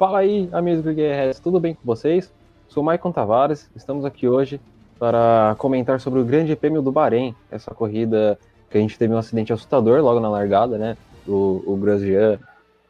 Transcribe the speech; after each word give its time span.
Fala 0.00 0.20
aí, 0.20 0.48
amigos 0.50 0.82
do 0.82 0.94
tudo 1.42 1.60
bem 1.60 1.74
com 1.74 1.82
vocês? 1.84 2.32
Sou 2.68 2.82
Maicon 2.82 3.12
Tavares, 3.12 3.70
estamos 3.76 4.02
aqui 4.06 4.26
hoje 4.26 4.58
para 4.98 5.54
comentar 5.58 6.00
sobre 6.00 6.20
o 6.20 6.24
Grande 6.24 6.56
Prêmio 6.56 6.80
do 6.80 6.90
Bahrein, 6.90 7.34
essa 7.50 7.74
corrida 7.74 8.38
que 8.70 8.78
a 8.78 8.80
gente 8.80 8.98
teve 8.98 9.12
um 9.12 9.18
acidente 9.18 9.52
assustador 9.52 10.00
logo 10.00 10.18
na 10.18 10.30
largada, 10.30 10.78
né? 10.78 10.96
O, 11.28 11.62
o 11.66 11.76
Grosjean 11.76 12.38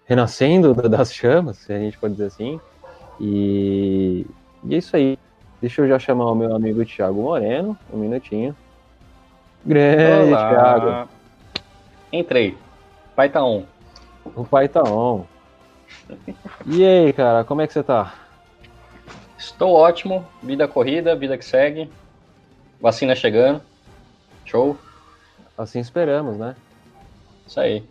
renascendo 0.07 0.73
das 0.89 1.13
chamas, 1.13 1.57
se 1.57 1.73
a 1.73 1.81
gente 1.81 1.99
pode 1.99 2.13
dizer 2.13 2.27
assim. 2.27 2.61
E, 3.21 4.25
e 4.63 4.77
é 4.77 4.79
isso 4.79 4.95
aí. 4.95 5.19
Deixa 5.61 5.83
eu 5.83 5.89
já 5.89 5.99
chamar 5.99 6.31
o 6.31 6.35
meu 6.37 6.55
amigo 6.55 6.85
Thiago 6.85 7.23
Moreno, 7.23 7.77
um 7.93 7.99
minutinho. 7.99 8.55
Grande, 9.67 10.33
Olá. 10.33 10.49
Thiago. 10.49 11.09
Entrei. 12.13 12.57
Pai 13.17 13.29
tá 13.29 13.45
on. 13.45 13.65
O 14.37 14.45
pai 14.45 14.69
tá 14.69 14.85
on. 14.85 15.25
E 16.67 16.85
aí, 16.85 17.13
cara, 17.13 17.45
como 17.45 17.61
é 17.61 17.67
que 17.67 17.73
você 17.73 17.83
tá? 17.83 18.15
Estou 19.39 19.73
ótimo. 19.73 20.27
Vida 20.43 20.69
corrida, 20.69 21.17
vida 21.17 21.39
que 21.39 21.45
segue. 21.45 21.91
Vacina 22.81 23.15
chegando. 23.15 23.63
Show. 24.45 24.77
Assim 25.57 25.81
esperamos, 25.81 26.37
né? 26.37 26.57
Isso 27.47 27.61
aí. 27.61 27.85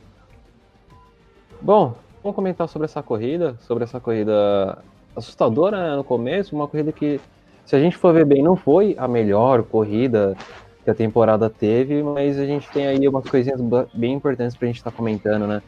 Bom, 1.62 1.96
vamos 2.24 2.36
comentar 2.36 2.68
sobre 2.68 2.86
essa 2.86 3.04
corrida, 3.04 3.56
sobre 3.62 3.84
essa 3.84 4.00
corrida 4.00 4.78
assustadora 5.16 5.90
né, 5.90 5.96
no 5.96 6.04
começo, 6.04 6.56
uma 6.56 6.68
corrida 6.68 6.92
que, 6.92 7.20
se 7.66 7.76
a 7.76 7.80
gente 7.80 7.98
for 7.98 8.14
ver 8.14 8.26
bem, 8.26 8.42
não 8.42 8.56
foi 8.56 8.96
a 8.98 9.08
melhor 9.08 9.64
corrida 9.64 10.36
que 10.84 10.90
a 10.90 10.96
temporada 10.96 11.50
teve, 11.50 12.02
mas 12.02 12.40
a 12.40 12.46
gente 12.46 12.70
tem 12.70 12.88
aí 12.88 13.08
umas 13.08 13.30
coisinhas 13.30 13.60
bem 13.94 14.14
importantes 14.14 14.56
pra 14.56 14.68
gente 14.68 14.78
estar 14.78 14.92
tá 14.92 14.98
comentando, 14.98 15.46
né? 15.46 15.62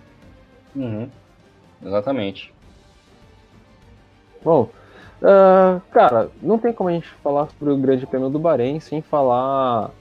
Uhum. 0.75 1.09
Exatamente. 1.83 2.53
Bom, 4.43 4.69
uh, 5.21 5.81
cara, 5.91 6.29
não 6.41 6.57
tem 6.57 6.73
como 6.73 6.89
a 6.89 6.93
gente 6.93 7.07
falar 7.23 7.47
sobre 7.57 7.73
o 7.73 7.77
Grande 7.77 8.05
Prêmio 8.05 8.29
do 8.29 8.39
Bahrein 8.39 8.79
sem 8.79 9.01
falar 9.01 9.91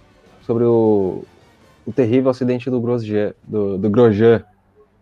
sobre 0.42 0.64
o, 0.64 1.24
o 1.86 1.92
terrível 1.92 2.30
acidente 2.30 2.70
do 2.70 2.80
Grosjean, 2.80 3.34
do, 3.42 3.76
do 3.76 3.90
Grosjean 3.90 4.44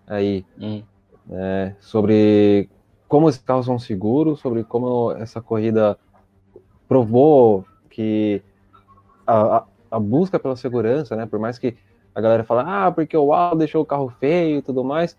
aí, 0.07 0.45
uhum. 0.59 0.83
é, 1.31 1.75
sobre 1.81 2.69
como 3.07 3.27
os 3.27 3.39
carros 3.39 3.67
são 3.67 3.79
seguros, 3.79 4.41
sobre 4.41 4.65
como 4.65 5.13
essa 5.13 5.41
corrida 5.41 5.99
provou 6.89 7.65
que 7.91 8.43
a, 9.27 9.59
a, 9.59 9.65
a 9.93 9.99
busca 9.99 10.39
pela 10.39 10.57
segurança, 10.57 11.15
né, 11.15 11.27
por 11.27 11.39
mais 11.39 11.59
que 11.59 11.77
a 12.15 12.21
galera 12.21 12.45
fale, 12.45 12.69
ah, 12.69 12.91
porque 12.91 13.17
o 13.17 13.33
Al 13.33 13.57
deixou 13.57 13.83
o 13.83 13.87
carro 13.87 14.13
feio 14.19 14.59
e 14.59 14.63
tudo 14.63 14.83
mais, 14.83 15.17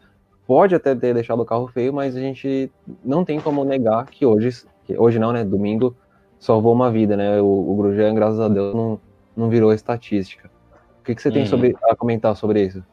pode 0.50 0.73
até 0.73 0.95
ter 0.95 1.14
deixado 1.14 1.44
o 1.44 1.45
carro 1.45 1.67
feio, 1.67 1.94
mas 1.94 2.16
a 2.16 2.19
gente 2.19 2.72
não 3.05 3.23
tem 3.23 3.39
como 3.39 3.64
negar 3.64 4.08
que 4.08 4.25
hoje, 4.25 4.66
que 4.83 4.97
hoje 4.97 5.19
não, 5.19 5.31
né, 5.31 5.44
domingo, 5.44 5.95
salvou 6.39 6.73
uma 6.73 6.89
vida, 6.89 7.16
né, 7.16 7.39
o, 7.39 7.45
o 7.45 7.75
Grosjean, 7.75 8.16
graças 8.16 8.39
a 8.39 8.47
Deus, 8.47 8.73
não, 8.73 9.00
não 9.38 9.47
virou 9.47 9.72
estatística. 9.72 10.50
O 11.02 11.03
que, 11.03 11.14
que 11.14 11.22
você 11.22 11.30
tem 11.30 11.44
uhum. 11.44 11.47
sobre, 11.47 11.77
a 11.83 11.95
comentar 11.95 12.36
sobre 12.36 12.64
isso? 12.64 12.83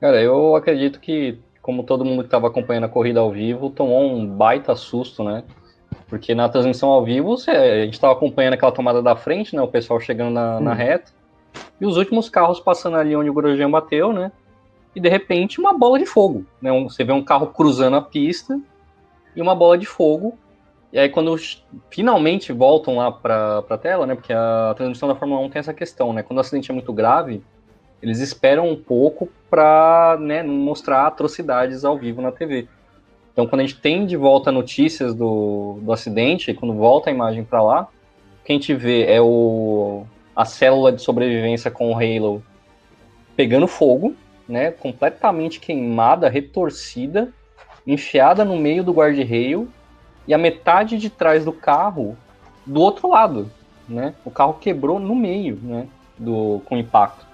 Cara, 0.00 0.22
eu 0.22 0.54
acredito 0.54 1.00
que, 1.00 1.40
como 1.60 1.82
todo 1.82 2.04
mundo 2.04 2.20
que 2.20 2.28
estava 2.28 2.46
acompanhando 2.46 2.84
a 2.84 2.88
corrida 2.88 3.18
ao 3.18 3.32
vivo, 3.32 3.68
tomou 3.68 4.04
um 4.04 4.24
baita 4.24 4.76
susto, 4.76 5.24
né, 5.24 5.42
porque 6.06 6.32
na 6.32 6.48
transmissão 6.48 6.90
ao 6.90 7.04
vivo, 7.04 7.34
a 7.48 7.84
gente 7.84 7.94
estava 7.94 8.12
acompanhando 8.12 8.54
aquela 8.54 8.70
tomada 8.70 9.02
da 9.02 9.16
frente, 9.16 9.56
né, 9.56 9.62
o 9.62 9.66
pessoal 9.66 9.98
chegando 9.98 10.32
na, 10.32 10.60
na 10.60 10.70
uhum. 10.70 10.76
reta, 10.76 11.10
e 11.80 11.86
os 11.86 11.96
últimos 11.96 12.28
carros 12.30 12.60
passando 12.60 12.98
ali 12.98 13.16
onde 13.16 13.30
o 13.30 13.34
Grosjean 13.34 13.68
bateu, 13.68 14.12
né, 14.12 14.30
e 14.96 15.00
de 15.00 15.10
repente 15.10 15.60
uma 15.60 15.74
bola 15.74 15.98
de 15.98 16.06
fogo. 16.06 16.46
Né? 16.60 16.72
Você 16.84 17.04
vê 17.04 17.12
um 17.12 17.22
carro 17.22 17.48
cruzando 17.48 17.96
a 17.96 18.02
pista 18.02 18.58
e 19.36 19.42
uma 19.42 19.54
bola 19.54 19.76
de 19.76 19.84
fogo. 19.84 20.38
E 20.90 20.98
aí 20.98 21.10
quando 21.10 21.36
finalmente 21.90 22.50
voltam 22.50 22.96
lá 22.96 23.12
para 23.12 23.62
a 23.68 23.76
tela, 23.76 24.06
né? 24.06 24.14
Porque 24.14 24.32
a 24.32 24.72
transmissão 24.74 25.06
da 25.06 25.14
Fórmula 25.14 25.42
1 25.42 25.50
tem 25.50 25.60
essa 25.60 25.74
questão, 25.74 26.14
né? 26.14 26.22
Quando 26.22 26.38
o 26.38 26.40
acidente 26.40 26.70
é 26.70 26.74
muito 26.74 26.90
grave, 26.94 27.42
eles 28.02 28.20
esperam 28.20 28.70
um 28.70 28.76
pouco 28.76 29.28
para 29.50 30.16
né, 30.18 30.42
mostrar 30.42 31.06
atrocidades 31.06 31.84
ao 31.84 31.98
vivo 31.98 32.22
na 32.22 32.32
TV. 32.32 32.66
Então, 33.32 33.46
quando 33.46 33.60
a 33.60 33.64
gente 33.66 33.78
tem 33.78 34.06
de 34.06 34.16
volta 34.16 34.50
notícias 34.50 35.14
do, 35.14 35.78
do 35.82 35.92
acidente, 35.92 36.54
quando 36.54 36.72
volta 36.72 37.10
a 37.10 37.12
imagem 37.12 37.44
para 37.44 37.62
lá, 37.62 37.88
o 38.40 38.46
que 38.46 38.52
a 38.52 38.54
gente 38.54 38.72
vê 38.72 39.04
é 39.04 39.20
o, 39.20 40.06
a 40.34 40.46
célula 40.46 40.90
de 40.90 41.02
sobrevivência 41.02 41.70
com 41.70 41.92
o 41.92 41.94
Halo 41.94 42.42
pegando 43.36 43.66
fogo, 43.66 44.14
né, 44.48 44.70
completamente 44.70 45.58
queimada, 45.58 46.28
retorcida, 46.28 47.32
enfiada 47.86 48.44
no 48.44 48.56
meio 48.56 48.82
do 48.82 48.92
guarda-reio 48.92 49.68
e 50.26 50.34
a 50.34 50.38
metade 50.38 50.98
de 50.98 51.08
trás 51.08 51.44
do 51.44 51.52
carro 51.52 52.16
do 52.64 52.80
outro 52.80 53.08
lado, 53.08 53.50
né? 53.88 54.14
O 54.24 54.30
carro 54.30 54.54
quebrou 54.54 54.98
no 54.98 55.14
meio, 55.14 55.58
né, 55.62 55.86
do 56.18 56.60
com 56.64 56.76
impacto. 56.76 57.24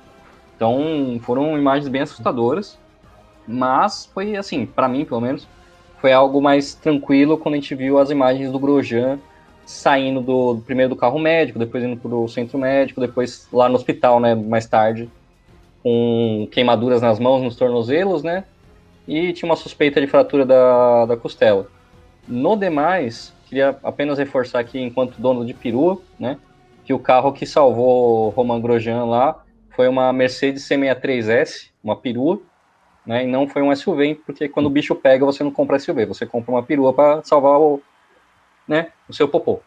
Então, 0.55 1.19
foram 1.23 1.59
imagens 1.59 1.89
bem 1.89 2.03
assustadoras, 2.03 2.79
mas 3.47 4.07
foi 4.13 4.37
assim, 4.37 4.67
para 4.67 4.89
mim, 4.89 5.05
pelo 5.05 5.21
menos, 5.21 5.49
foi 6.01 6.13
algo 6.13 6.41
mais 6.41 6.75
tranquilo 6.75 7.39
quando 7.39 7.55
a 7.55 7.59
gente 7.59 7.75
viu 7.75 7.99
as 7.99 8.11
imagens 8.11 8.51
do 8.51 8.59
Grosjean 8.59 9.19
saindo 9.65 10.21
do, 10.21 10.61
primeiro 10.67 10.91
do 10.91 10.97
carro 10.97 11.19
médico, 11.19 11.59
depois 11.59 11.83
indo 11.83 11.97
pro 11.97 12.29
centro 12.29 12.59
médico, 12.59 13.01
depois 13.01 13.49
lá 13.53 13.69
no 13.69 13.77
hospital, 13.77 14.21
né, 14.21 14.35
mais 14.35 14.67
tarde, 14.67 15.09
com 15.83 16.49
queimaduras 16.51 17.03
nas 17.03 17.19
mãos, 17.19 17.43
nos 17.43 17.57
tornozelos, 17.57 18.23
né? 18.23 18.45
E 19.07 19.33
tinha 19.33 19.49
uma 19.49 19.57
suspeita 19.57 20.01
de 20.01 20.07
fratura 20.07 20.47
da, 20.47 21.07
da 21.07 21.17
costela. 21.17 21.67
No 22.29 22.57
demais, 22.57 23.35
queria 23.47 23.77
apenas 23.83 24.19
reforçar 24.19 24.61
aqui, 24.61 24.81
enquanto 24.81 25.21
dono 25.21 25.45
de 25.45 25.53
perua, 25.53 26.01
né? 26.19 26.39
Que 26.85 26.95
o 26.95 26.99
carro 26.99 27.33
que 27.33 27.45
salvou 27.45 28.31
Roman 28.31 28.61
Grosjean 28.61 29.05
lá 29.05 29.43
foi 29.71 29.89
uma 29.89 30.13
Mercedes 30.13 30.67
C63S, 30.69 31.71
uma 31.83 31.97
perua, 31.97 32.41
né? 33.05 33.25
E 33.25 33.27
não 33.27 33.49
foi 33.49 33.63
um 33.63 33.75
SUV, 33.75 34.15
porque 34.27 34.49
quando 34.49 34.67
o 34.67 34.71
bicho 34.71 34.95
pega, 34.95 35.25
você 35.25 35.43
não 35.43 35.51
compra 35.51 35.79
SUV, 35.79 36.07
você 36.07 36.25
compra 36.25 36.53
uma 36.53 36.63
perua 36.63 36.93
para 36.93 37.23
salvar 37.25 37.59
o, 37.59 37.83
né, 38.69 38.93
o 39.09 39.13
seu 39.13 39.29
popô. 39.29 39.61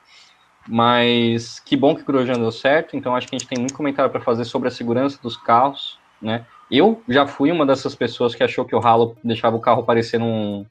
Mas 0.67 1.59
que 1.59 1.75
bom 1.75 1.93
que 1.93 2.01
o 2.01 2.05
Grosjean 2.05 2.39
deu 2.39 2.51
certo, 2.51 2.95
então 2.95 3.15
acho 3.15 3.27
que 3.27 3.35
a 3.35 3.37
gente 3.37 3.47
tem 3.47 3.59
muito 3.59 3.75
comentário 3.75 4.09
para 4.11 4.21
fazer 4.21 4.45
sobre 4.45 4.67
a 4.67 4.71
segurança 4.71 5.19
dos 5.21 5.37
carros, 5.37 5.99
né? 6.25 6.45
Eu 6.69 7.01
já 7.07 7.27
fui 7.27 7.51
uma 7.51 7.65
dessas 7.65 7.93
pessoas 7.93 8.33
que 8.33 8.43
achou 8.43 8.65
que 8.65 8.75
o 8.75 8.79
ralo 8.79 9.15
deixava 9.23 9.55
o 9.55 9.61
carro 9.61 9.83
parecer 9.83 10.19
um, 10.19 10.65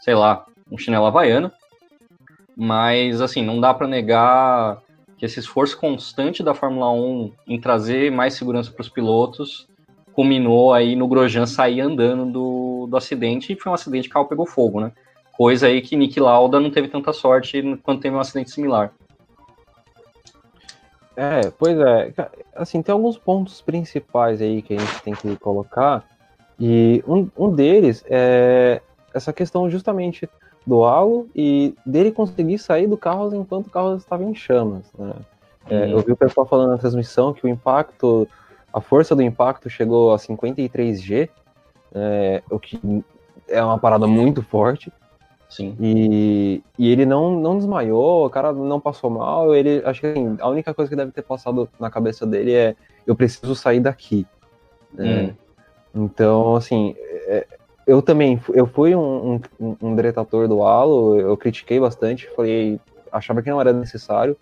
sei 0.00 0.14
lá, 0.14 0.44
um 0.70 0.76
chinelo 0.76 1.06
havaiano. 1.06 1.50
Mas, 2.56 3.20
assim, 3.20 3.44
não 3.44 3.60
dá 3.60 3.72
para 3.72 3.86
negar 3.86 4.82
que 5.16 5.24
esse 5.24 5.38
esforço 5.38 5.78
constante 5.78 6.42
da 6.42 6.52
Fórmula 6.52 6.90
1 6.90 7.32
em 7.46 7.60
trazer 7.60 8.10
mais 8.10 8.34
segurança 8.34 8.70
para 8.70 8.82
os 8.82 8.88
pilotos 8.88 9.68
culminou 10.12 10.72
aí 10.72 10.96
no 10.96 11.06
Grosjean 11.06 11.46
sair 11.46 11.80
andando 11.80 12.32
do, 12.32 12.86
do 12.88 12.96
acidente 12.96 13.52
e 13.52 13.60
foi 13.60 13.70
um 13.70 13.74
acidente 13.74 14.08
que 14.08 14.12
o 14.12 14.14
carro 14.14 14.28
pegou 14.28 14.46
fogo, 14.46 14.80
né? 14.80 14.92
Coisa 15.32 15.66
aí 15.66 15.82
que 15.82 15.94
Nick 15.94 16.18
Lauda 16.18 16.58
não 16.58 16.70
teve 16.70 16.88
tanta 16.88 17.12
sorte 17.12 17.62
quando 17.82 18.00
teve 18.00 18.16
um 18.16 18.20
acidente 18.20 18.50
similar. 18.50 18.94
É, 21.16 21.50
pois 21.58 21.78
é. 21.78 22.12
Assim, 22.54 22.82
tem 22.82 22.92
alguns 22.92 23.16
pontos 23.16 23.62
principais 23.62 24.42
aí 24.42 24.60
que 24.60 24.74
a 24.74 24.78
gente 24.78 25.02
tem 25.02 25.14
que 25.14 25.36
colocar. 25.36 26.04
E 26.60 27.02
um, 27.06 27.28
um 27.36 27.50
deles 27.50 28.04
é 28.08 28.80
essa 29.14 29.32
questão 29.32 29.68
justamente 29.70 30.28
do 30.66 30.84
halo 30.84 31.28
e 31.34 31.74
dele 31.86 32.12
conseguir 32.12 32.58
sair 32.58 32.86
do 32.86 32.96
carro 32.96 33.34
enquanto 33.34 33.68
o 33.68 33.70
carro 33.70 33.96
estava 33.96 34.24
em 34.24 34.34
chamas. 34.34 34.84
Né? 34.98 35.14
É, 35.70 35.84
uhum. 35.84 35.90
Eu 35.92 35.98
vi 36.00 36.12
o 36.12 36.16
pessoal 36.16 36.46
falando 36.46 36.70
na 36.70 36.78
transmissão 36.78 37.32
que 37.32 37.46
o 37.46 37.48
impacto, 37.48 38.28
a 38.72 38.80
força 38.80 39.14
do 39.14 39.22
impacto 39.22 39.70
chegou 39.70 40.12
a 40.12 40.18
53 40.18 41.00
G, 41.00 41.30
é, 41.94 42.42
o 42.50 42.58
que 42.58 42.78
é 43.48 43.62
uma 43.62 43.78
parada 43.78 44.06
muito 44.06 44.42
forte. 44.42 44.92
Sim. 45.56 45.74
E, 45.80 46.62
e 46.78 46.92
ele 46.92 47.06
não, 47.06 47.40
não 47.40 47.56
desmaiou, 47.56 48.26
o 48.26 48.30
cara 48.30 48.52
não 48.52 48.78
passou 48.78 49.08
mal. 49.08 49.54
Ele 49.54 49.80
acho 49.86 50.02
que 50.02 50.06
assim, 50.06 50.36
a 50.38 50.50
única 50.50 50.74
coisa 50.74 50.90
que 50.90 50.94
deve 50.94 51.12
ter 51.12 51.22
passado 51.22 51.66
na 51.80 51.90
cabeça 51.90 52.26
dele 52.26 52.52
é 52.52 52.76
eu 53.06 53.16
preciso 53.16 53.54
sair 53.54 53.80
daqui. 53.80 54.26
Né? 54.92 55.34
Hum. 55.94 56.04
Então, 56.04 56.56
assim, 56.56 56.94
é, 56.98 57.46
eu 57.86 58.02
também 58.02 58.38
eu 58.52 58.66
fui 58.66 58.94
um, 58.94 59.40
um, 59.58 59.76
um 59.80 59.94
detrator 59.94 60.46
do 60.46 60.62
Halo, 60.62 61.18
eu 61.18 61.34
critiquei 61.38 61.80
bastante, 61.80 62.28
falei, 62.36 62.78
achava 63.10 63.40
que 63.40 63.48
não 63.48 63.58
era 63.58 63.72
necessário. 63.72 64.36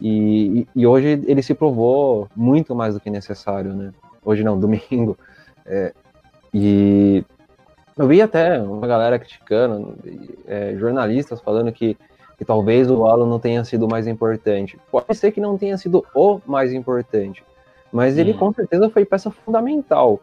E, 0.00 0.60
e, 0.60 0.68
e, 0.76 0.86
hoje 0.86 1.22
ele 1.26 1.42
se 1.42 1.52
provou 1.52 2.26
muito 2.34 2.74
mais 2.74 2.94
do 2.94 3.00
que 3.00 3.10
necessário, 3.10 3.74
né? 3.74 3.92
Hoje 4.24 4.42
não, 4.42 4.56
domingo. 4.58 5.18
É, 5.66 5.92
e 6.54 7.22
eu 7.98 8.06
vi 8.06 8.22
até 8.22 8.60
uma 8.60 8.86
galera 8.86 9.18
criticando, 9.18 9.96
é, 10.46 10.76
jornalistas 10.76 11.40
falando 11.40 11.72
que, 11.72 11.96
que 12.36 12.44
talvez 12.44 12.88
o 12.88 13.04
Alan 13.04 13.26
não 13.26 13.40
tenha 13.40 13.64
sido 13.64 13.86
o 13.86 13.90
mais 13.90 14.06
importante. 14.06 14.78
Pode 14.90 15.14
ser 15.16 15.32
que 15.32 15.40
não 15.40 15.58
tenha 15.58 15.76
sido 15.76 16.06
o 16.14 16.40
mais 16.46 16.72
importante, 16.72 17.44
mas 17.92 18.16
ele 18.16 18.32
hum. 18.32 18.38
com 18.38 18.52
certeza 18.52 18.88
foi 18.88 19.04
peça 19.04 19.30
fundamental. 19.30 20.20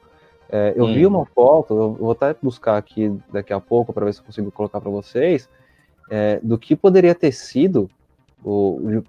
É, 0.49 0.73
eu 0.75 0.85
hum. 0.85 0.93
vi 0.93 1.05
uma 1.05 1.25
foto, 1.25 1.73
eu 1.73 1.93
vou 1.93 2.11
até 2.11 2.33
buscar 2.41 2.77
aqui 2.77 3.13
daqui 3.31 3.51
a 3.51 3.59
pouco 3.59 3.91
para 3.91 4.05
ver 4.05 4.13
se 4.13 4.21
eu 4.21 4.25
consigo 4.25 4.51
colocar 4.51 4.79
para 4.79 4.91
vocês, 4.91 5.49
é, 6.09 6.39
do 6.41 6.57
que 6.57 6.75
poderia 6.75 7.13
ter 7.13 7.33
sido 7.33 7.89
o, 8.43 9.01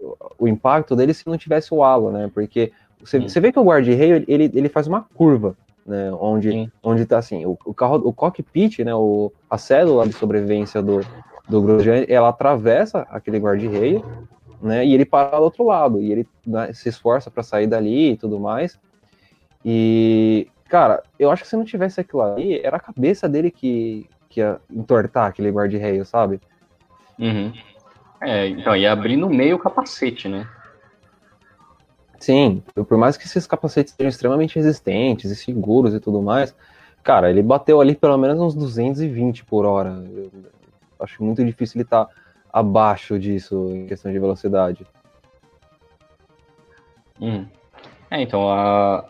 o, 0.00 0.16
o, 0.38 0.48
impacto 0.48 0.96
dele 0.96 1.12
se 1.12 1.26
não 1.26 1.36
tivesse 1.36 1.74
o 1.74 1.82
halo, 1.82 2.10
né? 2.10 2.30
Porque 2.32 2.72
você, 3.00 3.18
você 3.18 3.40
vê 3.40 3.52
que 3.52 3.58
o 3.58 3.64
guarda-reio, 3.64 4.24
ele, 4.26 4.50
ele 4.54 4.68
faz 4.68 4.86
uma 4.86 5.02
curva, 5.02 5.56
né? 5.86 6.10
Onde, 6.12 6.70
onde 6.82 7.04
tá 7.06 7.18
assim, 7.18 7.44
o, 7.44 7.58
o 7.64 7.74
carro, 7.74 7.96
o 7.96 8.12
cockpit, 8.12 8.80
né? 8.80 8.94
O, 8.94 9.32
a 9.48 9.58
célula 9.58 10.06
de 10.06 10.14
sobrevivência 10.14 10.82
do, 10.82 11.00
do 11.48 11.62
Grosjean, 11.62 12.04
ela 12.08 12.28
atravessa 12.28 13.06
aquele 13.10 13.38
guarda-reio, 13.38 14.04
né? 14.60 14.84
E 14.84 14.94
ele 14.94 15.04
para 15.04 15.36
do 15.36 15.42
outro 15.42 15.64
lado, 15.64 16.00
e 16.00 16.10
ele 16.10 16.28
né, 16.46 16.72
se 16.72 16.88
esforça 16.88 17.30
para 17.30 17.42
sair 17.42 17.66
dali 17.66 18.12
e 18.12 18.16
tudo 18.16 18.40
mais. 18.40 18.78
E, 19.64 20.48
cara, 20.68 21.02
eu 21.18 21.30
acho 21.30 21.42
que 21.42 21.48
se 21.48 21.56
não 21.56 21.64
tivesse 21.64 22.00
aquilo 22.00 22.22
ali, 22.22 22.60
era 22.60 22.76
a 22.76 22.80
cabeça 22.80 23.28
dele 23.28 23.50
que, 23.50 24.08
que 24.28 24.40
ia 24.40 24.58
entortar 24.70 25.26
aquele 25.26 25.50
guarda-reio, 25.50 26.04
sabe? 26.04 26.40
Uhum. 27.18 27.52
É, 28.20 28.48
então, 28.48 28.74
ia 28.74 28.90
abrir 28.90 29.16
no 29.16 29.28
meio 29.28 29.56
o 29.56 29.58
capacete, 29.58 30.28
né? 30.28 30.48
Sim, 32.24 32.62
por 32.88 32.96
mais 32.96 33.18
que 33.18 33.26
esses 33.26 33.46
capacetes 33.46 33.92
sejam 33.92 34.08
extremamente 34.08 34.56
resistentes 34.56 35.30
e 35.30 35.36
seguros 35.36 35.92
e 35.92 36.00
tudo 36.00 36.22
mais, 36.22 36.56
cara, 37.02 37.28
ele 37.28 37.42
bateu 37.42 37.82
ali 37.82 37.94
pelo 37.94 38.16
menos 38.16 38.40
uns 38.40 38.54
220 38.54 39.44
por 39.44 39.66
hora. 39.66 40.02
Eu 40.16 40.30
acho 40.98 41.22
muito 41.22 41.44
difícil 41.44 41.76
ele 41.76 41.84
estar 41.84 42.06
tá 42.06 42.10
abaixo 42.50 43.18
disso 43.18 43.68
em 43.74 43.86
questão 43.86 44.10
de 44.10 44.18
velocidade. 44.18 44.86
Hum. 47.20 47.44
É, 48.10 48.22
então, 48.22 48.50
a, 48.50 49.04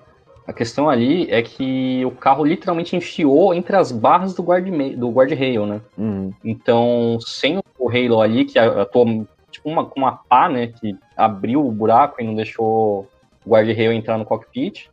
a 0.44 0.52
questão 0.52 0.90
ali 0.90 1.30
é 1.30 1.40
que 1.40 2.04
o 2.04 2.10
carro 2.10 2.44
literalmente 2.44 2.96
enfiou 2.96 3.54
entre 3.54 3.76
as 3.76 3.92
barras 3.92 4.34
do 4.34 4.42
guarda-rail, 4.42 4.98
do 4.98 5.08
guarda 5.08 5.36
né? 5.36 5.80
Uhum. 5.96 6.32
Então, 6.42 7.16
sem 7.20 7.60
o 7.78 7.88
Halo 7.88 8.20
ali, 8.20 8.44
que 8.44 8.58
atuou 8.58 9.24
tipo 9.64 9.68
uma, 9.70 9.90
uma 9.96 10.12
pá, 10.28 10.48
né? 10.48 10.68
Que 10.68 10.96
abriu 11.16 11.66
o 11.66 11.72
buraco 11.72 12.20
e 12.20 12.26
não 12.26 12.34
deixou 12.34 13.08
o 13.44 13.50
guarda-rail 13.50 13.92
entrar 13.92 14.18
no 14.18 14.24
cockpit, 14.24 14.90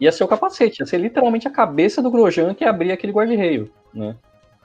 ia 0.00 0.12
ser 0.12 0.24
o 0.24 0.28
capacete, 0.28 0.80
ia 0.80 0.86
ser 0.86 0.98
literalmente 0.98 1.48
a 1.48 1.50
cabeça 1.50 2.00
do 2.00 2.10
Grosjean 2.10 2.54
que 2.54 2.64
abria 2.64 2.94
aquele 2.94 3.12
guarda-rail, 3.12 3.70
né? 3.92 4.16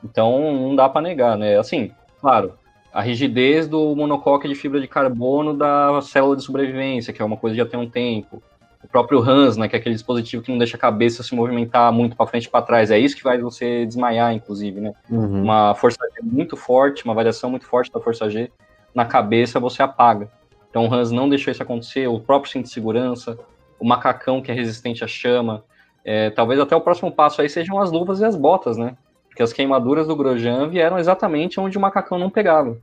Então, 0.03 0.53
não 0.53 0.75
dá 0.75 0.87
para 0.87 1.01
negar, 1.01 1.37
né? 1.37 1.57
Assim, 1.57 1.91
claro, 2.21 2.53
a 2.93 3.01
rigidez 3.01 3.67
do 3.67 3.95
monocoque 3.95 4.47
de 4.47 4.55
fibra 4.55 4.79
de 4.79 4.87
carbono 4.87 5.53
da 5.53 5.99
célula 6.01 6.35
de 6.35 6.43
sobrevivência, 6.43 7.11
que 7.11 7.21
é 7.21 7.25
uma 7.25 7.37
coisa 7.37 7.55
que 7.55 7.61
já 7.61 7.69
tem 7.69 7.79
um 7.79 7.89
tempo 7.89 8.41
o 8.81 8.87
próprio 8.87 9.19
Hans, 9.19 9.57
né, 9.57 9.67
que 9.67 9.75
é 9.75 9.79
aquele 9.79 9.95
dispositivo 9.95 10.41
que 10.41 10.49
não 10.49 10.57
deixa 10.57 10.77
a 10.77 10.79
cabeça 10.79 11.21
se 11.21 11.35
movimentar 11.35 11.91
muito 11.91 12.15
para 12.15 12.25
frente 12.25 12.45
e 12.45 12.49
para 12.49 12.65
trás. 12.65 12.89
É 12.89 12.97
isso 12.97 13.13
que 13.13 13.23
vai 13.23 13.37
você 13.37 13.85
desmaiar, 13.85 14.33
inclusive, 14.33 14.79
né? 14.79 14.93
Uhum. 15.09 15.43
Uma 15.43 15.75
força 15.75 15.99
G 16.15 16.21
muito 16.23 16.55
forte, 16.55 17.03
uma 17.03 17.13
variação 17.13 17.49
muito 17.49 17.65
forte 17.65 17.91
da 17.91 17.99
força 17.99 18.29
G 18.29 18.49
na 18.93 19.05
cabeça 19.05 19.59
você 19.59 19.81
apaga. 19.81 20.29
Então 20.69 20.87
o 20.87 20.93
Hans 20.93 21.11
não 21.11 21.27
deixou 21.27 21.51
isso 21.51 21.63
acontecer, 21.63 22.07
o 22.07 22.19
próprio 22.19 22.51
cinto 22.51 22.65
de 22.65 22.71
segurança, 22.71 23.37
o 23.79 23.85
macacão 23.85 24.41
que 24.41 24.51
é 24.51 24.53
resistente 24.53 25.03
à 25.03 25.07
chama. 25.07 25.63
É, 26.03 26.29
talvez 26.29 26.59
até 26.59 26.75
o 26.75 26.81
próximo 26.81 27.11
passo 27.11 27.41
aí 27.41 27.49
sejam 27.49 27.79
as 27.79 27.91
luvas 27.91 28.19
e 28.19 28.25
as 28.25 28.35
botas, 28.35 28.77
né? 28.77 28.95
Porque 29.27 29.43
as 29.43 29.53
queimaduras 29.53 30.07
do 30.07 30.15
Grosjean 30.15 30.67
vieram 30.67 30.97
exatamente 30.97 31.59
onde 31.59 31.77
o 31.77 31.81
macacão 31.81 32.17
não 32.17 32.29
pegava. 32.29 32.77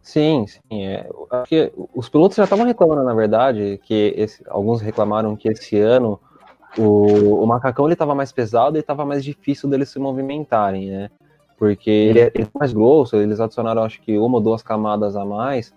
Sim, 0.00 0.46
sim. 0.48 0.84
É, 0.84 1.08
que 1.46 1.72
os 1.94 2.08
pilotos 2.08 2.36
já 2.36 2.44
estavam 2.44 2.66
reclamando, 2.66 3.04
na 3.04 3.14
verdade, 3.14 3.80
que 3.84 4.12
esse, 4.16 4.42
alguns 4.48 4.80
reclamaram 4.80 5.36
que 5.36 5.48
esse 5.48 5.78
ano 5.78 6.20
o, 6.76 7.42
o 7.42 7.46
macacão 7.46 7.84
ele 7.84 7.92
estava 7.92 8.14
mais 8.14 8.32
pesado 8.32 8.76
e 8.76 8.80
estava 8.80 9.04
mais 9.04 9.24
difícil 9.24 9.68
deles 9.68 9.90
se 9.90 9.98
movimentarem, 9.98 10.90
né? 10.90 11.10
Porque 11.58 11.90
ele 11.90 12.20
é, 12.20 12.32
ele 12.34 12.44
é, 12.44 12.58
mais 12.58 12.72
grosso, 12.72 13.16
eles 13.16 13.40
adicionaram 13.40 13.82
acho 13.82 14.00
que 14.02 14.18
uma 14.18 14.38
ou 14.38 14.42
duas 14.42 14.62
camadas 14.62 15.16
a 15.16 15.24
mais 15.24 15.72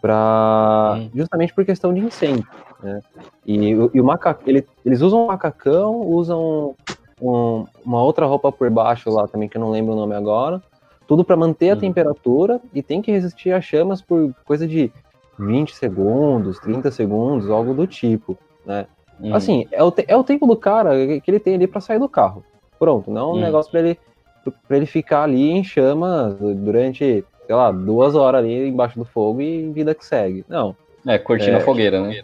para 0.00 0.98
justamente 1.14 1.54
por 1.54 1.64
questão 1.64 1.92
de 1.92 2.00
incêndio, 2.00 2.46
né? 2.82 3.00
E, 3.46 3.70
e 3.70 4.00
o 4.00 4.04
macacão, 4.04 4.42
ele, 4.46 4.66
eles 4.84 5.02
usam 5.02 5.24
um 5.24 5.26
macacão, 5.26 6.00
usam 6.00 6.74
um, 7.20 7.66
uma 7.84 8.02
outra 8.02 8.24
roupa 8.24 8.50
por 8.50 8.70
baixo 8.70 9.10
lá 9.10 9.28
também 9.28 9.48
que 9.48 9.56
eu 9.56 9.60
não 9.60 9.70
lembro 9.70 9.92
o 9.92 9.96
nome 9.96 10.14
agora 10.14 10.62
tudo 11.10 11.24
para 11.24 11.36
manter 11.36 11.70
a 11.70 11.74
uhum. 11.74 11.80
temperatura 11.80 12.60
e 12.72 12.84
tem 12.84 13.02
que 13.02 13.10
resistir 13.10 13.50
às 13.50 13.64
chamas 13.64 14.00
por 14.00 14.32
coisa 14.44 14.64
de 14.64 14.92
20 15.36 15.74
segundos, 15.74 16.60
30 16.60 16.88
segundos, 16.92 17.50
algo 17.50 17.74
do 17.74 17.84
tipo, 17.84 18.38
né? 18.64 18.86
Uhum. 19.18 19.34
Assim, 19.34 19.66
é 19.72 19.82
o, 19.82 19.92
é 20.06 20.16
o 20.16 20.22
tempo 20.22 20.46
do 20.46 20.54
cara 20.54 20.92
que 21.18 21.28
ele 21.28 21.40
tem 21.40 21.56
ali 21.56 21.66
para 21.66 21.80
sair 21.80 21.98
do 21.98 22.08
carro. 22.08 22.44
Pronto, 22.78 23.10
não 23.10 23.20
é 23.20 23.24
um 23.24 23.28
uhum. 23.30 23.40
negócio 23.40 23.72
para 23.72 23.80
ele 23.80 23.98
para 24.66 24.76
ele 24.76 24.86
ficar 24.86 25.24
ali 25.24 25.50
em 25.50 25.62
chamas 25.62 26.36
durante, 26.38 27.24
sei 27.46 27.54
lá, 27.54 27.70
duas 27.70 28.14
horas 28.14 28.40
ali 28.40 28.68
embaixo 28.68 28.98
do 28.98 29.04
fogo 29.04 29.40
e 29.40 29.70
vida 29.70 29.94
que 29.94 30.04
segue. 30.04 30.44
Não. 30.48 30.74
É, 31.06 31.18
curtindo 31.18 31.56
é, 31.56 31.56
a 31.56 31.60
fogueira, 31.60 32.00
né? 32.00 32.22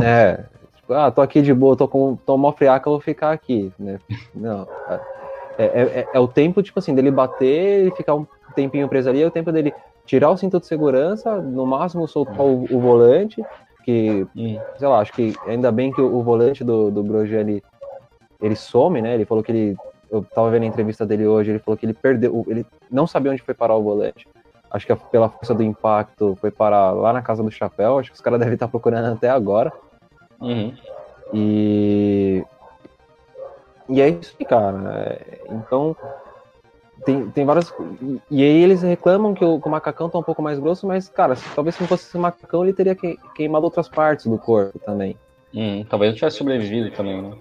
É. 0.00 0.44
Tipo, 0.76 0.94
ah, 0.94 1.10
tô 1.10 1.20
aqui 1.20 1.42
de 1.42 1.54
boa, 1.54 1.76
tô 1.76 1.86
com 1.86 2.16
tô 2.16 2.36
mó 2.36 2.52
friaca, 2.52 2.88
eu 2.88 2.92
vou 2.92 3.00
ficar 3.00 3.32
aqui, 3.32 3.72
né? 3.78 3.98
Não. 4.34 4.66
É. 4.88 5.16
É, 5.58 5.64
é, 5.64 5.82
é, 5.82 6.08
é, 6.12 6.20
o 6.20 6.28
tempo, 6.28 6.62
tipo 6.62 6.78
assim, 6.78 6.94
dele 6.94 7.10
bater 7.10 7.86
e 7.86 7.90
ficar 7.92 8.14
um 8.14 8.26
tempinho 8.54 8.88
preso 8.88 9.08
ali, 9.08 9.22
é 9.22 9.26
o 9.26 9.30
tempo 9.30 9.50
dele 9.50 9.72
tirar 10.04 10.30
o 10.30 10.36
cinto 10.36 10.60
de 10.60 10.66
segurança, 10.66 11.36
no 11.36 11.66
máximo 11.66 12.06
soltar 12.06 12.40
o, 12.40 12.64
o 12.70 12.78
volante, 12.78 13.42
que, 13.84 14.26
sei 14.78 14.88
lá, 14.88 15.00
acho 15.00 15.12
que 15.12 15.34
ainda 15.46 15.72
bem 15.72 15.92
que 15.92 16.00
o, 16.00 16.16
o 16.16 16.22
volante 16.22 16.62
do, 16.62 16.90
do 16.90 17.02
Grosjean, 17.02 17.40
ele, 17.40 17.62
ele 18.40 18.56
some, 18.56 19.00
né? 19.00 19.14
Ele 19.14 19.24
falou 19.24 19.42
que 19.42 19.50
ele, 19.50 19.76
eu 20.16 20.24
tava 20.34 20.50
vendo 20.50 20.64
a 20.64 20.66
entrevista 20.66 21.06
dele 21.06 21.26
hoje, 21.26 21.50
ele 21.50 21.58
falou 21.58 21.76
que 21.76 21.86
ele 21.86 21.94
perdeu, 21.94 22.44
ele 22.48 22.66
não 22.90 23.06
sabia 23.06 23.32
onde 23.32 23.42
foi 23.42 23.54
parar 23.54 23.76
o 23.76 23.82
volante. 23.82 24.26
Acho 24.70 24.86
que 24.86 24.94
pela 25.10 25.28
força 25.28 25.54
do 25.54 25.62
impacto 25.62 26.36
foi 26.40 26.50
parar 26.50 26.90
lá 26.90 27.12
na 27.12 27.22
casa 27.22 27.42
do 27.42 27.50
chapéu, 27.50 27.98
acho 27.98 28.10
que 28.10 28.16
os 28.16 28.20
caras 28.20 28.38
devem 28.40 28.54
estar 28.54 28.68
procurando 28.68 29.14
até 29.14 29.28
agora. 29.28 29.72
Uhum. 30.40 30.74
E 31.32 32.44
e 33.88 34.00
é 34.00 34.08
isso 34.08 34.34
aí, 34.38 34.46
cara. 34.46 35.18
Então, 35.48 35.96
tem, 37.04 37.30
tem 37.30 37.44
várias. 37.44 37.72
E 38.30 38.42
aí 38.42 38.62
eles 38.62 38.82
reclamam 38.82 39.34
que 39.34 39.44
o, 39.44 39.60
que 39.60 39.68
o, 39.68 39.70
macacão 39.70 40.08
tá 40.08 40.18
um 40.18 40.22
pouco 40.22 40.42
mais 40.42 40.58
grosso, 40.58 40.86
mas, 40.86 41.08
cara, 41.08 41.36
se, 41.36 41.48
talvez 41.54 41.76
se 41.76 41.82
não 41.82 41.88
fosse 41.88 42.04
esse 42.04 42.18
macacão, 42.18 42.64
ele 42.64 42.72
teria 42.72 42.94
que, 42.94 43.16
queimado 43.34 43.64
outras 43.64 43.88
partes 43.88 44.26
do 44.26 44.38
corpo 44.38 44.78
também. 44.80 45.16
Hum, 45.54 45.84
talvez 45.88 46.10
não 46.10 46.16
tivesse 46.16 46.36
sobrevivido 46.36 46.90
também, 46.90 47.22
né? 47.22 47.36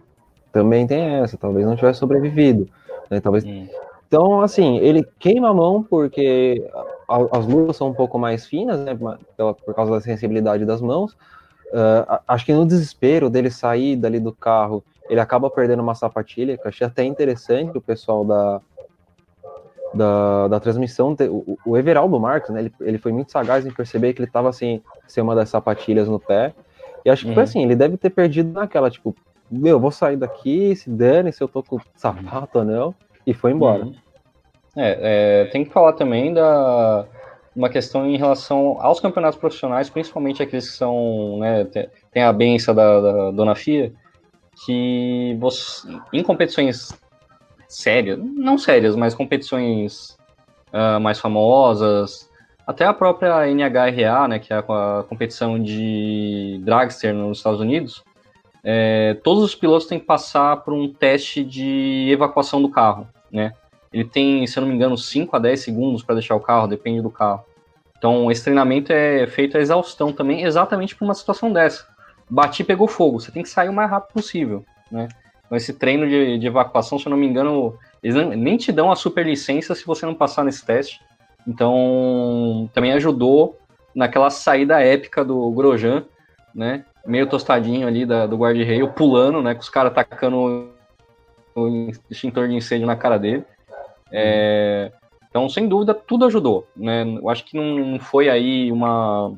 Também 0.55 0.87
tem 0.87 1.15
essa, 1.15 1.35
talvez 1.35 1.65
não 1.65 1.75
tivesse 1.75 1.99
sobrevivido. 1.99 2.69
Né? 3.11 3.19
Talvez... 3.19 3.43
Hum. 3.43 3.67
Então, 4.07 4.39
assim, 4.39 4.77
ele 4.77 5.05
queima 5.19 5.49
a 5.49 5.53
mão 5.53 5.83
porque 5.83 6.65
as 7.09 7.45
luvas 7.45 7.75
são 7.75 7.89
um 7.89 7.93
pouco 7.93 8.17
mais 8.17 8.45
finas, 8.45 8.79
né? 8.79 8.97
Pela, 9.35 9.53
por 9.53 9.74
causa 9.74 9.91
da 9.91 10.00
sensibilidade 10.00 10.63
das 10.63 10.79
mãos. 10.79 11.12
Uh, 11.74 12.21
acho 12.25 12.45
que 12.45 12.53
no 12.53 12.65
desespero 12.65 13.29
dele 13.29 13.50
sair 13.50 13.97
dali 13.97 14.17
do 14.17 14.31
carro 14.31 14.81
ele 15.09 15.19
acaba 15.19 15.50
perdendo 15.50 15.83
uma 15.83 15.93
sapatilha, 15.93 16.57
que 16.57 16.65
achei 16.65 16.88
até 16.88 17.03
interessante 17.03 17.77
o 17.77 17.81
pessoal 17.81 18.24
da, 18.24 18.62
da, 19.93 20.47
da 20.47 20.59
transmissão, 20.62 21.17
o, 21.29 21.57
o 21.65 21.77
Everaldo 21.77 22.17
Marques, 22.17 22.50
né, 22.50 22.62
ele, 22.62 22.74
ele 22.79 22.97
foi 22.97 23.12
muito 23.12 23.29
sagaz 23.29 23.65
em 23.65 23.71
perceber 23.71 24.13
que 24.13 24.21
ele 24.21 24.29
estava 24.29 24.47
assim, 24.47 24.81
sem 25.05 25.21
uma 25.21 25.35
das 25.35 25.50
sapatilhas 25.50 26.07
no 26.07 26.19
pé, 26.19 26.53
e 27.03 27.09
acho 27.09 27.24
que 27.24 27.29
uhum. 27.29 27.33
foi 27.33 27.43
assim, 27.43 27.62
ele 27.62 27.75
deve 27.75 27.97
ter 27.97 28.09
perdido 28.09 28.53
naquela, 28.53 28.89
tipo, 28.89 29.13
meu, 29.55 29.79
vou 29.79 29.91
sair 29.91 30.17
daqui, 30.17 30.75
se 30.75 30.89
dane 30.89 31.31
se 31.31 31.41
eu 31.41 31.47
tô 31.47 31.63
com 31.63 31.79
sapato 31.95 32.59
ou 32.59 32.65
não, 32.65 32.95
e 33.25 33.33
foi 33.33 33.51
embora. 33.51 33.85
Uhum. 33.85 33.95
É, 34.75 35.43
é, 35.43 35.45
tem 35.45 35.63
que 35.63 35.71
falar 35.71 35.93
também 35.93 36.33
da 36.33 37.07
uma 37.55 37.69
questão 37.69 38.05
em 38.05 38.17
relação 38.17 38.77
aos 38.81 39.00
campeonatos 39.00 39.39
profissionais, 39.39 39.89
principalmente 39.89 40.43
aqueles 40.43 40.69
que 40.69 40.75
são, 40.75 41.38
né, 41.39 41.63
tem, 41.63 41.88
tem 42.12 42.21
a 42.21 42.33
benção 42.33 42.75
da, 42.75 43.00
da 43.00 43.31
Dona 43.31 43.55
Fia, 43.55 43.93
que 44.65 45.38
você, 45.39 45.88
em 46.12 46.21
competições 46.21 46.89
sérias, 47.67 48.19
não 48.19 48.57
sérias, 48.57 48.95
mas 48.95 49.15
competições 49.15 50.17
uh, 50.74 51.00
mais 51.00 51.19
famosas, 51.19 52.29
até 52.67 52.85
a 52.85 52.93
própria 52.93 53.47
NHRA, 53.47 54.27
né, 54.27 54.39
que 54.39 54.51
é 54.51 54.57
a, 54.57 55.03
competição 55.07 55.62
de 55.62 56.59
dragster 56.63 57.13
nos 57.13 57.38
Estados 57.38 57.62
Unidos, 57.62 58.03
é, 58.65 59.13
todos 59.24 59.43
os 59.43 59.55
pilotos 59.55 59.88
têm 59.88 60.00
que 60.00 60.05
passar 60.05 60.57
por 60.57 60.74
um 60.74 60.91
teste 60.91 61.43
de 61.43 62.10
evacuação 62.12 62.62
do 62.62 62.69
carro, 62.69 63.07
né? 63.31 63.53
Ele 63.93 64.03
tem, 64.03 64.45
se 64.45 64.57
eu 64.57 64.62
não 64.62 64.67
me 64.67 64.75
engano, 64.75 64.98
5 64.98 65.34
a 65.36 65.39
10 65.39 65.60
segundos 65.62 66.03
para 66.03 66.15
deixar 66.15 66.36
o 66.36 66.41
carro, 66.41 66.67
depende 66.67 67.01
do 67.01 67.10
carro. 67.10 67.45
Então, 67.98 68.29
esse 68.29 68.43
treinamento 68.43 68.91
é 68.91 69.25
feito 69.27 69.55
a 69.55 69.62
exaustão 69.62 70.12
também, 70.12 70.43
exatamente 70.43 70.95
para 70.95 71.05
uma 71.05 71.13
situação 71.13 71.53
dessa 71.53 71.95
bati 72.29 72.63
pegou 72.63 72.88
fogo. 72.88 73.19
Você 73.19 73.31
tem 73.31 73.43
que 73.43 73.50
sair 73.50 73.69
o 73.69 73.74
mais 73.74 73.89
rápido 73.89 74.13
possível, 74.13 74.65
né? 74.91 75.07
Então, 75.45 75.55
esse 75.55 75.74
treino 75.74 76.07
de, 76.07 76.39
de 76.39 76.48
evacuação, 76.48 76.98
se 76.98 77.05
eu 77.05 77.12
não 77.12 77.17
me 77.17 77.27
engano, 77.27 77.77
eles 78.01 78.15
nem 78.36 78.57
te 78.57 78.72
dão 78.72 78.91
a 78.91 78.95
super 78.95 79.25
licença 79.25 79.75
se 79.75 79.86
você 79.86 80.05
não 80.05 80.15
passar 80.15 80.43
nesse 80.43 80.65
teste. 80.65 81.00
Então, 81.48 82.69
também 82.74 82.93
ajudou 82.93 83.60
naquela 83.93 84.29
saída 84.29 84.81
épica 84.81 85.24
do 85.24 85.51
Grosjean, 85.51 86.05
né? 86.53 86.84
Meio 87.05 87.27
tostadinho 87.27 87.88
ali 87.88 88.05
da, 88.05 88.25
do 88.25 88.38
guarda-reio, 88.38 88.91
pulando, 88.93 89.41
né? 89.41 89.53
Com 89.53 89.62
os 89.62 89.69
caras 89.69 89.91
atacando 89.91 90.69
o 91.55 91.91
extintor 92.09 92.47
de 92.47 92.55
incêndio 92.55 92.88
na 92.88 92.95
cara 92.95 93.17
dele. 93.17 93.45
É, 94.12 94.91
Então, 95.29 95.47
sem 95.50 95.67
dúvida, 95.67 95.93
tudo 95.93 96.25
ajudou. 96.25 96.67
Né? 96.75 97.03
Eu 97.03 97.29
acho 97.29 97.45
que 97.45 97.57
não 97.57 98.00
foi 98.00 98.29
aí 98.29 98.71
uma, 98.71 99.33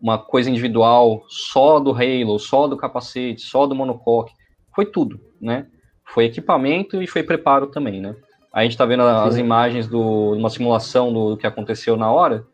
uma 0.00 0.18
coisa 0.18 0.50
individual 0.50 1.22
só 1.28 1.78
do 1.78 1.92
Halo, 1.92 2.38
só 2.38 2.66
do 2.66 2.76
capacete, 2.76 3.42
só 3.42 3.66
do 3.66 3.74
monocoque. 3.74 4.34
Foi 4.74 4.86
tudo, 4.86 5.20
né? 5.40 5.66
Foi 6.04 6.24
equipamento 6.24 7.02
e 7.02 7.06
foi 7.06 7.22
preparo 7.22 7.68
também, 7.68 8.00
né? 8.00 8.16
A 8.52 8.62
gente 8.62 8.72
está 8.72 8.84
vendo 8.84 9.02
as 9.02 9.36
imagens 9.36 9.88
de 9.88 9.96
uma 9.96 10.50
simulação 10.50 11.12
do, 11.12 11.30
do, 11.30 11.36
que 11.36 11.46
aconteceu 11.46 11.96
na 11.96 12.10
hora. 12.10 12.44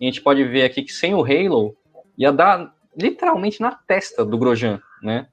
E 0.00 0.06
a 0.06 0.08
gente 0.08 0.22
pode 0.22 0.42
ver 0.44 0.64
aqui 0.64 0.82
que 0.82 0.92
sem 0.92 1.14
o 1.14 1.22
Halo 1.22 1.76
ia 2.16 2.32
dar 2.32 2.72
literalmente 2.96 3.60
na 3.60 3.72
testa 3.72 4.24
do 4.24 4.38
Grosjean, 4.38 4.80
né? 5.02 5.26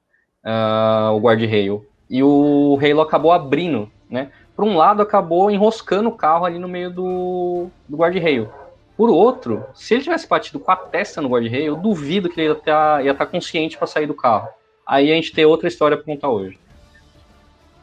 Uh, 0.44 1.12
o 1.14 1.20
guarda-rail. 1.20 1.86
E 2.08 2.22
o 2.22 2.78
Halo 2.82 3.00
acabou 3.00 3.32
abrindo, 3.32 3.90
né? 4.08 4.30
Por 4.56 4.64
um 4.64 4.76
lado, 4.76 5.00
acabou 5.00 5.50
enroscando 5.50 6.08
o 6.08 6.16
carro 6.16 6.44
ali 6.44 6.58
no 6.58 6.68
meio 6.68 6.90
do, 6.90 7.68
do 7.88 7.96
guarda-rail. 7.96 8.50
Por 8.96 9.08
outro, 9.08 9.64
se 9.74 9.94
ele 9.94 10.02
tivesse 10.02 10.28
batido 10.28 10.60
com 10.60 10.70
a 10.70 10.76
testa 10.76 11.22
no 11.22 11.28
guarda-rail, 11.28 11.66
eu 11.66 11.76
duvido 11.76 12.28
que 12.28 12.40
ele 12.40 12.48
ia 12.48 12.52
estar, 12.52 13.04
ia 13.04 13.12
estar 13.12 13.26
consciente 13.26 13.78
para 13.78 13.86
sair 13.86 14.06
do 14.06 14.14
carro. 14.14 14.48
Aí 14.86 15.10
a 15.10 15.14
gente 15.14 15.32
tem 15.32 15.44
outra 15.44 15.68
história 15.68 15.96
para 15.96 16.04
contar 16.04 16.28
hoje. 16.28 16.58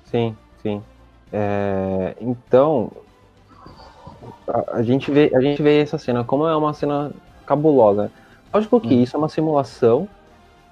Sim, 0.06 0.38
sim. 0.62 0.84
É, 1.32 2.16
então, 2.22 2.92
a, 4.48 4.78
a, 4.78 4.84
gente 4.84 5.10
vê, 5.10 5.32
a 5.34 5.42
gente 5.42 5.62
vê 5.62 5.80
essa 5.80 5.98
cena 5.98 6.24
como 6.24 6.48
é 6.48 6.56
uma 6.56 6.74
cena 6.74 7.12
cabulosa. 7.46 8.12
Lógico 8.54 8.80
que 8.80 8.96
hum. 8.96 9.04
isso 9.04 9.16
é 9.16 9.20
uma 9.20 9.30
simulação, 9.30 10.08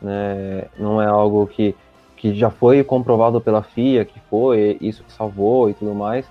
né? 0.01 0.65
Não 0.77 1.01
é 1.01 1.05
algo 1.05 1.47
que, 1.47 1.75
que 2.15 2.33
já 2.33 2.49
foi 2.49 2.83
comprovado 2.83 3.39
pela 3.41 3.63
FIA, 3.63 4.05
que 4.05 4.19
foi 4.29 4.77
isso 4.81 5.03
que 5.03 5.11
salvou 5.11 5.69
e 5.69 5.73
tudo 5.73 5.93
mais. 5.93 6.25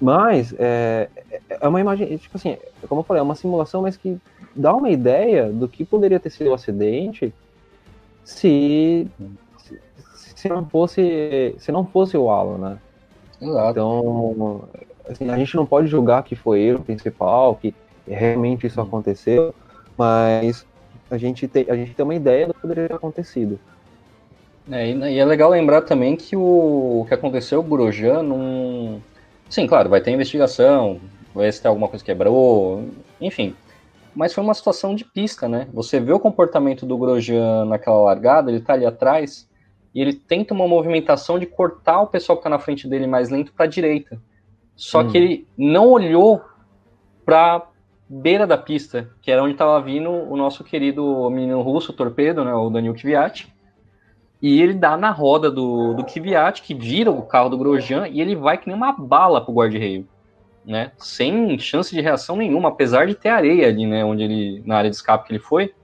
Mas 0.00 0.54
é, 0.58 1.08
é 1.48 1.68
uma 1.68 1.80
imagem, 1.80 2.16
tipo 2.18 2.36
assim, 2.36 2.58
como 2.88 3.00
eu 3.00 3.04
falei, 3.04 3.20
é 3.20 3.22
uma 3.22 3.34
simulação, 3.34 3.82
mas 3.82 3.96
que 3.96 4.18
dá 4.54 4.74
uma 4.74 4.90
ideia 4.90 5.50
do 5.50 5.66
que 5.68 5.84
poderia 5.84 6.20
ter 6.20 6.30
sido 6.30 6.50
o 6.50 6.54
acidente 6.54 7.32
se, 8.22 9.06
se, 9.58 9.80
se 10.34 10.48
não 10.48 10.66
fosse 10.66 11.54
se 11.58 11.72
não 11.72 11.86
fosse 11.86 12.16
o 12.16 12.28
Alan, 12.28 12.58
né? 12.58 12.78
Exato. 13.40 13.70
Então, 13.70 14.64
assim, 15.08 15.30
a 15.30 15.36
gente 15.36 15.54
não 15.56 15.64
pode 15.64 15.86
julgar 15.88 16.22
que 16.24 16.34
foi 16.34 16.60
ele 16.60 16.76
o 16.76 16.82
principal, 16.82 17.54
que 17.54 17.74
realmente 18.06 18.66
isso 18.66 18.80
aconteceu, 18.80 19.54
mas 19.96 20.66
a 21.10 21.16
gente 21.16 21.46
tem, 21.46 21.66
a 21.68 21.76
gente 21.76 21.94
tem 21.94 22.04
uma 22.04 22.14
ideia 22.14 22.48
do 22.48 22.54
que 22.54 22.60
poderia 22.60 22.88
ter 22.88 22.94
acontecido. 22.94 23.58
É, 24.70 24.90
e 24.90 25.18
é 25.18 25.24
legal 25.24 25.50
lembrar 25.50 25.82
também 25.82 26.16
que 26.16 26.36
o, 26.36 27.00
o 27.00 27.04
que 27.06 27.14
aconteceu, 27.14 27.60
o 27.60 27.62
Grosjean, 27.62 28.22
não... 28.22 29.00
Sim, 29.48 29.66
claro, 29.66 29.88
vai 29.88 30.00
ter 30.00 30.10
investigação, 30.10 31.00
vai 31.32 31.50
se 31.52 31.62
tem 31.62 31.68
alguma 31.68 31.86
coisa 31.86 32.04
que 32.04 32.10
quebrou, 32.10 32.84
enfim. 33.20 33.54
Mas 34.14 34.34
foi 34.34 34.42
uma 34.42 34.54
situação 34.54 34.94
de 34.94 35.04
pista, 35.04 35.48
né? 35.48 35.68
Você 35.72 36.00
vê 36.00 36.12
o 36.12 36.18
comportamento 36.18 36.84
do 36.84 36.98
Grosjean 36.98 37.64
naquela 37.66 38.02
largada, 38.02 38.50
ele 38.50 38.60
tá 38.60 38.72
ali 38.72 38.84
atrás, 38.84 39.48
e 39.94 40.00
ele 40.00 40.14
tenta 40.14 40.52
uma 40.52 40.66
movimentação 40.66 41.38
de 41.38 41.46
cortar 41.46 42.00
o 42.00 42.06
pessoal 42.08 42.36
que 42.36 42.44
tá 42.44 42.50
na 42.50 42.58
frente 42.58 42.88
dele 42.88 43.06
mais 43.06 43.30
lento 43.30 43.52
para 43.52 43.66
direita. 43.66 44.20
Só 44.74 45.00
hum. 45.00 45.08
que 45.08 45.16
ele 45.16 45.46
não 45.56 45.88
olhou 45.90 46.42
para 47.24 47.68
beira 48.08 48.46
da 48.46 48.56
pista, 48.56 49.08
que 49.20 49.30
era 49.30 49.42
onde 49.42 49.52
estava 49.52 49.80
vindo 49.80 50.10
o 50.10 50.36
nosso 50.36 50.62
querido 50.62 51.28
menino 51.30 51.60
russo, 51.62 51.92
o 51.92 51.94
Torpedo, 51.94 52.44
né, 52.44 52.54
o 52.54 52.70
Daniel 52.70 52.94
Kvyat. 52.94 53.52
E 54.40 54.60
ele 54.60 54.74
dá 54.74 54.96
na 54.96 55.10
roda 55.10 55.50
do, 55.50 55.94
do 55.94 56.04
Kvyat, 56.04 56.62
que 56.62 56.74
vira 56.74 57.10
o 57.10 57.22
carro 57.22 57.48
do 57.48 57.58
Grosjean, 57.58 58.06
e 58.08 58.20
ele 58.20 58.36
vai 58.36 58.58
que 58.58 58.68
nem 58.68 58.76
uma 58.76 58.92
bala 58.92 59.40
pro 59.40 59.54
guarda-reio, 59.54 60.06
né? 60.64 60.92
Sem 60.98 61.58
chance 61.58 61.94
de 61.94 62.00
reação 62.00 62.36
nenhuma, 62.36 62.68
apesar 62.68 63.06
de 63.06 63.14
ter 63.14 63.30
areia 63.30 63.66
ali, 63.66 63.86
né, 63.86 64.04
onde 64.04 64.22
ele 64.22 64.62
na 64.66 64.76
área 64.76 64.90
de 64.90 64.96
escape 64.96 65.26
que 65.26 65.32
ele 65.32 65.40
foi, 65.40 65.74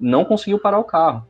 não 0.00 0.24
conseguiu 0.24 0.58
parar 0.58 0.78
o 0.78 0.84
carro. 0.84 1.26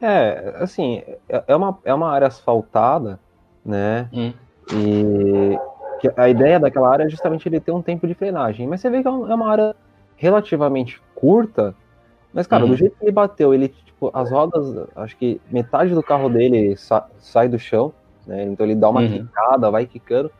É, 0.00 0.56
assim, 0.60 1.02
é, 1.28 1.44
é 1.48 1.56
uma, 1.56 1.78
é 1.84 1.94
uma 1.94 2.10
área 2.10 2.26
asfaltada, 2.26 3.20
né? 3.64 4.08
Hum. 4.12 4.32
E 4.72 5.58
que 6.00 6.10
a 6.16 6.28
ideia 6.28 6.60
daquela 6.60 6.90
área 6.90 7.04
é 7.04 7.08
justamente 7.08 7.48
ele 7.48 7.60
ter 7.60 7.72
um 7.72 7.82
tempo 7.82 8.06
de 8.06 8.14
frenagem. 8.14 8.66
Mas 8.66 8.80
você 8.80 8.90
vê 8.90 9.02
que 9.02 9.08
é, 9.08 9.10
é 9.10 9.14
uma 9.14 9.50
área 9.50 9.76
relativamente 10.16 11.00
curta, 11.14 11.74
mas, 12.36 12.46
cara, 12.46 12.64
uhum. 12.64 12.70
do 12.70 12.76
jeito 12.76 12.96
que 12.98 13.04
ele 13.04 13.12
bateu, 13.12 13.54
ele, 13.54 13.68
tipo, 13.68 14.10
as 14.12 14.30
rodas, 14.30 14.86
acho 14.94 15.16
que 15.16 15.40
metade 15.50 15.94
do 15.94 16.02
carro 16.02 16.28
dele 16.28 16.76
sa 16.76 17.06
sai 17.18 17.48
do 17.48 17.58
chão, 17.58 17.94
né? 18.26 18.44
Então 18.44 18.66
ele 18.66 18.74
dá 18.74 18.90
uma 18.90 19.00
uhum. 19.00 19.08
quicada, 19.08 19.70
vai 19.70 19.86
quicando. 19.86 20.30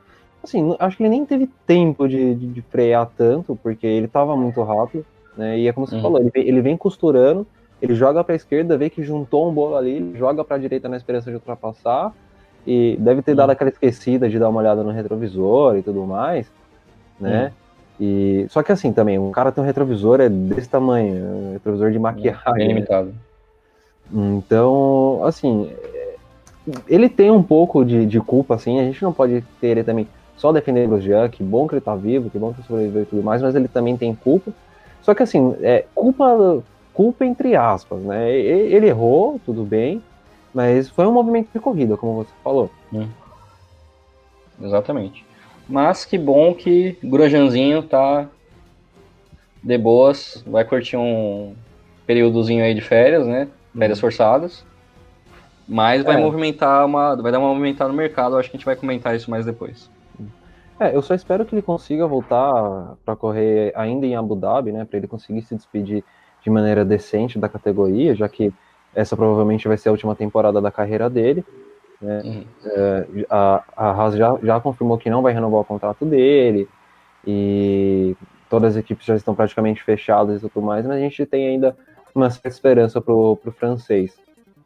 Assim, 0.45 0.77
acho 0.79 0.97
que 0.97 1.03
ele 1.03 1.11
nem 1.11 1.25
teve 1.25 1.49
tempo 1.67 2.07
de, 2.07 2.35
de, 2.35 2.49
de 2.49 2.63
frear 2.63 3.11
tanto, 3.17 3.59
porque 3.63 3.87
ele 3.87 4.07
tava 4.09 4.37
muito 4.37 4.63
rápido, 4.63 5.07
né? 5.37 5.59
E 5.59 5.69
é 5.69 5.73
como 5.73 5.87
você 5.87 5.97
uhum. 5.97 6.03
falou, 6.03 6.21
ele 6.21 6.31
vem, 6.31 6.47
ele 6.47 6.61
vem 6.61 6.77
costurando, 6.77 7.47
ele 7.81 7.95
joga 7.95 8.23
para 8.23 8.35
a 8.35 8.37
esquerda, 8.37 8.77
vê 8.77 8.91
que 8.91 9.03
juntou 9.03 9.49
um 9.49 9.55
bolo 9.55 9.77
ali, 9.77 9.93
ele 9.93 10.19
joga 10.19 10.45
para 10.45 10.57
a 10.57 10.59
direita 10.59 10.91
na 10.91 10.99
esperança 10.99 11.31
de 11.31 11.37
ultrapassar, 11.37 12.13
e 12.67 12.97
deve 12.99 13.23
ter 13.23 13.35
dado 13.35 13.51
aquela 13.51 13.71
esquecida 13.71 14.29
de 14.29 14.39
dar 14.39 14.49
uma 14.49 14.61
olhada 14.61 14.83
no 14.83 14.91
retrovisor 14.91 15.77
e 15.77 15.83
tudo 15.83 16.05
mais, 16.05 16.47
né? 17.21 17.53
Hum. 17.53 17.67
E, 17.99 18.47
só 18.51 18.63
que 18.63 18.73
assim 18.73 18.93
também, 18.93 19.19
um 19.19 19.31
cara 19.31 19.51
tem 19.51 19.63
um 19.63 19.67
retrovisor 19.67 20.21
é 20.21 20.29
desse 20.29 20.69
tamanho, 20.69 21.15
um 21.25 21.53
retrovisor 21.53 21.91
de 21.91 21.99
maquiagem. 21.99 22.43
É 22.57 22.67
limitado. 22.67 23.15
Então, 24.13 25.21
assim, 25.25 25.71
ele 26.89 27.09
tem 27.09 27.31
um 27.31 27.43
pouco 27.43 27.85
de, 27.85 28.05
de, 28.05 28.21
culpa, 28.21 28.55
assim, 28.55 28.79
a 28.79 28.85
gente 28.85 29.03
não 29.03 29.13
pode 29.13 29.43
ter 29.61 29.83
também 29.85 30.07
só 30.37 30.53
defender 30.53 30.89
o 30.89 31.01
Jean, 31.01 31.29
que 31.29 31.43
bom 31.43 31.67
que 31.67 31.75
ele 31.75 31.81
tá 31.81 31.95
vivo, 31.95 32.29
que 32.29 32.39
bom 32.39 32.53
que 32.53 32.61
ele 32.61 32.67
sobreviveu 32.67 33.03
e 33.03 33.07
tudo 33.07 33.23
mais, 33.23 33.41
mas 33.41 33.55
ele 33.55 33.69
também 33.69 33.97
tem 33.97 34.15
culpa. 34.15 34.53
Só 35.03 35.15
que 35.15 35.23
assim, 35.23 35.57
é, 35.63 35.85
culpa, 35.95 36.63
culpa 36.93 37.25
entre 37.25 37.57
aspas, 37.57 38.01
né? 38.03 38.31
Ele 38.33 38.87
errou, 38.87 39.41
tudo 39.45 39.65
bem, 39.65 40.03
mas 40.57 40.89
foi 40.89 41.07
um 41.07 41.13
movimento 41.13 41.51
de 41.53 41.61
corrida, 41.61 41.99
como 41.99 42.25
você 42.25 42.31
falou. 42.43 42.71
Hum. 42.91 43.07
Exatamente. 44.59 45.23
Mas 45.69 46.07
que 46.07 46.17
bom 46.17 46.55
que 46.55 46.97
Grosjeanzinho 47.05 47.83
tá 47.83 48.27
de 49.63 49.77
boas, 49.77 50.43
vai 50.47 50.65
curtir 50.65 50.97
um 50.97 51.55
períodozinho 52.07 52.65
aí 52.65 52.73
de 52.73 52.81
férias, 52.81 53.27
né? 53.27 53.49
Férias 53.77 53.99
hum. 53.99 54.01
forçadas. 54.01 54.65
Mas 55.69 56.03
vai 56.03 56.17
é. 56.17 56.19
movimentar 56.21 56.87
uma. 56.87 57.15
Vai 57.17 57.31
dar 57.31 57.39
uma 57.39 57.49
movimentada 57.49 57.91
no 57.91 57.97
mercado, 57.97 58.39
acho 58.39 58.49
que 58.49 58.57
a 58.57 58.59
gente 58.59 58.65
vai 58.65 58.77
comentar 58.77 59.15
isso 59.15 59.31
mais 59.31 59.45
depois. 59.45 59.91
É, 60.81 60.97
eu 60.97 61.03
só 61.03 61.15
espero 61.15 61.45
que 61.45 61.55
ele 61.55 61.61
consiga 61.61 62.07
voltar 62.07 62.95
para 63.05 63.15
correr 63.15 63.75
ainda 63.77 64.07
em 64.07 64.17
Abu 64.17 64.35
Dhabi, 64.35 64.73
né? 64.73 64.87
Para 64.87 64.97
ele 64.97 65.07
conseguir 65.07 65.43
se 65.43 65.55
despedir 65.55 66.03
de 66.43 66.49
maneira 66.49 66.83
decente 66.83 67.39
da 67.39 67.47
categoria, 67.47 68.15
já 68.15 68.27
que 68.27 68.55
essa 68.97 69.15
provavelmente 69.15 69.69
vai 69.69 69.77
ser 69.77 69.91
a 69.91 69.93
última 69.93 70.17
temporada 70.17 70.59
da 70.61 70.73
carreira 70.73 71.11
dele. 71.11 71.45
Né? 72.01 72.23
Uhum. 72.25 72.45
É, 72.65 73.07
a, 73.29 73.63
a 73.77 73.91
Haas 73.91 74.17
já, 74.17 74.39
já 74.43 74.59
confirmou 74.59 74.97
que 74.97 75.11
não 75.11 75.21
vai 75.21 75.35
renovar 75.35 75.61
o 75.61 75.65
contrato 75.65 76.07
dele. 76.07 76.67
E 77.27 78.17
todas 78.49 78.73
as 78.73 78.79
equipes 78.79 79.05
já 79.05 79.15
estão 79.15 79.35
praticamente 79.35 79.83
fechadas 79.83 80.43
e 80.43 80.49
tudo 80.49 80.65
mais, 80.65 80.87
mas 80.87 80.97
a 80.97 81.01
gente 81.01 81.27
tem 81.27 81.47
ainda 81.47 81.77
uma 82.15 82.31
certa 82.31 82.49
esperança 82.49 82.99
pro, 82.99 83.37
pro 83.37 83.53
francês. 83.53 84.17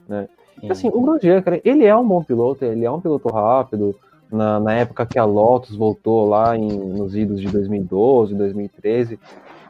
Né? 0.08 0.28
Uhum. 0.62 0.70
Assim, 0.70 0.88
o 0.88 1.00
Grosjean, 1.00 1.42
cara, 1.42 1.60
ele 1.64 1.84
é 1.84 1.96
um 1.96 2.06
bom 2.06 2.22
piloto, 2.22 2.64
ele 2.64 2.84
é 2.84 2.90
um 2.90 3.00
piloto 3.00 3.28
rápido. 3.28 3.98
Na, 4.30 4.60
na 4.60 4.74
época 4.74 5.04
que 5.06 5.18
a 5.18 5.24
Lotus 5.24 5.74
voltou 5.74 6.28
lá 6.28 6.56
em, 6.56 6.68
nos 6.68 7.16
idos 7.16 7.40
de 7.40 7.48
2012, 7.48 8.32
2013, 8.36 9.18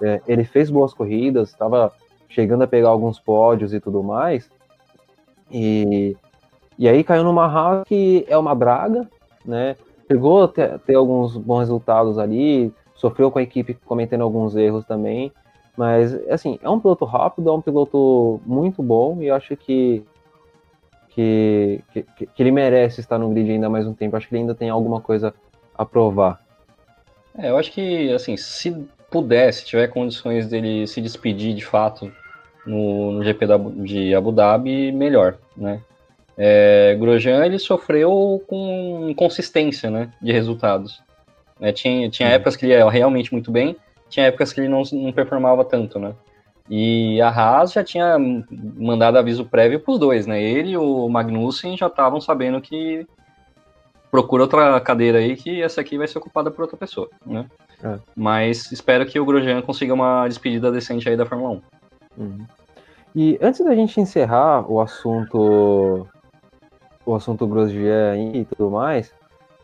é, 0.03 0.21
ele 0.29 0.45
fez 0.45 0.69
boas 0.69 0.93
corridas, 0.93 1.49
estava 1.49 1.91
chegando 2.31 2.63
a 2.63 2.67
pegar 2.67 2.89
alguns 2.89 3.19
pódios 3.21 3.75
e 3.75 3.81
tudo 3.81 4.03
mais. 4.03 4.49
E, 5.51 6.17
e 6.79 6.89
aí 6.89 7.05
caiu 7.05 7.25
numa 7.25 7.45
Haas 7.47 7.85
que 7.87 8.25
é 8.29 8.39
uma 8.39 8.55
draga, 8.55 9.07
né? 9.45 9.77
Chegou 10.11 10.45
a 10.45 10.49
ter, 10.49 10.79
ter, 10.81 10.95
alguns 10.95 11.37
bons 11.37 11.61
resultados 11.61 12.19
ali, 12.19 12.73
sofreu 12.95 13.31
com 13.31 13.39
a 13.39 13.43
equipe 13.43 13.75
cometendo 13.85 14.23
alguns 14.23 14.57
erros 14.57 14.85
também. 14.85 15.33
Mas, 15.77 16.15
assim, 16.29 16.59
é 16.63 16.69
um 16.69 16.81
piloto 16.81 17.05
rápido, 17.05 17.49
é 17.49 17.53
um 17.53 17.61
piloto 17.61 18.41
muito 18.45 18.83
bom 18.83 19.19
e 19.21 19.27
eu 19.27 19.35
acho 19.35 19.57
que, 19.57 20.05
que, 21.09 21.83
que, 21.93 22.27
que 22.27 22.43
ele 22.43 22.51
merece 22.51 23.01
estar 23.01 23.19
no 23.19 23.31
grid 23.31 23.53
ainda 23.53 23.69
mais 23.69 23.87
um 23.87 23.95
tempo. 23.95 24.17
Acho 24.17 24.29
que 24.29 24.35
ele 24.35 24.43
ainda 24.43 24.55
tem 24.55 24.69
alguma 24.69 25.01
coisa 25.01 25.35
a 25.75 25.85
provar. 25.85 26.41
É, 27.39 27.51
eu 27.51 27.57
acho 27.57 27.73
que, 27.73 28.13
assim, 28.13 28.37
se 28.37 28.87
puder, 29.11 29.53
se 29.53 29.65
tiver 29.65 29.89
condições 29.89 30.47
dele 30.49 30.87
se 30.87 31.01
despedir 31.01 31.55
de 31.55 31.65
fato 31.65 32.11
no, 32.67 33.13
no 33.13 33.25
GP 33.25 33.47
da, 33.47 33.57
de 33.59 34.15
Abu 34.15 34.33
Dhabi, 34.33 34.93
melhor, 34.93 35.39
né? 35.57 35.81
É, 36.37 36.97
Grosjean, 36.99 37.45
ele 37.45 37.59
sofreu 37.59 38.43
com 38.47 39.09
inconsistência, 39.11 39.91
né, 39.91 40.11
de 40.23 40.33
resultados. 40.33 41.03
É, 41.61 41.71
tinha 41.71 42.09
tinha 42.09 42.31
épocas 42.31 42.57
que 42.57 42.65
ele 42.65 42.73
ia 42.73 42.89
realmente 42.89 43.33
muito 43.33 43.51
bem, 43.51 43.77
tinha 44.09 44.27
épocas 44.27 44.53
que 44.53 44.61
ele 44.61 44.69
não, 44.69 44.83
não 44.93 45.13
performava 45.13 45.65
tanto, 45.65 45.99
né? 45.99 46.15
E 46.69 47.21
a 47.21 47.29
Haas 47.29 47.73
já 47.73 47.83
tinha 47.83 48.17
mandado 48.19 49.19
aviso 49.19 49.45
prévio 49.45 49.81
para 49.81 49.93
os 49.93 49.99
dois, 49.99 50.27
né? 50.27 50.41
Ele 50.41 50.71
e 50.71 50.77
o 50.77 51.09
Magnussen 51.09 51.77
já 51.77 51.89
estavam 51.89 52.21
sabendo 52.21 52.61
que 52.61 53.07
procura 54.11 54.45
outra 54.45 54.81
cadeira 54.81 55.19
aí 55.19 55.37
que 55.37 55.61
essa 55.63 55.81
aqui 55.81 55.99
vai 55.99 56.09
ser 56.09 56.19
ocupada 56.19 56.51
por 56.51 56.63
outra 56.63 56.77
pessoa, 56.77 57.11
né? 57.27 57.47
É. 57.83 57.99
Mas 58.15 58.71
espero 58.73 59.07
que 59.07 59.19
o 59.19 59.25
Grosjean 59.25 59.63
consiga 59.63 59.95
uma 59.95 60.29
despedida 60.29 60.71
decente 60.71 61.09
aí 61.09 61.17
da 61.17 61.27
Fórmula 61.27 61.61
1. 62.19 62.23
Uhum. 62.23 62.47
E 63.15 63.39
antes 63.41 63.65
da 63.65 63.75
gente 63.75 64.01
encerrar 64.01 64.71
o 64.71 64.81
assunto 64.81 66.07
o 67.05 67.15
assunto 67.15 67.47
Grosjean 67.47 68.17
e 68.35 68.45
tudo 68.45 68.71
mais, 68.71 69.13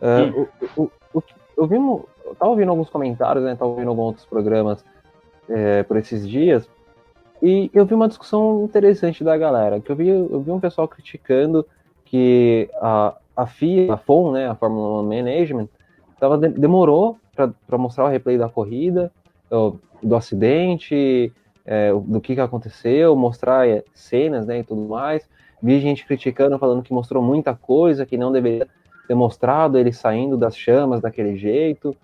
uh, 0.01 0.49
o, 0.77 0.83
o, 0.83 0.91
o, 1.15 1.23
eu, 1.57 1.67
vi, 1.67 1.77
eu 1.77 2.35
tava 2.39 2.51
ouvindo 2.51 2.71
alguns 2.71 2.89
comentários, 2.89 3.45
né, 3.45 3.55
tava 3.55 3.71
ouvindo 3.71 3.89
alguns 3.89 4.07
outros 4.07 4.27
programas 4.27 4.85
é, 5.49 5.83
por 5.85 5.97
esses 5.97 6.29
dias, 6.29 6.69
e 7.43 7.71
eu 7.73 7.85
vi 7.85 7.95
uma 7.95 8.09
discussão 8.09 8.65
interessante 8.65 9.23
da 9.23 9.37
galera, 9.37 9.79
que 9.81 9.93
eu 9.93 9.95
vi, 9.95 10.09
eu 10.09 10.41
vi 10.41 10.51
um 10.51 10.59
pessoal 10.59 10.89
criticando 10.89 11.65
que 12.05 12.69
a, 12.81 13.15
a 13.37 13.47
FIA, 13.47 13.95
a 13.95 13.97
FOM, 13.97 14.33
né, 14.33 14.49
a 14.49 14.55
Fórmula 14.55 15.03
1 15.03 15.05
Management, 15.05 15.69
tava, 16.19 16.39
demorou 16.39 17.19
para 17.37 17.78
mostrar 17.78 18.05
o 18.05 18.09
replay 18.09 18.38
da 18.38 18.49
corrida, 18.49 19.12
do, 19.50 19.78
do 20.02 20.16
acidente, 20.16 21.33
é, 21.64 21.93
do 21.93 22.21
que, 22.21 22.35
que 22.35 22.40
aconteceu, 22.40 23.14
mostrar 23.14 23.69
é, 23.69 23.85
cenas 23.93 24.47
né, 24.47 24.61
e 24.61 24.64
tudo 24.64 24.83
mais. 24.83 25.28
Vi 25.62 25.81
gente 25.81 26.07
criticando, 26.07 26.59
falando 26.59 26.83
que 26.83 26.93
mostrou 26.93 27.23
muita 27.23 27.55
coisa, 27.55 28.07
que 28.07 28.16
não 28.16 28.31
deveria 28.31 28.69
ter 29.07 29.14
mostrado 29.14 29.78
ele 29.78 29.93
saindo 29.93 30.37
das 30.37 30.57
chamas 30.57 31.00
daquele 31.00 31.37
jeito. 31.37 31.97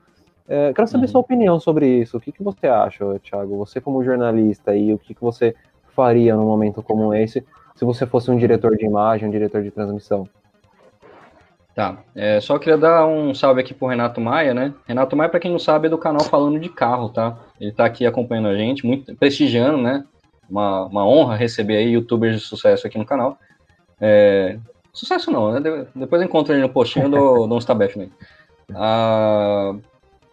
É, 0.48 0.72
quero 0.72 0.88
saber 0.88 1.04
uhum. 1.04 1.12
sua 1.12 1.20
opinião 1.20 1.60
sobre 1.60 1.86
isso. 1.86 2.16
O 2.16 2.20
que, 2.20 2.32
que 2.32 2.42
você 2.42 2.66
acha, 2.66 3.18
Thiago? 3.20 3.56
Você 3.58 3.80
como 3.80 4.02
jornalista 4.04 4.74
e 4.74 4.92
o 4.92 4.98
que, 4.98 5.14
que 5.14 5.20
você 5.20 5.54
faria 5.94 6.34
num 6.34 6.46
momento 6.46 6.82
como 6.82 7.14
esse, 7.14 7.44
se 7.74 7.84
você 7.84 8.06
fosse 8.06 8.30
um 8.30 8.36
diretor 8.36 8.76
de 8.76 8.84
imagem, 8.84 9.28
um 9.28 9.30
diretor 9.30 9.62
de 9.62 9.70
transmissão? 9.70 10.28
Tá, 11.74 12.04
é, 12.14 12.38
só 12.38 12.58
queria 12.58 12.76
dar 12.76 13.06
um 13.06 13.34
salve 13.34 13.60
aqui 13.60 13.72
pro 13.72 13.88
Renato 13.88 14.20
Maia, 14.20 14.52
né? 14.52 14.74
Renato 14.86 15.16
Maia, 15.16 15.30
para 15.30 15.40
quem 15.40 15.50
não 15.50 15.58
sabe, 15.58 15.86
é 15.86 15.90
do 15.90 15.96
canal 15.96 16.22
Falando 16.24 16.60
de 16.60 16.68
Carro, 16.68 17.08
tá? 17.08 17.38
Ele 17.58 17.72
tá 17.72 17.86
aqui 17.86 18.04
acompanhando 18.04 18.48
a 18.48 18.56
gente, 18.56 18.86
muito 18.86 19.14
prestigiando, 19.16 19.78
né? 19.78 20.04
Uma, 20.50 20.84
uma 20.84 21.06
honra 21.06 21.34
receber 21.34 21.78
aí 21.78 21.92
youtubers 21.92 22.34
de 22.34 22.40
sucesso 22.40 22.86
aqui 22.86 22.98
no 22.98 23.06
canal. 23.06 23.38
É, 23.98 24.58
sucesso 24.92 25.30
não, 25.30 25.52
né? 25.52 25.86
Depois 25.94 26.20
eu 26.20 26.28
encontro 26.28 26.52
ele 26.52 26.60
no 26.60 26.68
postinho 26.68 27.08
do, 27.08 27.46
do 27.46 27.54
uns 27.56 27.64
tabef, 27.64 27.98
né? 27.98 28.10
Ah, 28.74 29.74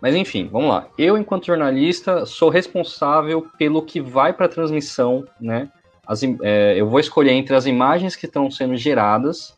mas 0.02 0.16
enfim, 0.16 0.50
vamos 0.52 0.70
lá. 0.70 0.88
Eu, 0.98 1.18
enquanto 1.18 1.46
jornalista, 1.46 2.26
sou 2.26 2.50
responsável 2.50 3.48
pelo 3.58 3.82
que 3.82 4.02
vai 4.02 4.34
para 4.34 4.50
transmissão, 4.50 5.24
né? 5.40 5.70
As, 6.06 6.22
é, 6.42 6.74
eu 6.76 6.90
vou 6.90 7.00
escolher 7.00 7.32
entre 7.32 7.56
as 7.56 7.66
imagens 7.66 8.16
que 8.18 8.26
estão 8.26 8.52
sendo 8.52 8.76
geradas 8.76 9.56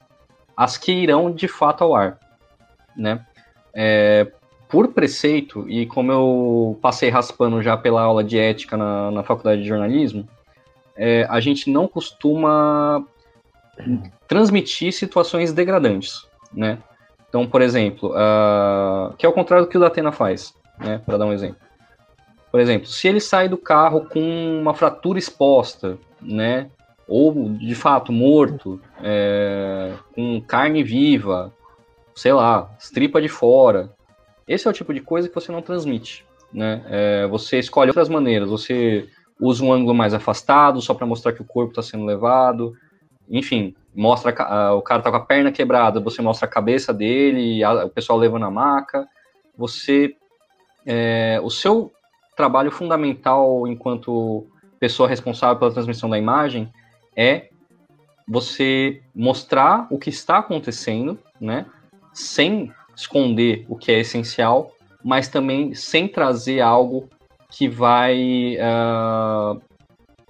as 0.61 0.77
que 0.77 0.91
irão 0.91 1.31
de 1.31 1.47
fato 1.47 1.83
ao 1.83 1.95
ar, 1.95 2.19
né? 2.95 3.25
É, 3.73 4.31
por 4.69 4.89
preceito, 4.89 5.67
e 5.67 5.87
como 5.87 6.11
eu 6.11 6.77
passei 6.79 7.09
raspando 7.09 7.63
já 7.63 7.75
pela 7.75 8.03
aula 8.03 8.23
de 8.23 8.37
ética 8.37 8.77
na, 8.77 9.09
na 9.09 9.23
faculdade 9.23 9.63
de 9.63 9.67
jornalismo, 9.67 10.29
é, 10.95 11.25
a 11.31 11.39
gente 11.39 11.67
não 11.67 11.87
costuma 11.87 13.03
transmitir 14.27 14.93
situações 14.93 15.51
degradantes, 15.51 16.27
né? 16.53 16.77
Então, 17.27 17.47
por 17.47 17.63
exemplo, 17.63 18.11
uh, 18.11 19.15
que 19.17 19.25
é 19.25 19.29
o 19.29 19.33
contrário 19.33 19.65
do 19.65 19.69
que 19.69 19.77
o 19.77 19.81
Datena 19.81 20.11
faz, 20.11 20.53
né? 20.77 21.01
Para 21.03 21.17
dar 21.17 21.25
um 21.25 21.33
exemplo. 21.33 21.57
Por 22.51 22.59
exemplo, 22.59 22.85
se 22.85 23.07
ele 23.07 23.19
sai 23.19 23.49
do 23.49 23.57
carro 23.57 24.07
com 24.07 24.19
uma 24.61 24.75
fratura 24.75 25.17
exposta, 25.17 25.97
né? 26.21 26.69
Ou 27.07 27.49
de 27.49 27.75
fato 27.75 28.11
morto, 28.11 28.79
é, 29.03 29.93
com 30.13 30.41
carne 30.41 30.83
viva, 30.83 31.53
sei 32.15 32.33
lá, 32.33 32.69
estripa 32.79 33.21
de 33.21 33.27
fora. 33.27 33.93
Esse 34.47 34.67
é 34.67 34.69
o 34.69 34.73
tipo 34.73 34.93
de 34.93 35.01
coisa 35.01 35.27
que 35.27 35.35
você 35.35 35.51
não 35.51 35.61
transmite. 35.61 36.25
Né? 36.53 36.83
É, 36.87 37.27
você 37.27 37.59
escolhe 37.59 37.89
outras 37.89 38.09
maneiras, 38.09 38.49
você 38.49 39.07
usa 39.39 39.63
um 39.63 39.73
ângulo 39.73 39.93
mais 39.93 40.13
afastado 40.13 40.81
só 40.81 40.93
para 40.93 41.07
mostrar 41.07 41.33
que 41.33 41.41
o 41.41 41.45
corpo 41.45 41.71
está 41.71 41.81
sendo 41.81 42.05
levado. 42.05 42.73
Enfim, 43.29 43.75
mostra 43.95 44.33
a, 44.43 44.73
o 44.73 44.81
cara 44.81 45.01
tá 45.01 45.09
com 45.09 45.17
a 45.17 45.25
perna 45.25 45.51
quebrada, 45.51 45.99
você 45.99 46.21
mostra 46.21 46.47
a 46.47 46.51
cabeça 46.51 46.93
dele, 46.93 47.63
a, 47.63 47.85
o 47.85 47.89
pessoal 47.89 48.19
levando 48.19 48.45
a 48.45 48.51
maca. 48.51 49.07
Você, 49.57 50.15
é, 50.85 51.39
o 51.43 51.49
seu 51.49 51.91
trabalho 52.35 52.71
fundamental 52.71 53.67
enquanto 53.67 54.47
pessoa 54.79 55.07
responsável 55.07 55.57
pela 55.57 55.71
transmissão 55.71 56.09
da 56.09 56.17
imagem 56.17 56.71
é 57.15 57.49
você 58.27 59.01
mostrar 59.13 59.87
o 59.89 59.97
que 59.97 60.09
está 60.09 60.37
acontecendo, 60.37 61.19
né? 61.39 61.65
Sem 62.13 62.71
esconder 62.95 63.65
o 63.67 63.75
que 63.75 63.91
é 63.91 63.99
essencial, 63.99 64.71
mas 65.03 65.27
também 65.27 65.73
sem 65.73 66.07
trazer 66.07 66.61
algo 66.61 67.09
que 67.49 67.67
vai 67.67 68.55
uh, 68.57 69.61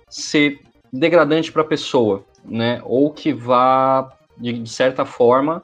ser 0.09 0.59
degradante 0.91 1.51
para 1.51 1.61
a 1.61 1.65
pessoa, 1.65 2.25
né? 2.43 2.81
Ou 2.83 3.11
que 3.11 3.31
vá, 3.33 4.11
de, 4.37 4.53
de 4.53 4.69
certa 4.69 5.05
forma, 5.05 5.61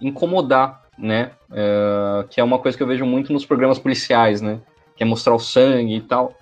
incomodar, 0.00 0.82
né? 0.98 1.32
Uh, 1.50 2.26
que 2.28 2.40
é 2.40 2.44
uma 2.44 2.58
coisa 2.58 2.76
que 2.76 2.82
eu 2.82 2.86
vejo 2.86 3.04
muito 3.04 3.32
nos 3.32 3.44
programas 3.44 3.78
policiais, 3.78 4.40
né? 4.40 4.60
Que 4.96 5.02
é 5.02 5.06
mostrar 5.06 5.34
o 5.34 5.38
sangue 5.38 5.96
e 5.96 6.00
tal. 6.00 6.34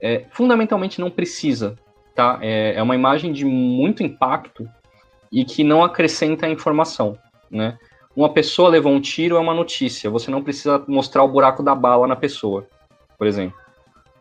É, 0.00 0.26
fundamentalmente 0.30 1.00
não 1.00 1.10
precisa, 1.10 1.78
tá? 2.14 2.38
É, 2.40 2.74
é 2.74 2.82
uma 2.82 2.94
imagem 2.94 3.32
de 3.32 3.44
muito 3.44 4.02
impacto 4.02 4.68
e 5.30 5.44
que 5.44 5.64
não 5.64 5.82
acrescenta 5.82 6.48
informação, 6.48 7.16
né? 7.50 7.78
Uma 8.14 8.28
pessoa 8.28 8.68
levou 8.68 8.92
um 8.92 9.00
tiro 9.00 9.36
é 9.36 9.40
uma 9.40 9.54
notícia, 9.54 10.10
você 10.10 10.30
não 10.30 10.42
precisa 10.42 10.82
mostrar 10.86 11.22
o 11.22 11.28
buraco 11.28 11.62
da 11.62 11.74
bala 11.74 12.06
na 12.06 12.14
pessoa, 12.14 12.66
por 13.16 13.26
exemplo. 13.26 13.58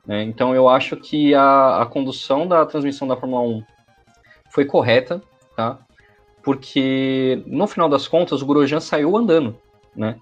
Né? 0.06 0.24
Então 0.24 0.56
eu 0.56 0.70
acho 0.70 0.96
que 0.96 1.36
a, 1.36 1.82
a 1.82 1.86
condução 1.86 2.48
da 2.48 2.66
transmissão 2.66 3.08
da 3.08 3.18
Fórmula 3.18 3.42
1 3.44 3.64
foi 4.50 4.66
correta, 4.66 5.22
tá? 5.56 5.78
Porque 6.42 7.44
no 7.46 7.68
final 7.68 7.90
das 7.90 8.08
contas 8.08 8.42
o 8.42 8.46
Grosjean 8.46 8.80
saiu 8.80 9.16
andando, 9.16 9.58
né? 9.96 10.18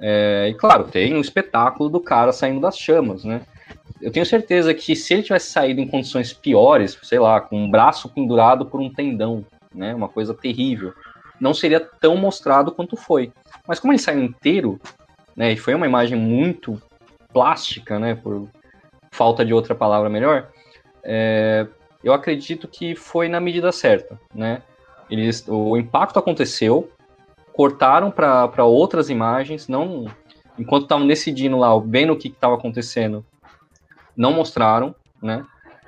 É, 0.00 0.48
e 0.50 0.54
claro, 0.54 0.84
tem 0.84 1.14
um 1.14 1.20
espetáculo 1.20 1.88
do 1.88 2.00
cara 2.00 2.32
saindo 2.32 2.60
das 2.60 2.78
chamas, 2.78 3.22
né? 3.24 3.42
Eu 4.00 4.10
tenho 4.10 4.26
certeza 4.26 4.74
que 4.74 4.94
se 4.94 5.14
ele 5.14 5.22
tivesse 5.22 5.50
saído 5.50 5.80
em 5.80 5.88
condições 5.88 6.32
piores, 6.32 6.98
sei 7.02 7.18
lá, 7.18 7.40
com 7.40 7.56
um 7.56 7.70
braço 7.70 8.08
pendurado 8.08 8.66
por 8.66 8.80
um 8.80 8.92
tendão, 8.92 9.44
né, 9.74 9.94
uma 9.94 10.08
coisa 10.08 10.34
terrível, 10.34 10.92
não 11.40 11.54
seria 11.54 11.80
tão 11.80 12.16
mostrado 12.16 12.72
quanto 12.72 12.96
foi. 12.96 13.32
Mas 13.66 13.80
como 13.80 13.92
ele 13.92 13.98
saiu 13.98 14.22
inteiro, 14.22 14.80
né, 15.36 15.52
e 15.52 15.56
foi 15.56 15.74
uma 15.74 15.86
imagem 15.86 16.18
muito 16.18 16.80
plástica, 17.32 17.98
né, 17.98 18.14
por 18.14 18.48
falta 19.10 19.44
de 19.44 19.54
outra 19.54 19.74
palavra 19.74 20.08
melhor, 20.08 20.48
é, 21.02 21.66
eu 22.02 22.12
acredito 22.12 22.68
que 22.68 22.94
foi 22.94 23.28
na 23.28 23.40
medida 23.40 23.72
certa, 23.72 24.20
né? 24.34 24.62
Eles, 25.08 25.46
o 25.46 25.76
impacto 25.76 26.18
aconteceu, 26.18 26.90
cortaram 27.52 28.10
para 28.10 28.64
outras 28.64 29.08
imagens, 29.10 29.68
não 29.68 30.06
enquanto 30.58 30.84
estavam 30.84 31.06
decidindo 31.06 31.56
lá, 31.56 31.70
vendo 31.78 32.12
o 32.12 32.16
que 32.16 32.28
estava 32.28 32.54
acontecendo, 32.54 33.24
não 34.16 34.32
mostraram, 34.32 34.94
né? 35.22 35.44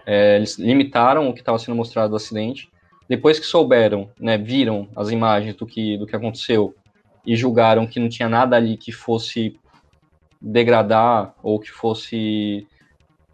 É, 0.07 0.37
eles 0.37 0.57
limitaram 0.59 1.29
o 1.29 1.35
que 1.35 1.41
estava 1.41 1.59
sendo 1.59 1.75
mostrado 1.75 2.11
do 2.11 2.17
acidente. 2.17 2.71
Depois 3.09 3.39
que 3.39 3.47
souberam, 3.47 4.09
né, 4.19 4.39
viram 4.39 4.89
as 4.95 5.11
imagens 5.11 5.55
do 5.55 5.67
que, 5.67 5.97
do 5.99 6.07
que 6.07 6.15
aconteceu 6.15 6.75
e 7.25 7.37
julgaram 7.37 7.87
que 7.87 7.99
não 7.99 8.09
tinha 8.09 8.29
nada 8.29 8.57
ali 8.57 8.77
que 8.77 8.93
fosse 8.93 9.59
degradar 10.41 11.35
ou 11.43 11.59
que 11.59 11.71
fosse 11.71 12.67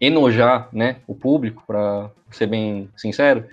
enojar 0.01 0.67
né, 0.73 0.97
o 1.07 1.15
público, 1.15 1.63
para 1.65 2.11
ser 2.31 2.47
bem 2.47 2.89
sincero, 2.95 3.45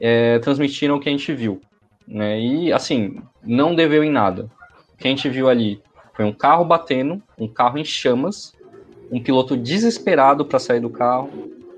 é, 0.00 0.38
transmitiram 0.38 0.96
o 0.96 1.00
que 1.00 1.08
a 1.08 1.12
gente 1.12 1.32
viu. 1.32 1.60
Né? 2.06 2.40
E, 2.40 2.72
assim, 2.72 3.20
não 3.42 3.74
deveu 3.74 4.02
em 4.04 4.10
nada. 4.10 4.48
O 4.92 4.96
que 4.96 5.08
a 5.08 5.10
gente 5.10 5.28
viu 5.28 5.48
ali 5.48 5.82
foi 6.14 6.24
um 6.24 6.32
carro 6.32 6.64
batendo, 6.64 7.22
um 7.38 7.48
carro 7.48 7.78
em 7.78 7.84
chamas, 7.84 8.54
um 9.14 9.22
piloto 9.22 9.56
desesperado 9.56 10.44
para 10.44 10.58
sair 10.58 10.80
do 10.80 10.90
carro 10.90 11.30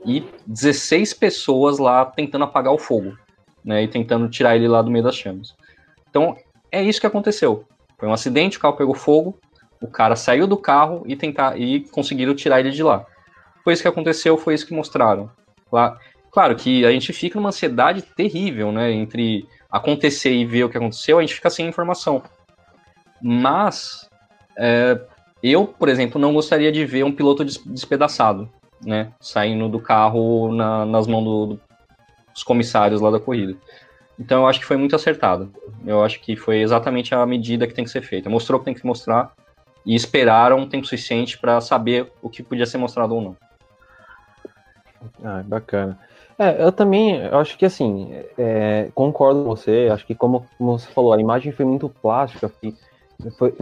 e 0.07 0.25
16 0.46 1.12
pessoas 1.12 1.79
lá 1.79 2.03
tentando 2.03 2.44
apagar 2.44 2.72
o 2.72 2.79
fogo, 2.79 3.14
né, 3.62 3.83
e 3.83 3.88
tentando 3.88 4.27
tirar 4.27 4.57
ele 4.57 4.66
lá 4.66 4.81
do 4.81 4.90
meio 4.90 5.05
das 5.05 5.16
chamas. 5.16 5.55
Então, 6.09 6.35
é 6.72 6.83
isso 6.83 6.99
que 6.99 7.07
aconteceu. 7.07 7.66
Foi 7.99 8.09
um 8.09 8.12
acidente, 8.14 8.57
o 8.57 8.61
carro 8.61 8.79
pegou 8.79 8.94
fogo, 8.94 9.38
o 9.83 9.87
cara 9.87 10.16
saiu 10.16 10.46
do 10.46 10.57
carro 10.57 11.03
e 11.07 11.14
tentar 11.14 11.61
e 11.61 11.81
conseguiram 11.81 12.35
tirar 12.35 12.61
ele 12.61 12.70
de 12.70 12.83
lá. 12.83 13.05
Foi 13.62 13.75
isso 13.75 13.83
que 13.83 13.88
aconteceu, 13.88 14.38
foi 14.38 14.55
isso 14.55 14.66
que 14.66 14.72
mostraram. 14.72 15.31
Claro, 15.68 15.99
claro 16.31 16.57
que 16.57 16.87
a 16.87 16.90
gente 16.90 17.12
fica 17.12 17.38
numa 17.38 17.51
ansiedade 17.51 18.01
terrível, 18.01 18.72
né, 18.72 18.90
entre 18.92 19.46
acontecer 19.70 20.33
e 20.33 20.46
ver 20.46 20.64
o 20.64 20.70
que 20.70 20.79
aconteceu, 20.79 21.18
a 21.18 21.20
gente 21.20 21.35
fica 21.35 21.51
sem 21.51 21.68
informação. 21.68 22.22
Mas 23.20 24.09
é, 24.57 24.99
eu, 25.42 25.66
por 25.66 25.88
exemplo, 25.88 26.20
não 26.20 26.33
gostaria 26.33 26.72
de 26.72 26.85
ver 26.85 27.05
um 27.05 27.12
piloto 27.12 27.44
despedaçado, 27.44 28.49
né? 28.85 29.12
Saindo 29.20 29.68
do 29.68 29.81
carro 29.81 30.53
na, 30.53 30.85
nas 30.85 31.07
mãos 31.07 31.25
do, 31.25 31.61
dos 32.33 32.42
comissários 32.42 33.01
lá 33.01 33.11
da 33.11 33.20
corrida. 33.20 33.57
Então 34.18 34.42
eu 34.42 34.46
acho 34.46 34.61
que 34.61 34.66
foi 34.66 34.77
muito 34.77 34.96
acertado. 34.96 35.53
Eu 35.85 36.03
acho 36.03 36.20
que 36.20 36.37
foi 36.37 36.61
exatamente 36.61 37.14
a 37.14 37.25
medida 37.27 37.66
que 37.66 37.75
tem 37.75 37.85
que 37.85 37.90
ser 37.90 38.03
feita. 38.03 38.31
Mostrou 38.31 38.57
o 38.57 38.61
que 38.61 38.64
tem 38.64 38.75
que 38.75 38.87
mostrar 38.87 39.33
e 39.85 39.94
esperaram 39.94 40.59
um 40.59 40.68
tempo 40.68 40.87
suficiente 40.87 41.38
para 41.38 41.61
saber 41.61 42.11
o 42.22 42.29
que 42.29 42.42
podia 42.42 42.66
ser 42.66 42.79
mostrado 42.79 43.14
ou 43.14 43.20
não. 43.20 43.37
Ah, 45.22 45.42
bacana. 45.44 45.99
É, 46.38 46.62
eu 46.62 46.70
também 46.70 47.16
eu 47.16 47.38
acho 47.38 47.57
que 47.57 47.64
assim, 47.64 48.12
é, 48.37 48.90
concordo 48.94 49.42
com 49.42 49.49
você, 49.49 49.88
acho 49.90 50.05
que 50.07 50.14
como, 50.14 50.46
como, 50.59 50.79
você 50.79 50.87
falou, 50.88 51.12
a 51.12 51.20
imagem 51.20 51.51
foi 51.51 51.64
muito 51.64 51.88
plástica, 51.88 52.53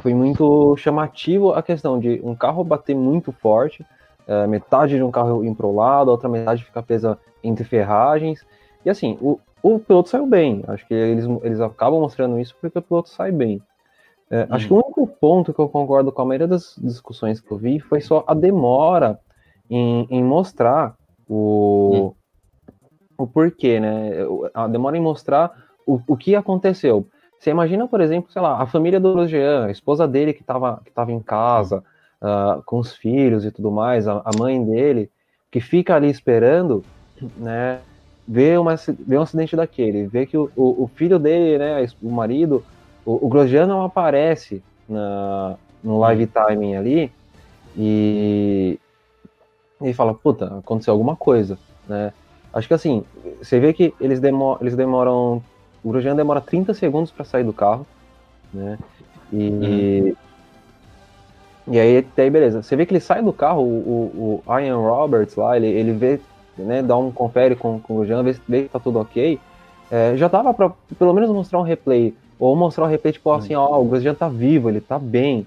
foi 0.01 0.15
muito 0.15 0.77
chamativo 0.77 1.53
a 1.53 1.63
questão 1.63 1.99
de 1.99 2.21
um 2.23 2.35
carro 2.35 2.65
bater 2.65 2.95
muito 2.95 3.33
forte, 3.33 3.85
é, 4.27 4.47
metade 4.47 4.97
de 4.97 5.03
um 5.03 5.11
carro 5.11 5.45
ir 5.45 5.55
para 5.55 5.67
o 5.67 5.75
lado, 5.75 6.11
a 6.11 6.13
outra 6.13 6.29
metade 6.29 6.65
ficar 6.65 6.83
presa 6.83 7.19
entre 7.43 7.65
ferragens, 7.65 8.45
e 8.85 8.91
assim, 8.91 9.19
o, 9.21 9.39
o 9.63 9.79
piloto 9.79 10.09
saiu 10.09 10.27
bem, 10.27 10.63
acho 10.69 10.87
que 10.87 10.95
eles, 10.95 11.25
eles 11.43 11.61
acabam 11.61 12.01
mostrando 12.01 12.39
isso 12.39 12.55
porque 12.61 12.79
o 12.79 12.83
piloto 12.83 13.09
sai 13.09 13.33
bem. 13.33 13.63
É, 14.31 14.43
hum. 14.43 14.47
Acho 14.51 14.67
que 14.67 14.73
o 14.73 14.77
único 14.77 15.07
ponto 15.07 15.53
que 15.53 15.61
eu 15.61 15.69
concordo 15.69 16.11
com 16.11 16.23
a 16.23 16.25
maioria 16.25 16.49
das 16.49 16.75
discussões 16.79 17.41
que 17.41 17.51
eu 17.51 17.57
vi 17.57 17.79
foi 17.79 18.01
só 18.01 18.25
a 18.27 18.35
demora 18.35 19.19
em, 19.71 20.07
em 20.11 20.23
mostrar 20.23 20.95
o, 21.29 22.13
hum 22.13 22.25
o 23.17 23.27
porquê, 23.27 23.81
né? 23.81 24.11
A 24.53 24.67
demora 24.67 24.97
em 24.97 25.01
mostrar 25.01 25.53
o, 25.87 26.01
o 26.07 26.17
que 26.17 26.35
aconteceu. 26.35 27.07
Você 27.45 27.51
imagina, 27.51 27.87
por 27.87 28.01
exemplo, 28.01 28.33
sei 28.33 28.41
lá, 28.41 28.63
a 28.63 28.65
família 28.65 28.99
do 28.99 29.29
Jean, 29.29 29.67
a 29.67 29.71
esposa 29.71 30.09
dele 30.09 30.33
que 30.33 30.41
estava 30.41 30.81
que 30.83 30.91
tava 30.91 31.13
em 31.13 31.21
casa, 31.21 31.85
uh, 32.23 32.63
com 32.65 32.79
os 32.79 32.97
filhos 32.97 33.45
e 33.45 33.51
tudo 33.51 33.71
mais, 33.71 34.09
a, 34.09 34.23
a, 34.25 34.31
mãe 34.39 34.65
dele, 34.65 35.11
que 35.51 35.61
fica 35.61 35.95
ali 35.95 36.09
esperando, 36.09 36.83
né? 37.37 37.81
Vê, 38.27 38.57
uma, 38.57 38.77
vê 38.77 39.19
um 39.19 39.21
acidente 39.21 39.55
daquele, 39.55 40.07
vê 40.07 40.25
que 40.25 40.39
o, 40.39 40.51
o, 40.57 40.85
o 40.85 40.91
filho 40.95 41.19
dele, 41.19 41.59
né, 41.59 41.87
o 42.03 42.11
marido, 42.11 42.65
o, 43.05 43.27
o 43.27 43.29
Grosjean 43.29 43.67
não 43.67 43.83
aparece 43.83 44.63
na, 44.89 45.57
no 45.83 45.99
live 45.99 46.27
timing 46.27 46.77
ali, 46.77 47.13
e, 47.77 48.79
e 49.83 49.93
fala, 49.93 50.15
puta, 50.15 50.47
aconteceu 50.61 50.93
alguma 50.95 51.15
coisa, 51.15 51.59
né? 51.87 52.11
Acho 52.55 52.69
que 52.69 52.73
assim, 52.73 53.05
você 53.43 53.61
vê 53.61 53.75
que 53.75 53.93
eles, 54.01 54.19
demor 54.19 54.57
eles 54.63 54.75
demoram. 54.75 55.43
O 55.85 55.91
Grosjean 55.91 56.17
demora 56.17 56.41
30 56.41 56.73
segundos 56.73 57.11
para 57.11 57.25
sair 57.25 57.45
do 57.45 57.53
carro, 57.53 57.87
né? 58.53 58.79
E. 59.33 59.49
Uhum. 59.51 60.15
E 61.67 61.79
aí, 61.79 62.07
daí 62.17 62.31
beleza. 62.31 62.63
Você 62.63 62.77
vê 62.77 62.85
que 62.85 62.93
ele 62.93 63.01
sai 63.01 63.23
do 63.23 63.33
carro, 63.33 63.63
o, 63.63 63.63
o, 63.67 64.43
o 64.47 64.59
Ian 64.59 64.77
Roberts 64.77 65.35
lá, 65.35 65.57
ele, 65.57 65.67
ele 65.67 65.93
vê, 65.93 66.21
né, 66.59 66.83
dá 66.83 66.97
um 66.97 67.11
confere 67.11 67.57
com, 67.57 67.81
com 67.81 67.95
o 67.95 67.97
Grosjean, 67.99 68.23
vê, 68.23 68.37
vê 68.47 68.63
que 68.65 68.69
tá 68.69 68.79
tudo 68.79 68.99
ok. 68.99 69.39
É, 69.91 70.17
já 70.17 70.29
dava 70.29 70.53
pra 70.53 70.73
pelo 70.99 71.15
menos 71.15 71.31
mostrar 71.31 71.59
um 71.59 71.63
replay. 71.63 72.15
Ou 72.39 72.55
mostrar 72.55 72.85
um 72.85 72.89
replay, 72.89 73.13
tipo 73.13 73.33
assim, 73.33 73.55
ó, 73.55 73.81
o 73.81 73.85
Grosjean 73.85 74.15
tá 74.15 74.29
vivo, 74.29 74.69
ele 74.69 74.81
tá 74.81 74.99
bem. 74.99 75.47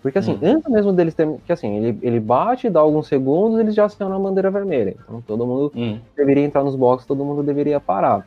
Porque 0.00 0.18
assim, 0.18 0.34
hum. 0.34 0.38
antes 0.42 0.70
mesmo 0.70 0.92
deles 0.92 1.14
terem. 1.14 1.36
Que 1.44 1.52
assim, 1.52 1.76
ele, 1.76 1.98
ele 2.02 2.20
bate, 2.20 2.70
dá 2.70 2.80
alguns 2.80 3.08
segundos, 3.08 3.58
eles 3.58 3.74
já 3.74 3.84
acionam 3.84 4.16
a 4.16 4.20
bandeira 4.20 4.50
vermelha. 4.50 4.96
Então 5.04 5.20
todo 5.26 5.44
mundo 5.46 5.72
hum. 5.74 5.98
deveria 6.16 6.44
entrar 6.44 6.62
nos 6.62 6.76
boxes, 6.76 7.06
todo 7.06 7.24
mundo 7.24 7.42
deveria 7.42 7.80
parar. 7.80 8.24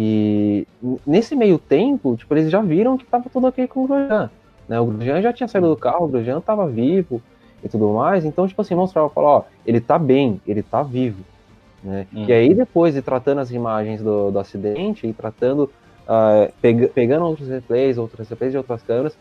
E 0.00 0.64
nesse 1.04 1.34
meio 1.34 1.58
tempo, 1.58 2.16
tipo, 2.16 2.32
eles 2.32 2.52
já 2.52 2.62
viram 2.62 2.96
que 2.96 3.04
tava 3.04 3.28
tudo 3.28 3.48
ok 3.48 3.66
com 3.66 3.82
o 3.82 3.88
Grosjean. 3.88 4.30
Né? 4.68 4.78
O 4.78 4.86
Grosjean 4.86 5.20
já 5.20 5.32
tinha 5.32 5.48
saído 5.48 5.68
do 5.68 5.76
carro, 5.76 6.04
o 6.04 6.08
Grosjean 6.08 6.40
tava 6.40 6.68
vivo 6.68 7.20
e 7.64 7.68
tudo 7.68 7.88
mais. 7.88 8.24
Então, 8.24 8.46
tipo 8.46 8.62
assim, 8.62 8.76
mostrava, 8.76 9.10
falar, 9.10 9.28
ó, 9.28 9.42
ele 9.66 9.80
tá 9.80 9.98
bem, 9.98 10.40
ele 10.46 10.62
tá 10.62 10.84
vivo. 10.84 11.24
Né? 11.82 12.06
Hum. 12.14 12.26
E 12.28 12.32
aí 12.32 12.54
depois, 12.54 12.94
de 12.94 13.02
tratando 13.02 13.40
as 13.40 13.50
imagens 13.50 14.00
do, 14.00 14.30
do 14.30 14.38
acidente 14.38 15.04
e 15.04 15.12
tratando, 15.12 15.64
uh, 15.64 16.52
peg 16.62 16.86
pegando 16.90 17.24
outros 17.24 17.48
replays, 17.48 17.98
outros 17.98 18.28
replays 18.28 18.52
de 18.52 18.58
outras 18.58 18.80
câmeras, 18.84 19.18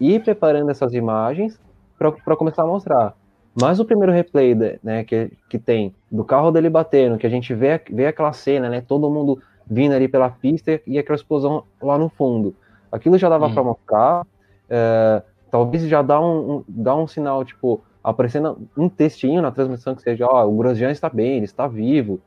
ir 0.00 0.20
preparando 0.24 0.68
essas 0.72 0.94
imagens 0.94 1.60
para 1.96 2.34
começar 2.34 2.64
a 2.64 2.66
mostrar. 2.66 3.14
Mas 3.54 3.78
o 3.78 3.84
primeiro 3.84 4.12
replay 4.12 4.56
né, 4.82 5.04
que, 5.04 5.30
que 5.48 5.60
tem 5.60 5.94
do 6.10 6.24
carro 6.24 6.50
dele 6.50 6.68
batendo, 6.68 7.18
que 7.18 7.26
a 7.26 7.30
gente 7.30 7.54
vê, 7.54 7.80
vê 7.88 8.06
aquela 8.06 8.32
cena, 8.32 8.68
né, 8.68 8.80
todo 8.80 9.08
mundo 9.08 9.40
vindo 9.70 9.94
ali 9.94 10.08
pela 10.08 10.30
pista 10.30 10.80
e 10.86 10.98
aquela 10.98 11.16
explosão 11.16 11.64
lá 11.80 11.98
no 11.98 12.08
fundo. 12.08 12.54
Aquilo 12.90 13.18
já 13.18 13.28
dava 13.28 13.46
hum. 13.46 13.54
para 13.54 13.62
mostrar, 13.62 14.26
é, 14.68 15.22
talvez 15.50 15.82
já 15.84 16.02
dá 16.02 16.20
um, 16.20 16.56
um, 16.56 16.64
dá 16.66 16.94
um 16.94 17.06
sinal, 17.06 17.44
tipo, 17.44 17.82
aparecendo 18.02 18.68
um 18.76 18.88
textinho 18.88 19.42
na 19.42 19.50
transmissão 19.50 19.94
que 19.94 20.02
seja, 20.02 20.26
ó, 20.26 20.44
oh, 20.44 20.48
o 20.48 20.56
Grosjean 20.56 20.90
está 20.90 21.08
bem, 21.08 21.36
ele 21.36 21.44
está 21.44 21.66
vivo, 21.68 22.20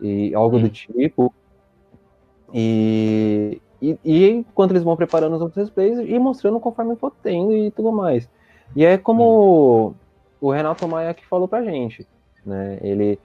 e 0.00 0.34
algo 0.34 0.56
hum. 0.56 0.62
do 0.62 0.68
tipo. 0.68 1.32
E, 2.52 3.60
e, 3.80 3.98
e 4.04 4.28
enquanto 4.28 4.72
eles 4.72 4.82
vão 4.82 4.96
preparando 4.96 5.36
os 5.36 5.42
outros 5.42 5.64
displays 5.64 5.98
e 5.98 6.18
mostrando 6.18 6.58
conforme 6.58 6.96
for 6.96 7.12
tendo 7.22 7.54
e 7.54 7.70
tudo 7.70 7.92
mais. 7.92 8.28
E 8.74 8.84
é 8.84 8.98
como 8.98 9.88
hum. 9.88 9.94
o 10.40 10.50
Renato 10.50 10.86
Maia 10.88 11.14
que 11.14 11.26
falou 11.26 11.46
pra 11.46 11.62
gente, 11.62 12.06
né? 12.44 12.78
Ele, 12.82 13.18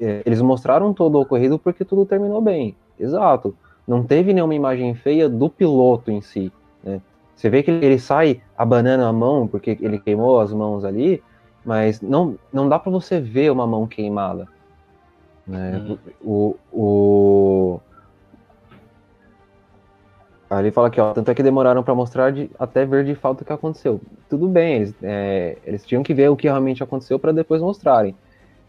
é, 0.00 0.22
eles 0.24 0.40
mostraram 0.40 0.92
todo 0.92 1.16
o 1.16 1.22
ocorrido 1.22 1.58
porque 1.58 1.84
tudo 1.84 2.06
terminou 2.06 2.40
bem. 2.40 2.76
Exato. 2.98 3.54
Não 3.86 4.02
teve 4.02 4.32
nenhuma 4.32 4.54
imagem 4.54 4.94
feia 4.94 5.28
do 5.28 5.48
piloto 5.48 6.10
em 6.10 6.20
si, 6.20 6.52
né? 6.82 7.00
Você 7.34 7.48
vê 7.48 7.62
que 7.62 7.70
ele 7.70 7.98
sai 7.98 8.42
abanando 8.56 9.04
a 9.04 9.12
mão 9.12 9.46
porque 9.46 9.78
ele 9.80 9.98
queimou 9.98 10.40
as 10.40 10.52
mãos 10.52 10.84
ali, 10.84 11.22
mas 11.64 12.00
não, 12.00 12.36
não 12.52 12.68
dá 12.68 12.78
para 12.78 12.90
você 12.90 13.20
ver 13.20 13.52
uma 13.52 13.66
mão 13.66 13.86
queimada. 13.86 14.48
Né? 15.46 15.78
Hum. 15.78 15.98
O, 16.20 16.56
o, 16.72 17.80
Aí 20.50 20.64
ele 20.64 20.70
fala 20.70 20.88
aqui, 20.88 20.98
ó, 21.00 21.12
tanto 21.12 21.30
é 21.30 21.34
que 21.34 21.42
demoraram 21.42 21.82
para 21.82 21.94
mostrar 21.94 22.32
de, 22.32 22.50
até 22.58 22.84
ver 22.86 23.04
de 23.04 23.14
fato 23.14 23.42
o 23.42 23.44
que 23.44 23.52
aconteceu. 23.52 24.00
Tudo 24.30 24.48
bem, 24.48 24.76
eles, 24.76 24.94
é, 25.02 25.58
eles 25.64 25.84
tinham 25.84 26.02
que 26.02 26.14
ver 26.14 26.30
o 26.30 26.36
que 26.36 26.48
realmente 26.48 26.82
aconteceu 26.82 27.18
para 27.18 27.32
depois 27.32 27.60
mostrarem. 27.60 28.16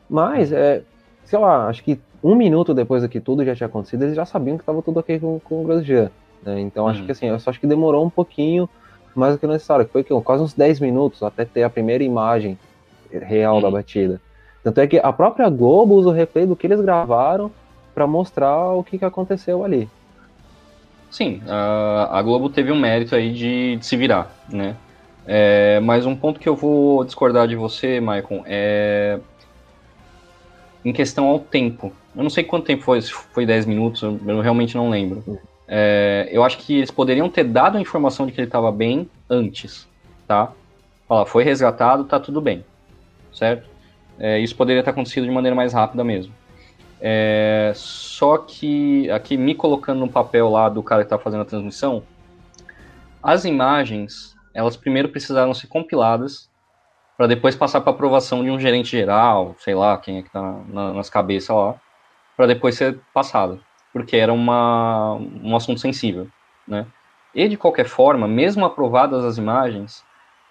Mas, 0.09 0.51
é, 0.51 0.83
sei 1.23 1.39
lá, 1.39 1.67
acho 1.67 1.83
que 1.83 1.99
um 2.23 2.36
minuto 2.36 2.73
depois 2.73 3.05
que 3.08 3.19
tudo 3.19 3.45
já 3.45 3.55
tinha 3.55 3.67
acontecido, 3.67 4.03
eles 4.03 4.15
já 4.15 4.25
sabiam 4.25 4.58
que 4.58 4.63
estava 4.63 4.82
tudo 4.82 4.99
ok 4.99 5.19
com, 5.19 5.39
com 5.39 5.62
o 5.62 5.63
Grosjean. 5.63 6.12
Né? 6.43 6.60
Então 6.62 6.88
acho 6.88 6.99
uhum. 6.99 7.05
que 7.05 7.12
assim, 7.12 7.27
eu 7.27 7.39
só 7.39 7.49
acho 7.49 7.60
que 7.60 7.67
demorou 7.67 8.05
um 8.05 8.10
pouquinho 8.10 8.69
mais 9.15 9.34
do 9.34 9.39
que 9.39 9.47
necessário, 9.47 9.86
que 9.86 9.91
foi 9.91 10.03
que, 10.03 10.21
quase 10.21 10.43
uns 10.43 10.53
10 10.53 10.79
minutos 10.79 11.23
até 11.23 11.43
ter 11.45 11.63
a 11.63 11.69
primeira 11.69 12.03
imagem 12.03 12.58
real 13.12 13.55
uhum. 13.55 13.62
da 13.62 13.71
batida. 13.71 14.21
Tanto 14.63 14.79
é 14.82 14.88
que 14.88 14.97
a 14.97 15.12
própria 15.12 15.49
Globo 15.49 15.95
usa 15.95 16.10
o 16.10 16.13
replay 16.13 16.45
do 16.45 16.55
que 16.55 16.67
eles 16.67 16.82
gravaram 16.82 17.51
para 17.93 18.05
mostrar 18.05 18.71
o 18.71 18.84
que, 18.84 18.97
que 18.97 19.05
aconteceu 19.05 19.63
ali. 19.63 19.89
Sim, 21.10 21.41
a, 21.47 22.19
a 22.19 22.21
Globo 22.21 22.49
teve 22.49 22.71
um 22.71 22.79
mérito 22.79 23.15
aí 23.15 23.34
de, 23.34 23.77
de 23.77 23.86
se 23.86 23.97
virar, 23.97 24.32
né? 24.47 24.75
É, 25.25 25.79
mas 25.79 26.05
um 26.05 26.15
ponto 26.15 26.39
que 26.39 26.47
eu 26.47 26.55
vou 26.55 27.03
discordar 27.03 27.47
de 27.47 27.55
você, 27.55 27.99
Maicon, 27.99 28.43
é 28.45 29.19
em 30.84 30.93
questão 30.93 31.25
ao 31.25 31.39
tempo. 31.39 31.91
Eu 32.19 32.23
não 32.23 32.29
sei 32.29 32.43
quanto 32.43 32.65
tempo 32.65 32.84
foi, 32.84 33.01
se 33.01 33.13
foi 33.13 33.45
10 33.45 33.65
minutos, 33.65 34.01
eu 34.01 34.41
realmente 34.41 34.75
não 34.75 34.89
lembro. 34.89 35.39
É, 35.65 36.27
eu 36.29 36.43
acho 36.43 36.58
que 36.58 36.75
eles 36.75 36.91
poderiam 36.91 37.29
ter 37.29 37.45
dado 37.45 37.77
a 37.77 37.82
informação 37.82 38.25
de 38.25 38.34
que 38.34 38.41
ele 38.41 38.47
estava 38.47 38.69
bem 38.73 39.10
antes, 39.29 39.88
tá? 40.27 40.51
Falar, 41.08 41.25
foi 41.25 41.45
resgatado, 41.45 42.03
tá 42.03 42.19
tudo 42.19 42.41
bem, 42.41 42.65
certo? 43.32 43.69
É, 44.19 44.38
isso 44.38 44.53
poderia 44.53 44.84
ter 44.84 44.89
acontecido 44.89 45.23
de 45.23 45.32
maneira 45.32 45.55
mais 45.55 45.71
rápida 45.71 46.03
mesmo. 46.03 46.34
É, 46.99 47.71
só 47.73 48.38
que 48.38 49.10
aqui 49.12 49.38
me 49.38 49.55
colocando 49.55 50.01
no 50.01 50.10
papel 50.10 50.49
lá 50.49 50.67
do 50.67 50.84
cara 50.84 51.03
que 51.03 51.05
está 51.05 51.17
fazendo 51.17 51.43
a 51.43 51.45
transmissão, 51.45 52.03
as 53.23 53.45
imagens 53.45 54.36
elas 54.53 54.75
primeiro 54.75 55.08
precisaram 55.08 55.53
ser 55.53 55.67
compiladas 55.67 56.49
para 57.15 57.27
depois 57.27 57.55
passar 57.55 57.79
para 57.79 57.93
aprovação 57.93 58.43
de 58.43 58.51
um 58.51 58.60
gerente 58.60 58.91
geral, 58.91 59.55
sei 59.60 59.73
lá 59.73 59.97
quem 59.97 60.17
é 60.17 60.21
que 60.21 60.27
está 60.27 60.60
na, 60.67 60.91
nas 60.91 61.10
cabeças 61.10 61.55
lá, 61.55 61.79
para 62.39 62.47
depois 62.47 62.75
ser 62.75 62.97
passado, 63.13 63.60
porque 63.91 64.15
era 64.15 64.32
uma, 64.32 65.15
um 65.43 65.58
assunto 65.58 65.82
sensível, 65.82 66.30
né? 66.65 66.88
E 67.36 67.49
de 67.49 67.58
qualquer 67.58 67.86
forma, 67.86 68.30
mesmo 68.30 68.63
aprovadas 68.63 69.25
as 69.25 69.38
imagens, 69.38 70.06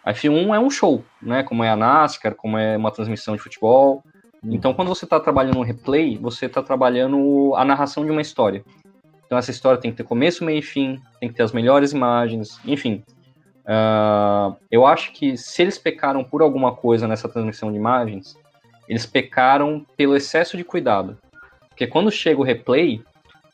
a 0.05 0.13
F1 0.13 0.55
é 0.55 0.59
um 0.59 0.69
show, 0.69 1.03
né? 1.23 1.43
Como 1.43 1.65
é 1.65 1.71
a 1.71 1.77
NASCAR, 1.77 2.35
como 2.35 2.59
é 2.59 2.77
uma 2.77 2.91
transmissão 2.91 3.35
de 3.35 3.43
futebol, 3.43 4.03
Hum. 4.45 4.51
Então, 4.53 4.75
quando 4.75 4.89
você 4.89 5.05
está 5.05 5.19
trabalhando 5.19 5.59
um 5.59 5.63
replay, 5.63 6.17
você 6.19 6.47
está 6.47 6.63
trabalhando 6.63 7.55
a 7.57 7.65
narração 7.65 8.05
de 8.05 8.11
uma 8.11 8.21
história. 8.21 8.63
Então, 9.27 9.37
essa 9.37 9.51
história 9.51 9.81
tem 9.81 9.91
que 9.91 9.97
ter 9.97 10.05
começo, 10.05 10.45
meio 10.45 10.59
e 10.59 10.63
fim, 10.63 11.01
tem 11.19 11.29
que 11.29 11.35
ter 11.35 11.43
as 11.43 11.53
melhores 11.53 11.93
imagens, 11.93 12.61
enfim. 12.65 13.03
Uh, 13.65 14.55
eu 14.71 14.87
acho 14.87 15.13
que 15.13 15.37
se 15.37 15.63
eles 15.63 15.77
pecaram 15.77 16.23
por 16.23 16.41
alguma 16.41 16.75
coisa 16.75 17.09
nessa 17.09 17.29
transmissão 17.29 17.73
de 17.73 17.77
imagens, 17.77 18.37
eles 18.89 19.05
pecaram 19.05 19.85
pelo 19.97 20.17
excesso 20.17 20.57
de 20.57 20.65
cuidado. 20.65 21.19
Porque 21.79 21.87
quando 21.87 22.11
chega 22.11 22.41
o 22.41 22.45
replay, 22.45 23.01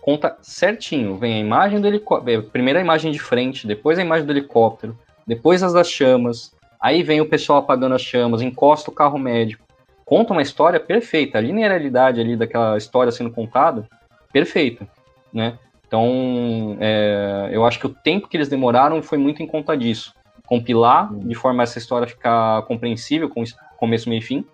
conta 0.01 0.39
certinho. 0.41 1.19
Vem 1.19 1.35
a 1.35 1.39
imagem 1.39 1.79
do 1.79 1.87
helicóptero, 1.87 2.45
primeiro 2.45 2.79
a 2.79 2.83
imagem 2.83 3.13
de 3.13 3.19
frente, 3.19 3.67
depois 3.67 3.99
a 3.99 4.03
imagem 4.03 4.25
do 4.27 4.33
helicóptero, 4.33 4.99
depois 5.27 5.63
as 5.63 5.75
das 5.75 5.91
chamas, 5.91 6.57
aí 6.81 7.03
vem 7.03 7.21
o 7.21 7.29
pessoal 7.29 7.59
apagando 7.59 7.95
as 7.95 8.03
chamas, 8.03 8.41
encosta 8.41 8.91
o 8.91 8.95
carro 8.95 9.19
médico 9.19 9.65
conta 10.05 10.33
uma 10.33 10.43
história 10.43 10.79
perfeita, 10.79 11.39
a 11.39 11.41
linearidade 11.41 12.21
ali 12.21 12.37
daquela 12.37 12.77
história 12.77 13.11
sendo 13.11 13.31
contada, 13.31 13.89
perfeita, 14.33 14.87
né? 15.33 15.59
Então, 15.87 16.77
é, 16.81 17.51
eu 17.53 17.65
acho 17.65 17.79
que 17.79 17.87
o 17.87 17.95
tempo 17.95 18.29
que 18.29 18.37
eles 18.37 18.49
demoraram 18.49 19.03
foi 19.03 19.17
muito 19.17 19.43
em 19.43 19.47
conta 19.47 19.77
disso. 19.77 20.13
Compilar 20.47 21.13
de 21.15 21.35
forma 21.35 21.63
a 21.63 21.65
essa 21.65 21.79
história 21.79 22.09
ficar 22.09 22.63
compreensível, 22.63 23.29
com 23.29 23.43
começo, 23.77 24.09
meio 24.09 24.19
e 24.19 24.23
fim. 24.23 24.45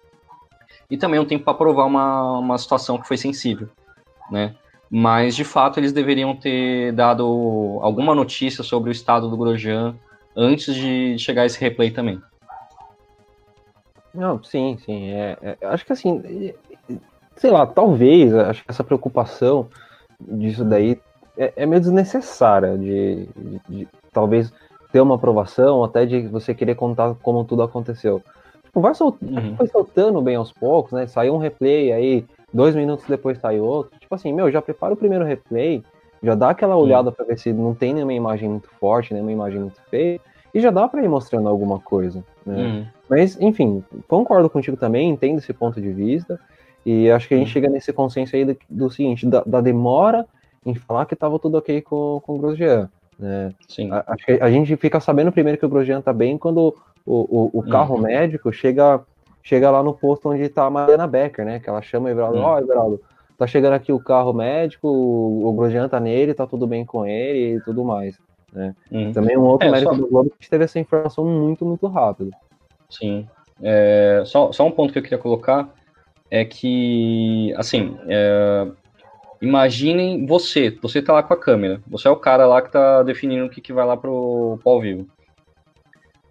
E 0.91 0.97
também 0.97 1.21
um 1.21 1.25
tempo 1.25 1.45
para 1.45 1.55
provar 1.55 1.85
uma, 1.85 2.39
uma 2.39 2.59
situação 2.59 2.99
que 2.99 3.07
foi 3.07 3.17
sensível, 3.17 3.69
né? 4.31 4.55
Mas, 4.91 5.37
de 5.37 5.45
fato, 5.45 5.79
eles 5.79 5.93
deveriam 5.93 6.35
ter 6.35 6.93
dado 6.93 7.79
alguma 7.81 8.13
notícia 8.13 8.65
sobre 8.65 8.91
o 8.91 8.93
estado 8.93 9.31
do 9.31 9.37
Grosjean 9.37 9.95
antes 10.37 10.75
de 10.75 11.17
chegar 11.17 11.47
esse 11.47 11.61
replay 11.61 11.93
também. 11.93 12.21
Não, 14.13 14.43
sim, 14.43 14.77
sim. 14.85 15.11
É, 15.11 15.39
é, 15.41 15.67
acho 15.69 15.87
que 15.87 15.93
assim, 15.93 16.53
sei 17.37 17.51
lá, 17.51 17.67
talvez, 17.67 18.35
acho 18.35 18.65
que 18.65 18.71
essa 18.71 18.83
preocupação 18.83 19.69
disso 20.21 20.65
daí 20.65 21.01
é, 21.39 21.53
é 21.57 21.67
meio 21.67 21.81
desnecessária 21.81 22.77
de, 22.77 23.29
de, 23.37 23.61
de, 23.69 23.89
talvez 24.13 24.53
ter 24.93 25.01
uma 25.01 25.15
aprovação, 25.15 25.85
até 25.85 26.05
de 26.05 26.27
você 26.27 26.53
querer 26.53 26.75
contar 26.75 27.15
como 27.23 27.45
tudo 27.45 27.63
aconteceu. 27.63 28.23
Tipo, 28.71 28.81
vai 28.81 28.95
soltando, 28.95 29.37
uhum. 29.37 29.57
foi 29.57 29.67
soltando 29.67 30.23
bem 30.23 30.37
aos 30.37 30.53
poucos, 30.53 30.93
né? 30.93 31.05
Saiu 31.09 31.35
um 31.35 31.39
replay 31.39 31.93
aí, 31.93 32.25
dois 32.55 32.75
minutos 32.77 33.05
depois 33.09 33.37
sai 33.39 33.59
outro. 33.59 33.99
Tipo 33.99 34.15
assim, 34.15 34.33
meu, 34.33 34.49
já 34.49 34.63
prepara 34.63 34.95
o 34.95 34.97
primeiro 34.97 35.25
replay, 35.25 35.83
já 36.23 36.37
dá 36.37 36.51
aquela 36.51 36.77
olhada 36.77 37.09
uhum. 37.09 37.15
para 37.15 37.25
ver 37.25 37.39
se 37.39 37.53
não 37.53 37.75
tem 37.75 37.93
nenhuma 37.93 38.15
imagem 38.15 38.49
muito 38.49 38.69
forte, 38.79 39.13
nenhuma 39.13 39.33
imagem 39.33 39.61
muito 39.61 39.81
feia, 39.91 40.21
e 40.55 40.61
já 40.61 40.71
dá 40.71 40.87
para 40.87 41.03
ir 41.03 41.09
mostrando 41.09 41.49
alguma 41.49 41.81
coisa, 41.81 42.25
né? 42.47 42.57
Uhum. 42.57 42.87
Mas, 43.09 43.41
enfim, 43.41 43.83
concordo 44.07 44.49
contigo 44.49 44.77
também, 44.77 45.11
entendo 45.11 45.39
esse 45.39 45.53
ponto 45.53 45.81
de 45.81 45.91
vista, 45.91 46.39
e 46.87 47.11
acho 47.11 47.27
que 47.27 47.35
a 47.35 47.39
gente 47.39 47.51
chega 47.51 47.69
nesse 47.69 47.93
consenso 47.93 48.37
aí 48.37 48.45
do, 48.45 48.57
do 48.69 48.89
seguinte, 48.89 49.27
da, 49.27 49.43
da, 49.45 49.61
demora 49.61 50.25
em 50.65 50.77
falar 50.77 51.07
que 51.07 51.15
estava 51.15 51.41
tudo 51.41 51.59
ok 51.59 51.83
com, 51.83 52.21
com 52.25 52.37
o 52.37 52.39
Grosjean, 52.39 52.89
né? 53.19 53.53
Sim. 53.69 53.91
A, 53.91 54.05
a 54.41 54.51
gente 54.51 54.77
fica 54.77 55.01
sabendo 55.01 55.33
primeiro 55.33 55.59
que 55.59 55.67
o 55.67 55.69
Grosjean 55.69 56.01
tá 56.01 56.13
bem 56.13 56.39
quando 56.39 56.77
o, 57.05 57.51
o, 57.55 57.61
o 57.61 57.63
carro 57.63 57.97
uhum. 57.97 58.03
médico 58.03 58.53
chega, 58.53 59.01
chega 59.43 59.71
lá 59.71 59.83
no 59.83 59.95
posto 59.95 60.29
onde 60.29 60.49
tá 60.49 60.67
a 60.67 60.71
Mariana 60.71 61.07
Becker, 61.07 61.45
né? 61.45 61.61
Que 61.61 61.69
ela 61.69 61.83
chama 61.83 62.09
o 62.09 62.11
Everaldo, 62.11 62.39
ó, 62.39 62.41
uhum. 62.41 62.55
oh, 62.55 62.59
Everaldo, 62.59 63.01
tá 63.37 63.47
chegando 63.47 63.75
aqui 63.75 63.93
o 63.93 63.99
carro 63.99 64.33
médico, 64.33 64.89
o, 64.89 65.49
o 65.49 65.53
Grosjean 65.53 65.89
tá 65.89 65.99
nele, 65.99 66.35
tá 66.35 66.47
tudo 66.47 66.67
bem 66.67 66.85
com 66.85 67.07
ele 67.07 67.57
e 67.57 67.61
tudo 67.61 67.85
mais. 67.85 68.19
Né? 68.53 68.75
Uhum. 68.91 69.13
Também 69.13 69.37
um 69.37 69.45
outro 69.45 69.69
é, 69.69 69.71
mérito 69.71 69.95
só... 69.95 70.01
do 70.01 70.09
Globo 70.09 70.33
que 70.39 70.51
teve 70.51 70.65
essa 70.65 70.79
informação 70.79 71.25
muito, 71.25 71.65
muito 71.65 71.87
rápido. 71.87 72.31
Sim. 72.89 73.27
É, 73.63 74.23
só, 74.27 74.53
só 74.53 74.67
um 74.67 74.71
ponto 74.71 74.93
que 74.93 74.99
eu 74.99 75.03
queria 75.03 75.19
colocar 75.19 75.69
é 76.31 76.45
que, 76.45 77.53
assim, 77.57 77.97
é, 78.09 78.67
imaginem 79.41 80.27
você, 80.27 80.77
você 80.81 81.03
tá 81.03 81.13
lá 81.13 81.23
com 81.23 81.35
a 81.35 81.37
câmera, 81.37 81.81
você 81.87 82.09
é 82.09 82.11
o 82.11 82.17
cara 82.17 82.47
lá 82.47 82.63
que 82.63 82.71
tá 82.71 83.03
definindo 83.03 83.47
o 83.47 83.51
que, 83.51 83.61
que 83.61 83.73
vai 83.73 83.85
lá 83.85 83.97
pro, 83.97 84.59
pro 84.63 84.73
ao 84.73 84.81
vivo. 84.81 85.07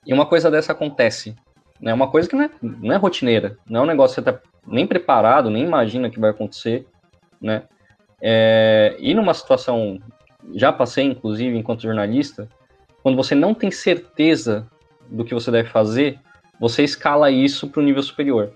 E 0.06 0.14
uma 0.14 0.26
coisa 0.26 0.50
dessa 0.50 0.72
acontece, 0.72 1.36
né? 1.80 1.94
Uma 1.94 2.10
coisa 2.10 2.28
que 2.28 2.36
não 2.36 2.44
é, 2.44 2.50
não 2.62 2.94
é 2.94 2.98
rotineira, 2.98 3.58
não 3.70 3.82
é 3.82 3.84
um 3.84 3.88
negócio 3.88 4.16
que 4.16 4.30
você 4.30 4.32
tá 4.32 4.42
nem 4.68 4.86
preparado, 4.86 5.50
nem 5.50 5.64
imagina 5.64 6.10
que 6.10 6.20
vai 6.20 6.30
acontecer, 6.30 6.88
né? 7.42 7.64
É, 8.22 8.96
e 9.00 9.14
numa 9.14 9.34
situação, 9.34 10.00
já 10.54 10.72
passei 10.72 11.06
inclusive 11.06 11.58
enquanto 11.58 11.84
jornalista, 11.84 12.50
quando 13.02 13.16
você 13.16 13.34
não 13.34 13.54
tem 13.54 13.72
certeza 13.72 14.68
do 15.10 15.24
que 15.24 15.34
você 15.34 15.50
deve 15.50 15.70
fazer, 15.70 16.20
você 16.60 16.84
escala 16.84 17.32
isso 17.32 17.70
para 17.70 17.80
o 17.80 17.84
nível 17.84 18.04
superior. 18.04 18.52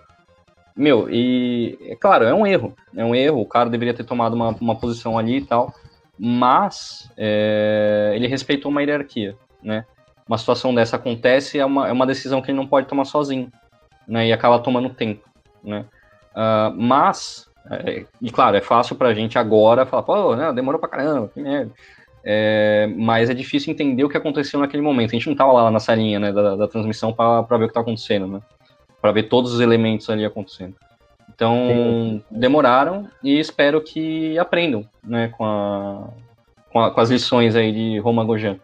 Meu, 0.76 1.08
e 1.10 1.78
é 1.82 1.96
claro, 1.96 2.26
é 2.26 2.34
um 2.34 2.46
erro. 2.46 2.76
É 2.96 3.06
um 3.06 3.14
erro. 3.14 3.42
O 3.42 3.46
cara 3.46 3.70
deveria 3.70 3.94
ter 3.94 4.04
tomado 4.04 4.34
uma, 4.34 4.50
uma 4.60 4.76
posição 4.76 5.18
ali 5.18 5.38
e 5.38 5.46
tal. 5.46 5.74
Mas 6.18 7.10
é, 7.18 8.12
ele 8.16 8.28
respeitou 8.28 8.72
uma 8.72 8.82
hierarquia, 8.82 9.36
né? 9.62 9.86
Uma 10.28 10.38
situação 10.38 10.74
dessa 10.74 10.96
acontece, 10.96 11.60
é 11.60 11.66
uma, 11.66 11.88
é 11.88 11.92
uma 11.92 12.08
decisão 12.08 12.42
que 12.42 12.52
ele 12.52 12.58
não 12.58 12.68
pode 12.68 12.88
tomar 12.88 13.06
sozinho, 13.06 13.52
né? 14.08 14.28
E 14.28 14.34
acaba 14.34 14.60
tomando 14.60 14.90
tempo, 14.90 15.28
né? 15.64 15.86
Uh, 16.34 16.74
mas, 16.76 17.50
é, 17.70 18.06
e 18.22 18.32
claro, 18.32 18.58
é 18.58 18.62
fácil 18.62 18.96
pra 18.96 19.14
gente 19.14 19.38
agora 19.38 19.86
falar, 19.86 20.04
pô, 20.04 20.36
né, 20.36 20.52
demorou 20.54 20.80
pra 20.80 20.90
caramba, 20.90 21.30
que 21.34 21.42
merda. 21.42 21.72
É, 22.26 22.90
mas 22.96 23.30
é 23.30 23.34
difícil 23.34 23.74
entender 23.74 24.04
o 24.04 24.10
que 24.10 24.16
aconteceu 24.16 24.60
naquele 24.60 24.82
momento. 24.82 25.10
A 25.10 25.14
gente 25.14 25.28
não 25.28 25.36
tava 25.36 25.52
lá 25.52 25.70
na 25.70 25.80
salinha 25.80 26.20
né, 26.20 26.32
da, 26.32 26.56
da 26.56 26.68
transmissão 26.68 27.12
para 27.12 27.42
ver 27.58 27.66
o 27.66 27.68
que 27.68 27.74
tá 27.74 27.82
acontecendo, 27.82 28.28
né? 28.28 28.40
Para 29.02 29.12
ver 29.12 29.24
todos 29.24 29.54
os 29.54 29.60
elementos 29.60 30.10
ali 30.10 30.24
acontecendo. 30.24 30.76
Então, 31.30 31.56
Sim. 31.68 32.24
demoraram 32.32 33.10
e 33.22 33.40
espero 33.40 33.82
que 33.82 34.38
aprendam 34.38 34.86
né, 35.04 35.30
com, 35.30 35.44
a, 35.44 36.08
com, 36.72 36.80
a, 36.80 36.92
com 36.92 37.02
as 37.02 37.10
lições 37.10 37.56
aí 37.56 37.72
de 37.72 38.00
Roma 38.00 38.24
Gojan. 38.24 38.58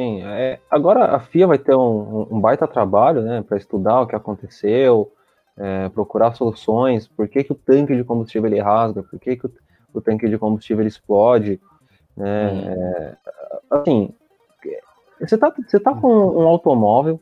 Sim, 0.00 0.22
é, 0.22 0.58
agora 0.70 1.14
a 1.14 1.20
FIA 1.20 1.46
vai 1.46 1.58
ter 1.58 1.74
um, 1.74 2.26
um 2.30 2.40
baita 2.40 2.66
trabalho 2.66 3.20
né, 3.20 3.44
para 3.46 3.58
estudar 3.58 4.00
o 4.00 4.06
que 4.06 4.16
aconteceu, 4.16 5.12
é, 5.58 5.90
procurar 5.90 6.32
soluções, 6.32 7.06
por 7.06 7.28
que, 7.28 7.44
que 7.44 7.52
o 7.52 7.54
tanque 7.54 7.94
de 7.94 8.02
combustível 8.02 8.48
ele 8.48 8.62
rasga, 8.62 9.02
por 9.02 9.20
que, 9.20 9.36
que 9.36 9.44
o, 9.44 9.52
o 9.92 10.00
tanque 10.00 10.26
de 10.26 10.38
combustível 10.38 10.80
ele 10.80 10.88
explode, 10.88 11.60
né? 12.16 12.50
Hum. 12.50 12.70
É, 12.70 13.16
assim, 13.70 14.14
você 15.20 15.36
tá, 15.36 15.52
você 15.68 15.78
tá 15.78 15.94
com 15.94 16.08
um 16.08 16.48
automóvel 16.48 17.20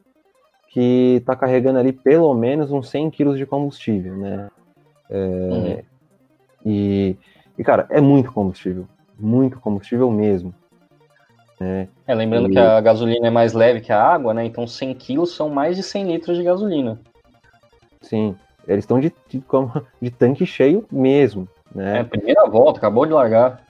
que 0.69 1.17
está 1.17 1.35
carregando 1.35 1.81
ali 1.81 1.93
pelo 1.93 2.33
menos 2.33 2.71
uns 2.71 2.91
100 2.91 3.11
quilos 3.11 3.39
de 3.39 3.45
combustível, 3.45 4.17
né? 4.17 4.49
É, 5.11 5.19
hum. 5.19 5.83
e, 6.65 7.17
e, 7.59 7.65
cara, 7.65 7.89
é 7.91 8.01
muito 8.01 8.33
combustível, 8.33 8.87
muito 9.19 9.59
combustível 9.59 10.09
mesmo. 10.13 10.55
Né? 11.61 11.89
É, 12.07 12.15
lembrando 12.15 12.49
e... 12.49 12.53
que 12.53 12.59
a 12.59 12.81
gasolina 12.81 13.27
é 13.27 13.31
mais 13.31 13.53
leve 13.53 13.81
que 13.81 13.93
a 13.93 14.03
água, 14.03 14.33
né? 14.33 14.45
Então 14.45 14.67
100 14.67 14.95
quilos 14.95 15.35
são 15.35 15.49
mais 15.49 15.77
de 15.77 15.83
100 15.83 16.13
litros 16.13 16.37
de 16.37 16.45
gasolina. 16.45 17.01
Sim, 18.01 18.37
eles 18.67 18.85
estão 18.85 19.01
de, 19.01 19.13
de, 19.29 19.43
de 20.01 20.11
tanque 20.11 20.47
cheio 20.47 20.87
mesmo, 20.91 21.49
né? 21.75 22.01
É, 22.01 22.05
primeira 22.05 22.47
volta, 22.47 22.79
acabou 22.79 23.05
de 23.05 23.13
largar 23.13 23.67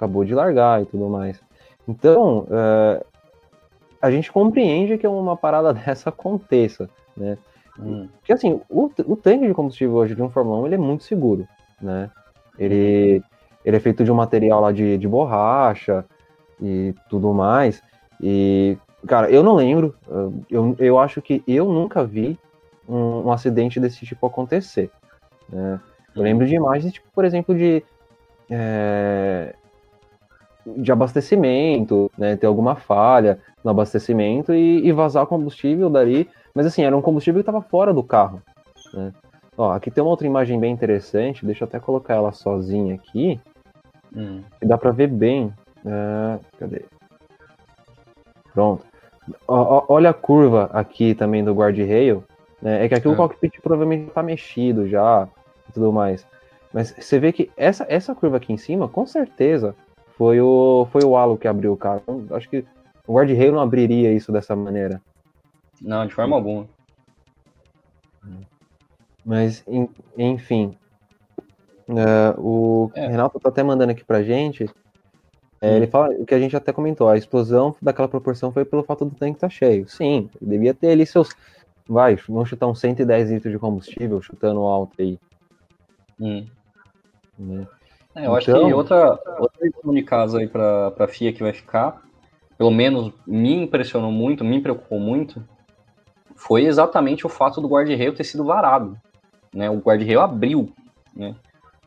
acabou 0.00 0.24
de 0.24 0.34
largar 0.34 0.80
e 0.80 0.86
tudo 0.86 1.08
mais. 1.10 1.38
Então, 1.86 2.46
uh, 2.48 3.04
a 4.00 4.10
gente 4.10 4.32
compreende 4.32 4.96
que 4.96 5.06
uma 5.06 5.36
parada 5.36 5.72
dessa 5.74 6.08
aconteça, 6.08 6.88
né? 7.14 7.36
Hum. 7.78 8.08
Porque 8.18 8.32
assim, 8.32 8.60
o, 8.68 8.90
o 9.06 9.16
tanque 9.16 9.46
de 9.46 9.54
combustível 9.54 9.94
hoje 9.94 10.14
de 10.14 10.22
um 10.22 10.30
Fórmula 10.30 10.62
1 10.62 10.66
ele 10.66 10.74
é 10.74 10.78
muito 10.78 11.04
seguro, 11.04 11.46
né? 11.80 12.10
Ele, 12.58 13.22
ele 13.64 13.76
é 13.76 13.80
feito 13.80 14.04
de 14.04 14.10
um 14.10 14.14
material 14.14 14.60
lá 14.60 14.72
de, 14.72 14.98
de 14.98 15.08
borracha 15.08 16.04
e 16.60 16.94
tudo 17.08 17.32
mais. 17.32 17.82
E, 18.20 18.76
cara, 19.06 19.30
eu 19.30 19.42
não 19.42 19.54
lembro, 19.54 19.94
eu, 20.50 20.76
eu 20.78 20.98
acho 20.98 21.22
que 21.22 21.42
eu 21.46 21.66
nunca 21.66 22.04
vi 22.04 22.38
um, 22.88 23.26
um 23.26 23.32
acidente 23.32 23.80
desse 23.80 24.04
tipo 24.04 24.26
acontecer. 24.26 24.90
Né? 25.48 25.80
Eu 26.14 26.22
lembro 26.22 26.46
de 26.46 26.54
imagens, 26.54 26.92
tipo, 26.92 27.06
por 27.14 27.24
exemplo, 27.24 27.54
de 27.54 27.82
é, 28.50 29.54
de 30.66 30.92
abastecimento, 30.92 32.10
né, 32.18 32.36
ter 32.36 32.46
alguma 32.46 32.74
falha 32.76 33.38
no 33.64 33.70
abastecimento 33.70 34.52
e, 34.52 34.86
e 34.86 34.92
vazar 34.92 35.26
combustível 35.26 35.88
dali. 35.88 36.28
Mas 36.54 36.66
assim, 36.66 36.82
era 36.82 36.96
um 36.96 37.02
combustível 37.02 37.42
que 37.42 37.48
estava 37.48 37.62
fora 37.62 37.94
do 37.94 38.02
carro. 38.02 38.42
Né? 38.92 39.12
Ó, 39.56 39.72
aqui 39.72 39.90
tem 39.90 40.02
uma 40.02 40.10
outra 40.10 40.26
imagem 40.26 40.58
bem 40.58 40.72
interessante, 40.72 41.46
deixa 41.46 41.64
eu 41.64 41.68
até 41.68 41.78
colocar 41.78 42.14
ela 42.14 42.32
sozinha 42.32 42.94
aqui, 42.94 43.38
hum. 44.14 44.42
que 44.58 44.66
dá 44.66 44.76
para 44.76 44.90
ver 44.90 45.08
bem. 45.08 45.52
Uh, 45.84 46.40
cadê? 46.58 46.84
Pronto. 48.52 48.84
Ó, 49.46 49.84
olha 49.88 50.10
a 50.10 50.14
curva 50.14 50.70
aqui 50.72 51.14
também 51.14 51.44
do 51.44 51.54
guardrail. 51.54 52.24
Né? 52.60 52.84
É 52.84 52.88
que 52.88 52.94
aqui 52.94 53.08
o 53.08 53.12
ah. 53.12 53.16
cockpit 53.16 53.60
provavelmente 53.60 54.08
está 54.08 54.22
mexido 54.22 54.88
já 54.88 55.28
e 55.68 55.72
tudo 55.72 55.92
mais. 55.92 56.26
Mas 56.72 56.94
você 56.98 57.18
vê 57.18 57.32
que 57.32 57.50
essa, 57.56 57.84
essa 57.88 58.14
curva 58.14 58.36
aqui 58.36 58.52
em 58.52 58.56
cima, 58.56 58.88
com 58.88 59.06
certeza, 59.06 59.74
foi 60.16 60.40
o, 60.40 60.86
foi 60.92 61.02
o 61.02 61.16
halo 61.16 61.36
que 61.36 61.48
abriu 61.48 61.72
o 61.72 61.76
carro. 61.76 62.02
Então, 62.02 62.36
acho 62.36 62.48
que 62.48 62.64
o 63.06 63.14
guarda-reio 63.14 63.52
não 63.52 63.60
abriria 63.60 64.12
isso 64.12 64.30
dessa 64.30 64.54
maneira. 64.54 65.00
Não, 65.80 66.06
de 66.06 66.14
forma 66.14 66.36
alguma. 66.36 66.68
Mas, 69.24 69.64
enfim. 70.16 70.76
Uh, 71.88 72.38
o 72.38 72.90
é. 72.94 73.08
Renato 73.08 73.40
tá 73.40 73.48
até 73.48 73.62
mandando 73.62 73.92
aqui 73.92 74.04
pra 74.04 74.22
gente. 74.22 74.68
É, 75.60 75.70
hum. 75.70 75.76
Ele 75.76 75.86
fala 75.86 76.14
o 76.14 76.24
que 76.24 76.34
a 76.34 76.38
gente 76.38 76.56
até 76.56 76.72
comentou: 76.72 77.08
a 77.08 77.16
explosão 77.16 77.74
daquela 77.80 78.08
proporção 78.08 78.52
foi 78.52 78.64
pelo 78.64 78.82
fato 78.82 79.04
do 79.04 79.14
tanque 79.14 79.36
estar 79.36 79.48
tá 79.48 79.52
cheio. 79.52 79.88
Sim, 79.88 80.30
devia 80.40 80.74
ter 80.74 80.90
ali 80.90 81.04
seus. 81.04 81.30
Vai, 81.88 82.16
vamos 82.28 82.48
chutar 82.48 82.68
uns 82.68 82.78
110 82.80 83.30
litros 83.30 83.52
de 83.52 83.58
combustível, 83.58 84.22
chutando 84.22 84.60
alto 84.60 84.94
aí. 85.00 85.18
Hum. 86.20 86.46
Né? 87.38 87.66
É, 88.14 88.20
eu 88.20 88.22
então... 88.22 88.36
acho 88.36 88.46
que 88.46 88.52
então- 88.52 88.72
outra, 88.72 89.18
outra 89.38 89.66
lição 89.66 89.92
de 89.92 90.02
casa 90.02 90.38
aí 90.38 90.46
para 90.46 90.92
a 90.98 91.08
FIA 91.08 91.32
que 91.32 91.42
vai 91.42 91.52
ficar, 91.52 92.02
pelo 92.56 92.70
menos 92.70 93.12
me 93.26 93.54
impressionou 93.54 94.12
muito, 94.12 94.44
me 94.44 94.60
preocupou 94.60 95.00
muito, 95.00 95.42
foi 96.36 96.64
exatamente 96.64 97.26
o 97.26 97.28
fato 97.28 97.60
do 97.60 97.68
guarda-reio 97.68 98.14
ter 98.14 98.24
sido 98.24 98.44
varado. 98.44 98.96
Né? 99.54 99.68
O 99.68 99.78
guarda-reio 99.78 100.20
abriu. 100.20 100.72
Né? 101.14 101.34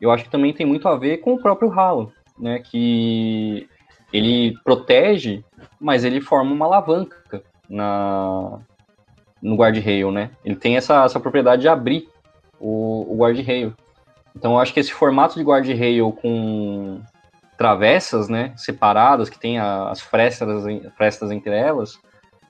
Eu 0.02 0.12
acho 0.12 0.26
que 0.26 0.30
também 0.30 0.54
tem 0.54 0.66
muito 0.66 0.88
a 0.88 0.98
ver 0.98 1.18
com 1.20 1.34
o 1.34 1.42
próprio 1.42 1.70
ralo. 1.70 2.12
Né, 2.38 2.60
que 2.60 3.68
ele 4.12 4.56
protege, 4.64 5.44
mas 5.80 6.04
ele 6.04 6.22
forma 6.22 6.52
uma 6.52 6.66
alavanca 6.66 7.44
na, 7.70 8.60
no 9.42 9.56
guard-rail, 9.56 10.12
né? 10.12 10.30
Ele 10.46 10.56
tem 10.56 10.78
essa, 10.78 11.04
essa 11.04 11.20
propriedade 11.20 11.64
de 11.64 11.68
abrir 11.68 12.08
o, 12.60 13.14
o 13.14 13.18
guard-rail. 13.18 13.74
Então 14.36 14.54
eu 14.54 14.60
acho 14.60 14.74
que 14.74 14.80
esse 14.80 14.94
formato 14.94 15.36
de 15.36 15.44
guard-rail 15.44 16.12
com 16.12 17.02
travessas, 17.58 18.30
né, 18.30 18.52
separadas, 18.56 19.30
que 19.30 19.40
tem 19.40 19.60
as 19.60 20.02
frestas, 20.02 20.64
frestas 20.98 21.32
entre 21.32 21.56
elas, 21.56 22.00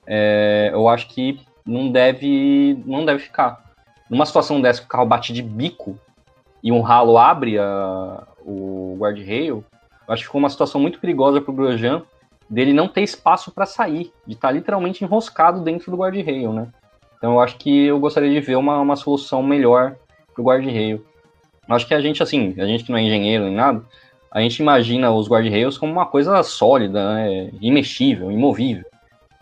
é, 0.06 0.70
eu 0.72 0.88
acho 0.88 1.08
que 1.08 1.40
não 1.64 1.90
deve, 1.90 2.82
não 2.86 3.04
deve 3.04 3.20
ficar. 3.20 3.62
Numa 4.08 4.26
situação 4.26 4.60
dessa 4.60 4.80
que 4.80 4.86
o 4.86 4.88
carro 4.88 5.06
bate 5.06 5.32
de 5.32 5.42
bico 5.42 5.98
e 6.62 6.72
um 6.72 6.80
ralo 6.80 7.18
abre 7.18 7.58
a, 7.58 8.26
o 8.44 8.96
guard-rail, 8.98 9.64
eu 10.06 10.14
acho 10.14 10.22
que 10.22 10.26
ficou 10.26 10.38
uma 10.38 10.50
situação 10.50 10.80
muito 10.80 10.98
perigosa 11.00 11.40
para 11.40 11.50
o 11.50 11.54
Grosjean 11.54 12.02
dele 12.48 12.72
não 12.72 12.88
ter 12.88 13.02
espaço 13.02 13.50
para 13.50 13.66
sair, 13.66 14.12
de 14.26 14.34
estar 14.34 14.48
tá 14.48 14.52
literalmente 14.52 15.02
enroscado 15.02 15.60
dentro 15.60 15.90
do 15.90 15.96
guard-rail, 15.96 16.52
né? 16.52 16.68
Então 17.16 17.32
eu 17.32 17.40
acho 17.40 17.56
que 17.56 17.86
eu 17.86 17.98
gostaria 17.98 18.30
de 18.30 18.40
ver 18.40 18.56
uma, 18.56 18.78
uma 18.80 18.96
solução 18.96 19.42
melhor 19.42 19.96
para 20.32 20.42
o 20.42 20.44
guard-rail. 20.44 21.04
Acho 21.68 21.86
que 21.86 21.94
a 21.94 22.00
gente, 22.00 22.22
assim, 22.22 22.54
a 22.58 22.66
gente 22.66 22.84
que 22.84 22.90
não 22.90 22.98
é 22.98 23.02
engenheiro 23.02 23.44
nem 23.44 23.54
nada, 23.54 23.82
a 24.30 24.40
gente 24.40 24.58
imagina 24.58 25.10
os 25.10 25.28
guard-rails 25.28 25.78
como 25.78 25.92
uma 25.92 26.06
coisa 26.06 26.42
sólida, 26.42 27.14
né? 27.14 27.50
imexível, 27.60 28.30
imovível. 28.30 28.84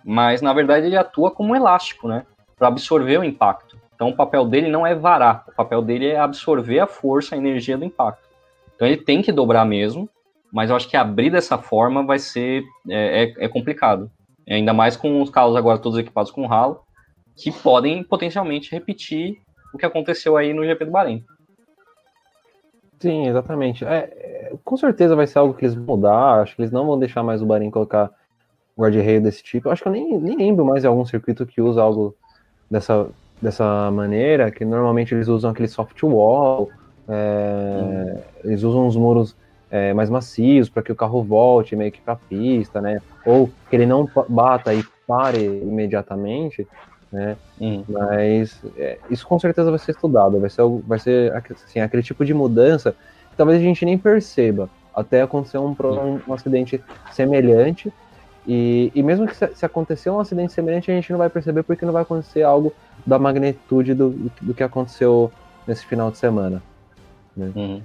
Mas 0.05 0.43
na 0.43 0.53
verdade 0.53 0.87
ele 0.87 0.97
atua 0.97 1.31
como 1.31 1.53
um 1.53 1.57
elástico, 1.57 2.07
né? 2.07 2.25
Para 2.57 2.69
absorver 2.69 3.19
o 3.19 3.25
impacto. 3.25 3.77
Então 3.95 4.11
o 4.11 4.17
papel 4.17 4.45
dele 4.45 4.69
não 4.69 4.87
é 4.87 4.95
varar, 4.95 5.45
o 5.49 5.53
papel 5.53 5.81
dele 5.81 6.09
é 6.09 6.19
absorver 6.19 6.81
a 6.81 6.87
força, 6.87 7.35
a 7.35 7.39
energia 7.39 7.79
do 7.79 7.85
impacto. 7.85 8.29
Então 8.75 8.87
ele 8.87 8.97
tem 8.97 9.23
que 9.23 9.33
dobrar 9.33 9.65
mesmo, 9.65 10.09
mas 10.53 10.69
eu 10.69 10.77
acho 10.77 10.89
que 10.89 10.97
abrir 10.97 11.31
dessa 11.31 11.57
forma 11.57 12.05
vai 12.05 12.19
ser 12.19 12.63
é, 12.89 13.25
é, 13.25 13.45
é 13.45 13.49
complicado. 13.49 14.11
Ainda 14.49 14.75
mais 14.75 14.97
com 14.97 15.23
os 15.23 15.31
carros 15.31 15.57
agora 15.57 15.79
todos 15.79 15.99
equipados 15.99 16.31
com 16.31 16.47
ralo, 16.47 16.81
que 17.35 17.51
podem 17.51 18.05
potencialmente 18.05 18.71
repetir 18.71 19.39
o 19.73 19.79
que 19.79 19.87
aconteceu 19.87 20.37
aí 20.37 20.53
no 20.53 20.65
GP 20.65 20.85
do 20.85 20.91
Bahrein. 20.91 21.25
Sim, 23.01 23.27
exatamente. 23.27 23.85
É, 23.85 23.97
é, 23.97 24.53
com 24.63 24.77
certeza 24.77 25.17
vai 25.17 25.27
ser 25.27 25.39
algo 25.39 25.55
que 25.55 25.65
eles 25.65 25.75
vão 25.75 25.97
mudar. 25.97 26.43
Acho 26.43 26.55
que 26.55 26.63
eles 26.63 26.71
não 26.71 26.87
vão 26.87 26.99
deixar 26.99 27.23
mais 27.23 27.41
o 27.41 27.47
Bahrein 27.47 27.71
colocar 27.71 28.11
guarda-reio 28.79 29.23
desse 29.23 29.43
tipo. 29.43 29.71
Acho 29.71 29.83
que 29.83 29.89
eu 29.89 29.93
nem, 29.93 30.19
nem 30.19 30.37
lembro 30.37 30.65
mais 30.65 30.83
de 30.83 30.87
algum 30.87 31.05
circuito 31.05 31.47
que 31.47 31.61
usa 31.61 31.81
algo 31.81 32.15
dessa, 32.71 33.09
dessa 33.41 33.91
maneira, 33.91 34.51
que 34.51 34.65
normalmente 34.65 35.15
eles 35.15 35.29
usam 35.29 35.51
aquele 35.51 35.69
soft 35.69 36.01
wall, 36.03 36.71
é, 37.09 38.23
eles 38.45 38.63
usam 38.63 38.87
os 38.87 38.97
muros 38.97 39.37
é, 39.73 39.95
mais 39.95 40.11
macios 40.11 40.69
para 40.69 40.83
que 40.83 40.93
o 40.93 40.95
carro 40.95 41.23
volte 41.23 41.75
meio 41.75 41.91
que 41.91 42.01
para 42.01 42.13
a 42.13 42.17
pista, 42.17 42.79
né? 42.83 43.01
Ou 43.25 43.51
que 43.71 43.75
ele 43.75 43.87
não 43.87 44.07
bata 44.29 44.75
e 44.75 44.85
pare 45.07 45.43
imediatamente, 45.43 46.69
né? 47.11 47.39
Hum. 47.59 47.83
Mas 47.89 48.61
é, 48.77 48.99
isso 49.09 49.27
com 49.27 49.39
certeza 49.39 49.71
vai 49.71 49.79
ser 49.79 49.93
estudado, 49.93 50.39
vai 50.39 50.51
ser, 50.51 50.63
vai 50.87 50.99
ser 50.99 51.33
assim, 51.35 51.81
aquele 51.81 52.03
tipo 52.03 52.23
de 52.23 52.35
mudança 52.35 52.95
que 53.31 53.37
talvez 53.37 53.59
a 53.59 53.65
gente 53.65 53.83
nem 53.87 53.97
perceba 53.97 54.69
até 54.95 55.23
acontecer 55.23 55.57
um, 55.57 55.75
um, 55.81 56.21
um 56.29 56.35
acidente 56.35 56.83
semelhante. 57.11 57.91
E, 58.47 58.93
e 58.95 59.03
mesmo 59.03 59.27
que 59.27 59.35
se, 59.35 59.55
se, 59.55 59.65
acontecer 59.65 60.11
um 60.11 60.21
acidente 60.21 60.53
semelhante, 60.53 60.91
a 60.91 60.95
gente 60.95 61.11
não 61.13 61.19
vai 61.19 61.31
perceber 61.31 61.63
porque 61.63 61.87
não 61.87 61.93
vai 61.93 62.03
acontecer 62.03 62.43
algo 62.43 62.75
da 63.07 63.19
magnitude 63.19 63.95
do, 63.95 64.11
do, 64.41 64.53
que 64.53 64.63
aconteceu 64.63 65.33
nesse 65.67 65.87
final 65.87 66.11
de 66.11 66.19
semana. 66.19 66.63
Né? 67.35 67.53
Uhum. 67.55 67.83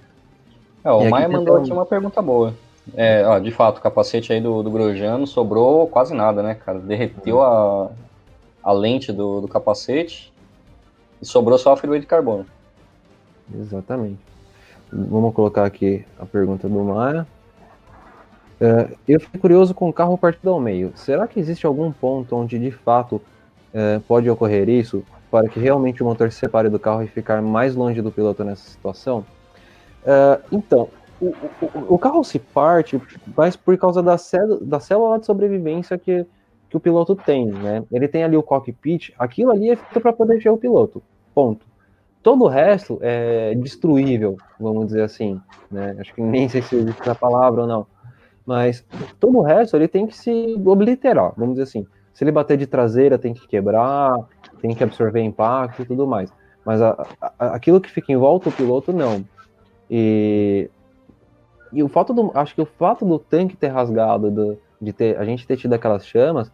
É, 0.87 0.91
o 0.91 1.09
Maia 1.09 1.27
mandou 1.27 1.57
aqui 1.57 1.69
uma 1.69 1.85
pergunta 1.85 2.21
boa. 2.21 2.53
É, 2.95 3.27
ó, 3.27 3.37
de 3.39 3.51
fato, 3.51 3.79
o 3.79 3.81
capacete 3.81 4.31
aí 4.31 4.39
do, 4.39 4.63
do 4.63 4.71
Grosjean 4.71 5.25
sobrou 5.25 5.85
quase 5.87 6.13
nada, 6.13 6.41
né, 6.41 6.55
cara? 6.55 6.79
Derreteu 6.79 7.41
a, 7.41 7.91
a 8.63 8.71
lente 8.71 9.11
do, 9.11 9.41
do 9.41 9.49
capacete 9.49 10.31
e 11.21 11.25
sobrou 11.25 11.57
só 11.57 11.73
a 11.73 11.77
fibra 11.77 11.99
de 11.99 12.05
carbono. 12.05 12.45
Exatamente. 13.53 14.17
Vamos 14.89 15.33
colocar 15.33 15.65
aqui 15.65 16.05
a 16.17 16.25
pergunta 16.25 16.69
do 16.69 16.79
Maia. 16.79 17.27
É, 18.61 18.87
eu 19.05 19.19
fiquei 19.19 19.41
curioso 19.41 19.73
com 19.73 19.89
o 19.89 19.93
carro 19.93 20.17
partido 20.17 20.51
ao 20.51 20.59
meio. 20.61 20.93
Será 20.95 21.27
que 21.27 21.37
existe 21.37 21.65
algum 21.65 21.91
ponto 21.91 22.33
onde 22.33 22.57
de 22.57 22.71
fato 22.71 23.21
é, 23.73 23.99
pode 24.07 24.29
ocorrer 24.29 24.69
isso 24.69 25.03
para 25.29 25.49
que 25.49 25.59
realmente 25.59 26.01
o 26.01 26.05
motor 26.05 26.31
se 26.31 26.39
separe 26.39 26.69
do 26.69 26.79
carro 26.79 27.03
e 27.03 27.07
ficar 27.07 27.41
mais 27.41 27.75
longe 27.75 28.01
do 28.01 28.09
piloto 28.09 28.45
nessa 28.45 28.69
situação? 28.69 29.25
Uh, 30.07 30.41
então, 30.53 30.87
o, 31.19 31.27
o, 31.27 31.95
o, 31.95 31.99
carro 31.99 32.23
se 32.23 32.39
parte, 32.39 33.01
mas 33.35 33.57
por 33.57 33.77
causa 33.77 34.01
da, 34.01 34.15
da 34.61 34.79
célula 34.79 35.19
de 35.19 35.25
sobrevivência 35.25 35.97
que, 35.97 36.25
que 36.69 36.77
o 36.77 36.79
piloto 36.79 37.13
tem, 37.13 37.47
né? 37.47 37.83
Ele 37.91 38.07
tem 38.07 38.23
ali 38.23 38.37
o 38.37 38.43
cockpit, 38.43 39.13
aquilo 39.19 39.51
ali 39.51 39.71
é 39.71 39.75
feito 39.75 39.99
para 39.99 40.13
proteger 40.13 40.51
o 40.51 40.57
piloto, 40.57 41.03
ponto. 41.35 41.65
Todo 42.23 42.45
o 42.45 42.47
resto 42.47 42.99
é 43.01 43.53
destruível, 43.55 44.37
vamos 44.57 44.87
dizer 44.87 45.01
assim, 45.01 45.41
né? 45.69 45.97
Acho 45.99 46.13
que 46.13 46.21
nem 46.21 46.47
sei 46.47 46.61
se 46.61 46.77
existe 46.77 47.09
a 47.09 47.15
palavra 47.15 47.61
ou 47.61 47.67
não, 47.67 47.85
mas 48.45 48.85
todo 49.19 49.37
o 49.37 49.41
resto 49.41 49.75
ele 49.75 49.89
tem 49.89 50.07
que 50.07 50.15
se 50.15 50.55
obliterar, 50.65 51.33
vamos 51.35 51.55
dizer 51.55 51.63
assim. 51.63 51.85
Se 52.13 52.23
ele 52.23 52.31
bater 52.31 52.57
de 52.57 52.65
traseira, 52.65 53.17
tem 53.17 53.33
que 53.33 53.45
quebrar, 53.45 54.15
tem 54.61 54.73
que 54.73 54.83
absorver 54.83 55.21
impacto 55.21 55.81
e 55.81 55.85
tudo 55.85 56.07
mais. 56.07 56.31
Mas 56.65 56.81
a, 56.81 57.05
a, 57.21 57.55
aquilo 57.55 57.79
que 57.79 57.91
fica 57.91 58.11
em 58.11 58.17
volta 58.17 58.49
do 58.49 58.55
piloto, 58.55 58.91
não. 58.91 59.23
E, 59.89 60.69
e 61.71 61.83
o 61.83 61.87
fato 61.87 62.13
do, 62.13 62.31
acho 62.33 62.55
que 62.55 62.61
o 62.61 62.65
fato 62.65 63.05
do 63.05 63.19
tanque 63.19 63.55
ter 63.55 63.67
rasgado, 63.67 64.29
do, 64.29 64.57
de 64.81 64.93
ter, 64.93 65.17
a 65.17 65.25
gente 65.25 65.47
ter 65.47 65.57
tido 65.57 65.73
aquelas 65.73 66.05
chamas, 66.05 66.51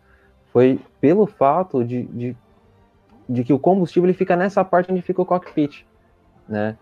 foi 0.51 0.79
pelo 1.01 1.25
fato 1.25 1.83
de, 1.83 2.03
de, 2.03 2.37
de, 3.27 3.43
que 3.43 3.53
o 3.53 3.59
combustível 3.59 4.07
ele 4.07 4.17
fica 4.17 4.35
nessa 4.35 4.63
parte 4.63 4.91
onde 4.91 5.01
fica 5.01 5.21
o 5.21 5.25
cockpit, 5.25 5.85
né? 6.47 6.77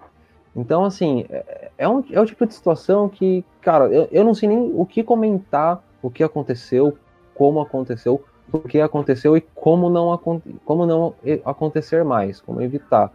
Então, 0.55 0.83
assim, 0.83 1.25
é, 1.29 1.71
é, 1.77 1.87
um, 1.87 2.03
é 2.11 2.19
o 2.19 2.25
tipo 2.25 2.45
de 2.45 2.53
situação 2.53 3.07
que, 3.07 3.45
cara, 3.61 3.85
eu, 3.85 4.07
eu 4.11 4.23
não 4.23 4.33
sei 4.33 4.49
nem 4.49 4.71
o 4.75 4.85
que 4.85 5.01
comentar, 5.01 5.81
o 6.01 6.09
que 6.09 6.23
aconteceu, 6.23 6.97
como 7.33 7.61
aconteceu, 7.61 8.21
por 8.51 8.63
que 8.63 8.81
aconteceu 8.81 9.37
e 9.37 9.41
como 9.41 9.89
não, 9.89 10.17
como 10.65 10.85
não 10.85 11.15
acontecer 11.45 12.03
mais, 12.03 12.41
como 12.41 12.61
evitar. 12.61 13.11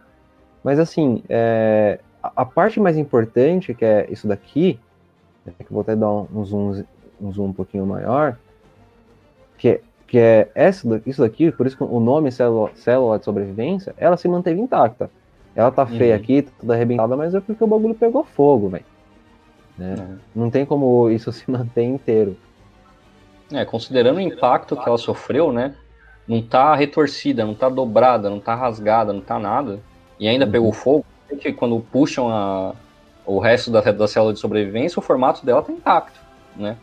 Mas, 0.63 0.79
assim, 0.79 1.23
é, 1.29 1.99
a, 2.35 2.45
parte 2.45 2.79
mais 2.79 2.97
importante, 2.97 3.73
que 3.73 3.85
é 3.85 4.07
isso 4.09 4.27
daqui, 4.27 4.79
né, 5.45 5.53
que 5.57 5.71
vou 5.71 5.81
até 5.81 5.95
dar 5.95 6.09
um 6.09 6.43
zoom, 6.43 6.83
um 7.21 7.31
zoom 7.31 7.47
um 7.47 7.53
pouquinho 7.53 7.85
maior, 7.85 8.37
que 9.57 9.69
é, 9.69 9.81
que 10.05 10.17
é 10.17 10.49
essa, 10.55 11.01
isso 11.05 11.21
daqui, 11.21 11.51
por 11.51 11.67
isso 11.67 11.77
que 11.77 11.83
o 11.83 11.99
nome 11.99 12.31
célula, 12.31 12.71
célula 12.75 13.19
de 13.19 13.25
sobrevivência, 13.25 13.93
ela 13.97 14.17
se 14.17 14.27
manteve 14.27 14.59
intacta. 14.59 15.09
Ela 15.55 15.71
tá 15.71 15.85
feia 15.87 16.15
uhum. 16.15 16.21
aqui, 16.21 16.41
tá 16.43 16.51
toda 16.59 16.73
arrebentada, 16.75 17.17
mas 17.17 17.33
é 17.33 17.39
porque 17.39 17.63
o 17.63 17.67
bagulho 17.67 17.95
pegou 17.95 18.23
fogo, 18.23 18.69
velho. 18.69 18.85
Né? 19.77 19.95
Uhum. 19.97 20.17
Não 20.43 20.49
tem 20.51 20.65
como 20.65 21.09
isso 21.09 21.31
se 21.33 21.49
manter 21.49 21.83
inteiro. 21.83 22.37
É, 23.51 23.65
considerando 23.65 24.17
o 24.17 24.21
impacto 24.21 24.75
que 24.75 24.87
ela 24.87 24.97
sofreu, 24.97 25.51
né? 25.51 25.73
Não 26.27 26.41
tá 26.41 26.75
retorcida, 26.75 27.45
não 27.45 27.55
tá 27.55 27.69
dobrada, 27.69 28.29
não 28.29 28.39
tá 28.39 28.53
rasgada, 28.53 29.13
não 29.13 29.21
tá 29.21 29.39
nada. 29.39 29.79
E 30.19 30.27
ainda 30.27 30.45
uhum. 30.45 30.51
pegou 30.51 30.73
fogo 30.73 31.05
que 31.35 31.51
quando 31.51 31.79
puxam 31.91 32.29
a, 32.29 32.73
o 33.25 33.39
resto 33.39 33.69
da, 33.69 33.81
da 33.81 34.07
célula 34.07 34.33
de 34.33 34.39
sobrevivência, 34.39 34.99
o 34.99 35.03
formato 35.03 35.45
dela 35.45 35.59
está 35.59 35.71
intacto, 35.71 36.19
né? 36.55 36.77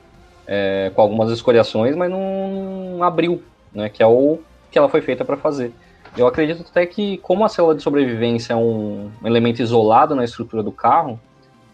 É, 0.46 0.92
com 0.94 1.00
algumas 1.00 1.30
escoriações, 1.30 1.96
mas 1.96 2.11
não 2.11 3.02
abriu, 3.02 3.42
né? 3.72 3.88
Que 3.88 4.02
é 4.02 4.07
o 4.07 4.38
que 4.70 4.78
ela 4.78 4.88
foi 4.88 5.00
feita 5.00 5.24
para 5.24 5.37
fazer. 5.37 5.72
Eu 6.16 6.26
acredito 6.26 6.64
até 6.68 6.85
que, 6.85 7.18
como 7.18 7.44
a 7.44 7.48
célula 7.48 7.74
de 7.74 7.83
sobrevivência 7.83 8.52
é 8.52 8.57
um 8.57 9.11
elemento 9.24 9.62
isolado 9.62 10.14
na 10.14 10.24
estrutura 10.24 10.62
do 10.62 10.70
carro, 10.70 11.18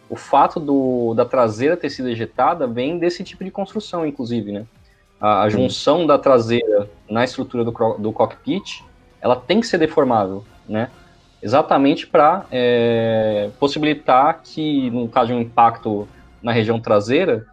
o 0.09 0.17
fato 0.17 0.59
do, 0.59 1.15
da 1.15 1.25
traseira 1.25 1.77
ter 1.77 1.91
sido 1.91 2.09
ejetada 2.09 2.67
vem 2.67 2.99
desse 2.99 3.23
tipo 3.23 3.45
de 3.45 3.51
construção, 3.51 4.07
inclusive, 4.07 4.53
né? 4.53 4.67
A, 5.21 5.43
a 5.43 5.49
junção 5.49 6.07
da 6.07 6.19
traseira 6.19 6.89
na 7.09 7.25
estrutura 7.25 7.65
do, 7.65 7.73
do 7.99 8.13
cockpit, 8.13 8.83
ela 9.21 9.37
tem 9.37 9.61
que 9.61 9.67
ser 9.67 9.79
deformável, 9.79 10.45
né? 10.69 10.91
Exatamente 11.43 12.07
para 12.07 12.47
é, 12.51 13.51
possibilitar 13.59 14.41
que, 14.43 14.91
no 14.91 15.09
caso 15.09 15.29
de 15.29 15.35
um 15.35 15.41
impacto 15.41 16.09
na 16.43 16.53
região 16.53 16.81
traseira, 16.81 17.47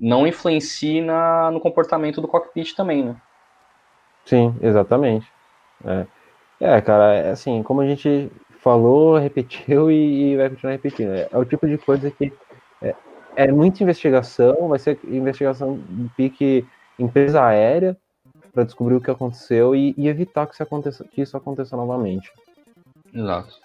não 0.00 0.26
influencie 0.26 1.00
na, 1.00 1.50
no 1.50 1.60
comportamento 1.60 2.20
do 2.20 2.28
cockpit 2.28 2.74
também, 2.74 3.04
né? 3.04 3.16
Sim, 4.24 4.54
exatamente. 4.60 5.26
É, 5.84 6.06
é 6.60 6.80
cara, 6.80 7.14
é 7.14 7.30
assim, 7.30 7.62
como 7.62 7.80
a 7.80 7.86
gente 7.86 8.30
falou, 8.58 9.18
repetiu 9.18 9.90
e, 9.90 10.32
e 10.32 10.36
vai 10.36 10.48
continuar 10.48 10.72
repetindo. 10.72 11.12
É, 11.12 11.28
é, 11.30 11.38
o 11.38 11.44
tipo 11.44 11.66
de 11.66 11.76
coisa 11.78 12.10
que 12.10 12.32
é, 12.80 12.94
é 13.36 13.52
muita 13.52 13.82
investigação, 13.82 14.68
vai 14.68 14.78
ser 14.78 14.98
investigação 15.04 15.78
de 15.88 16.08
pique 16.16 16.66
empresa 16.98 17.44
aérea 17.44 17.96
para 18.52 18.64
descobrir 18.64 18.94
o 18.94 19.00
que 19.00 19.10
aconteceu 19.10 19.74
e, 19.74 19.94
e 19.96 20.08
evitar 20.08 20.46
que 20.46 20.54
isso, 20.54 20.62
aconteça, 20.62 21.04
que 21.04 21.22
isso 21.22 21.36
aconteça 21.36 21.76
novamente. 21.76 22.30
Exato. 23.14 23.60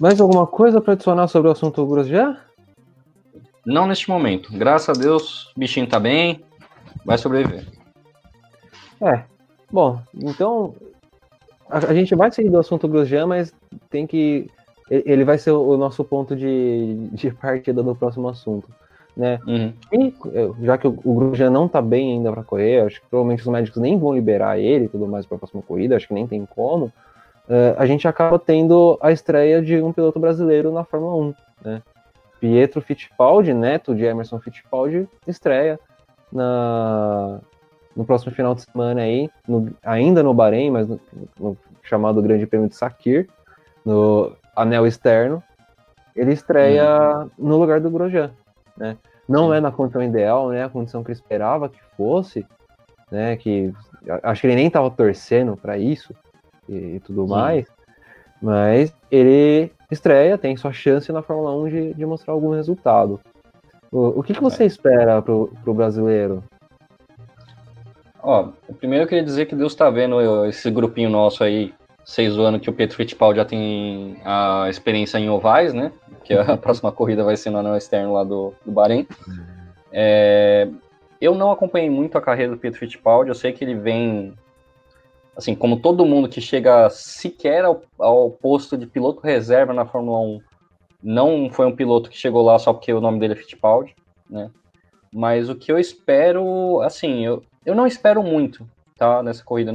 Mais 0.00 0.20
alguma 0.20 0.46
coisa 0.46 0.80
para 0.80 0.92
adicionar 0.92 1.26
sobre 1.28 1.48
o 1.48 1.52
assunto 1.52 1.84
Grosjean? 1.86 2.36
Não 3.66 3.86
neste 3.86 4.08
momento. 4.08 4.50
Graças 4.52 4.96
a 4.96 5.00
Deus, 5.00 5.52
o 5.56 5.60
bichinho 5.60 5.88
tá 5.88 5.98
bem, 5.98 6.44
vai 7.04 7.18
sobreviver. 7.18 7.66
É. 9.00 9.24
Bom, 9.70 10.00
então 10.14 10.74
a, 11.68 11.78
a 11.78 11.94
gente 11.94 12.14
vai 12.14 12.30
sair 12.30 12.48
do 12.48 12.58
assunto 12.58 12.88
Grosjean, 12.88 13.26
mas 13.26 13.52
tem 13.90 14.06
que. 14.06 14.50
Ele 14.90 15.22
vai 15.22 15.36
ser 15.36 15.50
o 15.50 15.76
nosso 15.76 16.02
ponto 16.02 16.34
de, 16.34 17.08
de 17.12 17.30
partida 17.30 17.82
do 17.82 17.94
próximo 17.94 18.26
assunto. 18.28 18.66
Né? 19.18 19.40
Uhum. 19.48 19.72
E, 19.92 20.14
já 20.64 20.78
que 20.78 20.86
o, 20.86 20.96
o 21.04 21.14
Grosjean 21.14 21.50
não 21.50 21.66
tá 21.66 21.82
bem 21.82 22.12
ainda 22.12 22.32
para 22.32 22.44
correr, 22.44 22.86
acho 22.86 23.00
que 23.00 23.06
provavelmente 23.08 23.42
os 23.42 23.48
médicos 23.48 23.82
nem 23.82 23.98
vão 23.98 24.14
liberar 24.14 24.60
ele 24.60 24.84
e 24.84 24.88
tudo 24.88 25.08
mais 25.08 25.26
para 25.26 25.34
a 25.34 25.38
próxima 25.40 25.60
corrida, 25.60 25.96
acho 25.96 26.06
que 26.06 26.14
nem 26.14 26.24
tem 26.24 26.46
como. 26.46 26.86
Uh, 27.48 27.74
a 27.76 27.84
gente 27.84 28.06
acaba 28.06 28.38
tendo 28.38 28.96
a 29.02 29.10
estreia 29.10 29.60
de 29.60 29.82
um 29.82 29.92
piloto 29.92 30.20
brasileiro 30.20 30.72
na 30.72 30.84
Fórmula 30.84 31.16
1. 31.16 31.34
Né? 31.64 31.82
Pietro 32.38 32.80
Fittipaldi, 32.80 33.52
neto 33.52 33.92
de 33.92 34.04
Emerson 34.04 34.38
Fittipaldi, 34.38 35.08
estreia 35.26 35.80
na, 36.32 37.40
no 37.96 38.04
próximo 38.04 38.32
final 38.32 38.54
de 38.54 38.62
semana 38.62 39.00
aí, 39.00 39.28
no, 39.48 39.74
ainda 39.82 40.22
no 40.22 40.32
Bahrein, 40.32 40.70
mas 40.70 40.86
no, 40.86 41.00
no, 41.40 41.56
chamado 41.82 42.22
Grande 42.22 42.46
Prêmio 42.46 42.68
de 42.68 42.76
Sakir, 42.76 43.28
no 43.84 44.30
anel 44.54 44.86
externo, 44.86 45.42
ele 46.14 46.32
estreia 46.32 47.24
hum. 47.24 47.30
no 47.36 47.56
lugar 47.56 47.80
do 47.80 47.90
Grosjean, 47.90 48.30
né? 48.78 48.96
Não 49.28 49.52
é 49.52 49.60
na 49.60 49.70
condição 49.70 50.02
ideal, 50.02 50.50
né? 50.50 50.64
A 50.64 50.68
condição 50.68 51.02
que 51.02 51.10
ele 51.10 51.18
esperava 51.18 51.68
que 51.68 51.80
fosse, 51.96 52.46
né? 53.10 53.36
Que 53.36 53.72
acho 54.22 54.40
que 54.40 54.46
ele 54.46 54.56
nem 54.56 54.68
estava 54.68 54.90
torcendo 54.90 55.56
para 55.56 55.76
isso 55.76 56.14
e, 56.68 56.96
e 56.96 57.00
tudo 57.00 57.24
Sim. 57.24 57.30
mais, 57.30 57.66
mas 58.40 58.94
ele 59.10 59.70
estreia, 59.90 60.38
tem 60.38 60.56
sua 60.56 60.72
chance 60.72 61.10
na 61.12 61.22
Fórmula 61.22 61.54
1 61.56 61.68
de, 61.68 61.94
de 61.94 62.06
mostrar 62.06 62.32
algum 62.32 62.54
resultado. 62.54 63.20
O, 63.90 64.20
o 64.20 64.22
que, 64.22 64.34
que 64.34 64.40
você 64.40 64.64
é. 64.64 64.66
espera 64.66 65.20
pro, 65.20 65.52
pro 65.62 65.74
brasileiro? 65.74 66.44
Ó, 68.22 68.50
primeiro 68.78 69.04
eu 69.04 69.08
queria 69.08 69.24
dizer 69.24 69.46
que 69.46 69.54
Deus 69.54 69.74
tá 69.74 69.88
vendo 69.88 70.44
esse 70.46 70.70
grupinho 70.70 71.08
nosso 71.08 71.42
aí, 71.42 71.72
seis 72.08 72.38
anos 72.38 72.62
que 72.62 72.70
o 72.70 72.72
Pedro 72.72 72.96
Fittipaldi 72.96 73.36
já 73.36 73.44
tem 73.44 74.16
a 74.24 74.66
experiência 74.70 75.18
em 75.18 75.28
ovais, 75.28 75.74
né? 75.74 75.92
Que 76.24 76.32
a 76.32 76.56
próxima 76.56 76.90
corrida 76.90 77.22
vai 77.22 77.36
ser 77.36 77.50
no 77.50 77.58
anel 77.58 77.76
externo 77.76 78.14
lá 78.14 78.24
do, 78.24 78.54
do 78.64 78.72
Bahrein. 78.72 79.06
É, 79.92 80.66
eu 81.20 81.34
não 81.34 81.52
acompanhei 81.52 81.90
muito 81.90 82.16
a 82.16 82.22
carreira 82.22 82.52
do 82.52 82.58
Pedro 82.58 82.78
Fittipaldi, 82.78 83.28
eu 83.28 83.34
sei 83.34 83.52
que 83.52 83.62
ele 83.62 83.74
vem, 83.74 84.32
assim, 85.36 85.54
como 85.54 85.80
todo 85.80 86.06
mundo 86.06 86.30
que 86.30 86.40
chega 86.40 86.88
sequer 86.88 87.66
ao, 87.66 87.82
ao 87.98 88.30
posto 88.30 88.74
de 88.74 88.86
piloto 88.86 89.20
reserva 89.20 89.74
na 89.74 89.84
Fórmula 89.84 90.18
1, 90.18 90.40
não 91.02 91.50
foi 91.50 91.66
um 91.66 91.76
piloto 91.76 92.08
que 92.08 92.16
chegou 92.16 92.42
lá 92.42 92.58
só 92.58 92.72
porque 92.72 92.90
o 92.90 93.02
nome 93.02 93.20
dele 93.20 93.34
é 93.34 93.36
Fittipaldi, 93.36 93.94
né? 94.30 94.50
Mas 95.12 95.50
o 95.50 95.54
que 95.54 95.70
eu 95.70 95.78
espero, 95.78 96.80
assim, 96.80 97.24
eu, 97.24 97.42
eu 97.66 97.74
não 97.74 97.86
espero 97.86 98.22
muito, 98.22 98.66
tá, 98.96 99.22
nessa 99.22 99.44
corrida. 99.44 99.72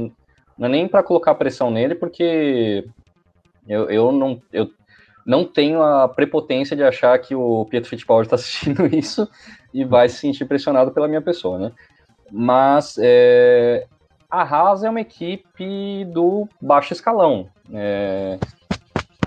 Não 0.58 0.66
é 0.66 0.70
nem 0.70 0.88
para 0.88 1.02
colocar 1.02 1.34
pressão 1.34 1.70
nele, 1.70 1.94
porque 1.94 2.84
eu, 3.68 3.90
eu, 3.90 4.12
não, 4.12 4.40
eu 4.52 4.70
não 5.26 5.44
tenho 5.44 5.82
a 5.82 6.08
prepotência 6.08 6.76
de 6.76 6.82
achar 6.82 7.18
que 7.18 7.34
o 7.34 7.64
Pietro 7.66 7.90
Fittipaldi 7.90 8.26
está 8.26 8.36
assistindo 8.36 8.86
isso 8.94 9.28
e 9.72 9.84
vai 9.84 10.08
se 10.08 10.18
sentir 10.18 10.44
pressionado 10.44 10.92
pela 10.92 11.08
minha 11.08 11.22
pessoa, 11.22 11.58
né? 11.58 11.72
Mas 12.30 12.96
é, 12.98 13.86
a 14.30 14.42
Haas 14.42 14.84
é 14.84 14.90
uma 14.90 15.00
equipe 15.00 16.04
do 16.06 16.48
baixo 16.60 16.92
escalão. 16.92 17.48
É, 17.72 18.38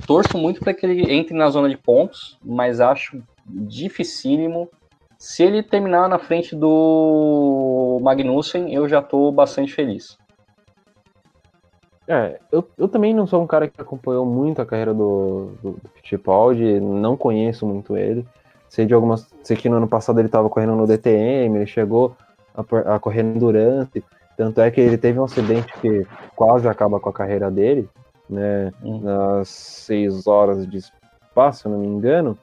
torço 0.05 0.37
muito 0.37 0.59
para 0.59 0.73
que 0.73 0.85
ele 0.85 1.11
entre 1.11 1.35
na 1.35 1.49
zona 1.49 1.69
de 1.69 1.77
pontos, 1.77 2.37
mas 2.43 2.79
acho 2.79 3.21
dificílimo 3.45 4.69
se 5.17 5.43
ele 5.43 5.63
terminar 5.63 6.07
na 6.07 6.19
frente 6.19 6.55
do 6.55 7.99
Magnussen, 8.01 8.71
eu 8.73 8.87
já 8.87 8.99
estou 8.99 9.31
bastante 9.31 9.73
feliz. 9.73 10.17
É, 12.07 12.39
eu, 12.51 12.67
eu 12.77 12.87
também 12.87 13.13
não 13.13 13.27
sou 13.27 13.41
um 13.41 13.47
cara 13.47 13.67
que 13.67 13.81
acompanhou 13.81 14.25
muito 14.25 14.61
a 14.61 14.65
carreira 14.65 14.93
do, 14.93 15.51
do, 15.61 15.71
do 15.71 15.89
Fittipaldi, 15.95 16.79
não 16.79 17.17
conheço 17.17 17.65
muito 17.65 17.97
ele. 17.97 18.25
Sei 18.69 18.85
de 18.85 18.93
algumas. 18.93 19.27
Sei 19.43 19.57
que 19.57 19.69
no 19.69 19.77
ano 19.77 19.87
passado 19.87 20.19
ele 20.19 20.27
estava 20.27 20.49
correndo 20.49 20.75
no 20.75 20.87
DTM, 20.87 21.57
ele 21.57 21.67
chegou 21.67 22.15
a, 22.55 22.95
a 22.95 22.99
correr 22.99 23.23
no 23.23 23.35
Endurance. 23.35 24.03
Tanto 24.37 24.61
é 24.61 24.69
que 24.69 24.79
ele 24.79 24.97
teve 24.97 25.19
um 25.19 25.23
acidente 25.23 25.73
que 25.81 26.05
quase 26.35 26.67
acaba 26.67 26.99
com 26.99 27.09
a 27.09 27.13
carreira 27.13 27.49
dele, 27.49 27.89
né? 28.29 28.71
Hum. 28.83 29.01
Nas 29.01 29.49
seis 29.49 30.27
horas 30.27 30.67
de 30.67 30.77
espaço, 30.77 31.63
se 31.63 31.67
não 31.67 31.79
me 31.79 31.87
engano 31.87 32.37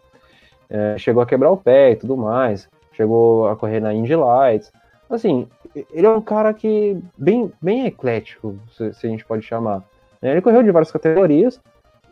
é, 0.68 0.96
chegou 0.98 1.22
a 1.22 1.26
quebrar 1.26 1.50
o 1.50 1.56
pé 1.56 1.92
e 1.92 1.96
tudo 1.96 2.16
mais, 2.16 2.68
chegou 2.92 3.48
a 3.48 3.56
correr 3.56 3.80
na 3.80 3.92
Indy 3.92 4.16
Lights. 4.16 4.72
Assim, 5.08 5.46
ele 5.92 6.06
é 6.06 6.10
um 6.10 6.20
cara 6.20 6.52
que 6.54 7.00
bem, 7.16 7.52
bem 7.60 7.86
eclético, 7.86 8.56
se, 8.76 8.92
se 8.94 9.06
a 9.06 9.10
gente 9.10 9.24
pode 9.24 9.42
chamar. 9.42 9.82
Ele 10.22 10.40
correu 10.40 10.62
de 10.62 10.70
várias 10.70 10.90
categorias, 10.90 11.60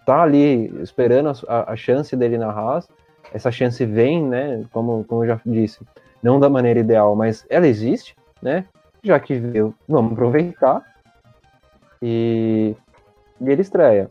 tá 0.05 0.23
ali 0.23 0.67
esperando 0.83 1.33
a, 1.49 1.73
a, 1.73 1.77
chance 1.77 2.15
dele 2.15 2.37
na 2.37 2.51
Haas. 2.51 2.89
Essa 3.33 3.51
chance 3.51 3.85
vem, 3.87 4.23
né? 4.23 4.65
Como, 4.73 5.05
como 5.05 5.25
eu 5.25 5.29
já 5.29 5.41
disse, 5.47 5.81
não 6.23 6.39
da 6.39 6.51
maneira 6.51 6.81
ideal, 6.81 7.17
mas 7.17 7.47
ela 7.49 7.67
existe, 7.67 8.15
né? 8.43 8.67
Já 9.03 9.19
que 9.19 9.35
veio, 9.35 9.75
vamos 9.89 10.13
aproveitar. 10.13 10.83
E, 12.03 12.75
e 13.41 13.51
ele 13.51 13.63
estreia. 13.63 14.11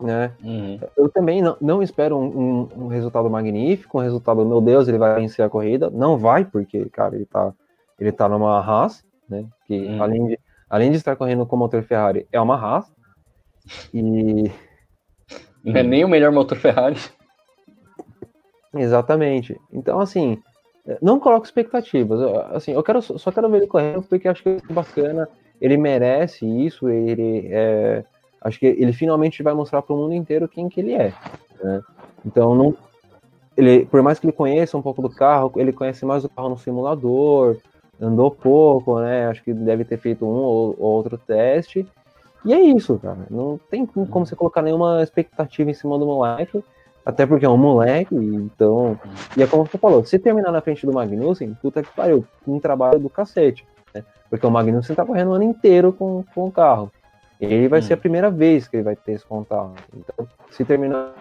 Né? 0.00 0.32
Uhum. 0.42 0.78
Eu 0.96 1.08
também 1.08 1.40
não, 1.40 1.56
não 1.60 1.82
espero 1.82 2.18
um, 2.18 2.26
um, 2.26 2.68
um, 2.84 2.86
resultado 2.88 3.30
magnífico, 3.30 3.98
um 3.98 4.02
resultado, 4.02 4.44
meu 4.44 4.60
Deus, 4.60 4.86
ele 4.86 4.98
vai 4.98 5.14
vencer 5.14 5.44
a 5.44 5.48
corrida. 5.48 5.88
Não 5.90 6.18
vai, 6.18 6.44
porque, 6.44 6.84
cara, 6.86 7.14
ele 7.14 7.24
tá, 7.24 7.54
ele 8.04 8.12
tá 8.12 8.28
numa 8.28 8.60
Haas, 8.60 9.04
né? 9.28 9.46
Que 9.66 9.78
uhum. 9.78 10.02
além, 10.02 10.26
de, 10.26 10.38
além 10.68 10.90
de 10.90 10.96
estar 10.96 11.16
correndo 11.16 11.46
com 11.46 11.56
o 11.56 11.58
motor 11.58 11.82
Ferrari, 11.82 12.26
é 12.32 12.40
uma 12.40 12.56
Haas. 12.56 12.92
E. 13.92 14.50
Não 15.64 15.76
é 15.76 15.82
nem 15.82 16.04
o 16.04 16.08
melhor 16.08 16.30
motor 16.32 16.58
Ferrari. 16.58 16.98
Exatamente. 18.74 19.58
Então, 19.72 20.00
assim, 20.00 20.42
não 21.00 21.18
coloco 21.18 21.46
expectativas. 21.46 22.20
Assim, 22.52 22.72
eu 22.72 22.82
quero, 22.82 23.00
só 23.00 23.30
quero 23.32 23.48
ver 23.48 23.58
ele 23.58 23.66
correndo 23.66 24.02
porque 24.02 24.28
acho 24.28 24.42
que 24.42 24.48
é 24.50 24.72
bacana. 24.72 25.28
Ele 25.60 25.76
merece 25.76 26.44
isso. 26.44 26.88
Ele 26.88 27.48
é, 27.50 28.04
acho 28.42 28.58
que 28.58 28.66
ele 28.66 28.92
finalmente 28.92 29.42
vai 29.42 29.54
mostrar 29.54 29.80
para 29.80 29.94
o 29.94 29.98
mundo 29.98 30.14
inteiro 30.14 30.48
quem 30.48 30.68
que 30.68 30.80
ele 30.80 30.92
é. 30.92 31.14
Né? 31.62 31.82
Então, 32.26 32.54
não, 32.54 32.76
ele, 33.56 33.86
por 33.86 34.02
mais 34.02 34.18
que 34.18 34.26
ele 34.26 34.32
conheça 34.32 34.76
um 34.76 34.82
pouco 34.82 35.00
do 35.00 35.08
carro, 35.08 35.52
ele 35.56 35.72
conhece 35.72 36.04
mais 36.04 36.24
o 36.24 36.28
carro 36.28 36.50
no 36.50 36.58
simulador, 36.58 37.56
andou 38.00 38.30
pouco, 38.30 39.00
né? 39.00 39.28
Acho 39.28 39.42
que 39.42 39.52
deve 39.52 39.84
ter 39.84 39.98
feito 39.98 40.24
um 40.24 40.28
ou, 40.28 40.76
ou 40.78 40.92
outro 40.92 41.18
teste. 41.18 41.86
E 42.44 42.52
é 42.52 42.60
isso, 42.60 42.98
cara. 42.98 43.26
Não 43.30 43.58
tem 43.70 43.86
como 43.86 44.26
você 44.26 44.36
colocar 44.36 44.62
nenhuma 44.62 45.02
expectativa 45.02 45.70
em 45.70 45.74
cima 45.74 45.98
do 45.98 46.04
moleque, 46.04 46.62
até 47.04 47.24
porque 47.26 47.46
é 47.46 47.48
um 47.48 47.56
moleque, 47.56 48.14
então. 48.14 48.98
E 49.36 49.42
é 49.42 49.46
como 49.46 49.66
você 49.66 49.78
falou, 49.78 50.04
se 50.04 50.18
terminar 50.18 50.52
na 50.52 50.60
frente 50.60 50.84
do 50.84 50.92
Magnussen, 50.92 51.54
puta 51.60 51.82
que 51.82 51.94
pariu, 51.94 52.24
um 52.46 52.60
trabalho 52.60 52.98
do 52.98 53.08
cacete. 53.08 53.66
Né? 53.94 54.04
Porque 54.28 54.46
o 54.46 54.50
Magnussen 54.50 54.94
tá 54.94 55.04
correndo 55.04 55.30
o 55.30 55.34
ano 55.34 55.44
inteiro 55.44 55.92
com, 55.92 56.24
com 56.34 56.46
o 56.46 56.52
carro. 56.52 56.92
Ele 57.40 57.68
vai 57.68 57.80
hum. 57.80 57.82
ser 57.82 57.94
a 57.94 57.98
primeira 57.98 58.30
vez 58.30 58.68
que 58.68 58.76
ele 58.76 58.84
vai 58.84 58.96
ter 58.96 59.12
esse 59.12 59.24
contato. 59.24 59.74
Então, 59.96 60.26
se 60.50 60.64
terminar 60.64 61.14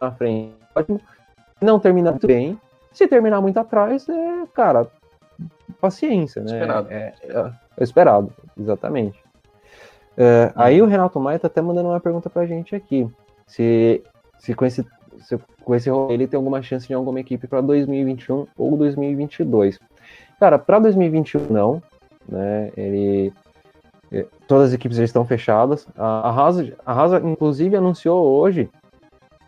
na 0.00 0.12
frente, 0.12 0.54
ótimo. 0.74 1.00
Não 1.60 1.78
terminar 1.78 2.12
muito 2.12 2.26
bem. 2.26 2.58
Se 2.92 3.06
terminar 3.06 3.40
muito 3.40 3.58
atrás, 3.58 4.08
é, 4.08 4.46
cara, 4.54 4.86
paciência, 5.80 6.42
né? 6.42 6.52
Esperado. 6.52 6.88
É, 6.90 7.14
é, 7.22 7.52
é 7.78 7.82
esperado, 7.82 8.32
exatamente. 8.58 9.18
É. 10.16 10.52
Aí 10.54 10.80
o 10.80 10.86
Renato 10.86 11.20
Maia 11.20 11.38
tá 11.38 11.46
até 11.46 11.60
mandando 11.60 11.90
uma 11.90 12.00
pergunta 12.00 12.30
pra 12.30 12.46
gente 12.46 12.74
aqui. 12.74 13.08
Se, 13.46 14.02
se 14.38 14.54
com 14.54 14.64
esse 14.64 14.84
se 15.18 15.38
com 15.64 15.74
esse 15.74 15.90
rolo 15.90 16.12
ele 16.12 16.26
tem 16.26 16.36
alguma 16.36 16.62
chance 16.62 16.86
de 16.86 16.94
alguma 16.94 17.20
equipe 17.20 17.46
para 17.46 17.60
2021 17.60 18.46
ou 18.56 18.76
2022. 18.76 19.78
Cara, 20.38 20.58
para 20.58 20.78
2021 20.78 21.46
não, 21.50 21.82
né? 22.28 22.70
Ele 22.76 23.32
é, 24.12 24.26
todas 24.46 24.68
as 24.68 24.74
equipes 24.74 24.96
já 24.96 25.04
estão 25.04 25.24
fechadas. 25.24 25.86
A 25.96 26.30
Haas, 26.30 26.72
a 26.84 26.92
Haas, 26.92 27.24
inclusive, 27.24 27.76
anunciou 27.76 28.24
hoje 28.24 28.70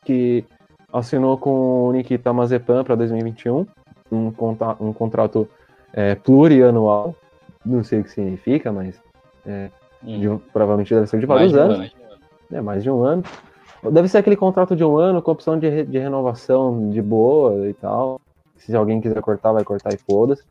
que 0.05 0.45
assinou 0.93 1.37
com 1.39 1.89
o 1.89 1.93
Nikita 1.93 2.33
Mazepan 2.33 2.83
para 2.83 2.95
2021 2.95 3.67
um, 4.11 4.31
conta, 4.31 4.77
um 4.81 4.93
contrato 4.93 5.49
é, 5.93 6.15
plurianual. 6.15 7.15
Não 7.65 7.83
sei 7.83 8.01
o 8.01 8.05
que 8.05 8.11
significa, 8.11 8.73
mas 8.73 9.01
é, 9.47 9.71
hum. 10.03 10.21
de, 10.21 10.43
provavelmente 10.53 10.95
deve 10.95 11.07
ser 11.07 11.21
de 11.21 11.27
vários 11.27 11.53
mais 11.53 11.65
anos. 11.65 11.91
De 11.91 12.55
um 12.55 12.59
é, 12.59 12.61
mais 12.61 12.83
de 12.83 12.91
um 12.91 13.03
ano. 13.03 13.23
Deve 13.93 14.09
ser 14.09 14.19
aquele 14.19 14.37
contrato 14.37 14.75
de 14.75 14.85
um 14.85 14.97
ano 14.97 15.23
com 15.23 15.31
opção 15.31 15.59
de, 15.59 15.85
de 15.85 15.99
renovação 15.99 16.91
de 16.91 17.01
boa 17.01 17.69
e 17.69 17.75
tal. 17.75 18.21
Se 18.57 18.75
alguém 18.75 19.01
quiser 19.01 19.21
cortar, 19.21 19.53
vai 19.53 19.65
cortar 19.65 19.93
e 19.95 19.99
foda-se. 19.99 20.45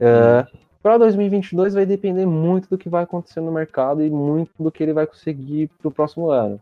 É, 0.00 0.44
hum. 0.52 0.58
Para 0.82 0.96
2022 0.98 1.74
vai 1.74 1.84
depender 1.84 2.24
muito 2.24 2.68
do 2.70 2.78
que 2.78 2.88
vai 2.88 3.02
acontecer 3.02 3.40
no 3.40 3.52
mercado 3.52 4.02
e 4.02 4.08
muito 4.08 4.50
do 4.58 4.70
que 4.70 4.82
ele 4.82 4.92
vai 4.92 5.06
conseguir 5.06 5.68
para 5.78 5.88
o 5.88 5.90
próximo 5.90 6.30
ano. 6.30 6.60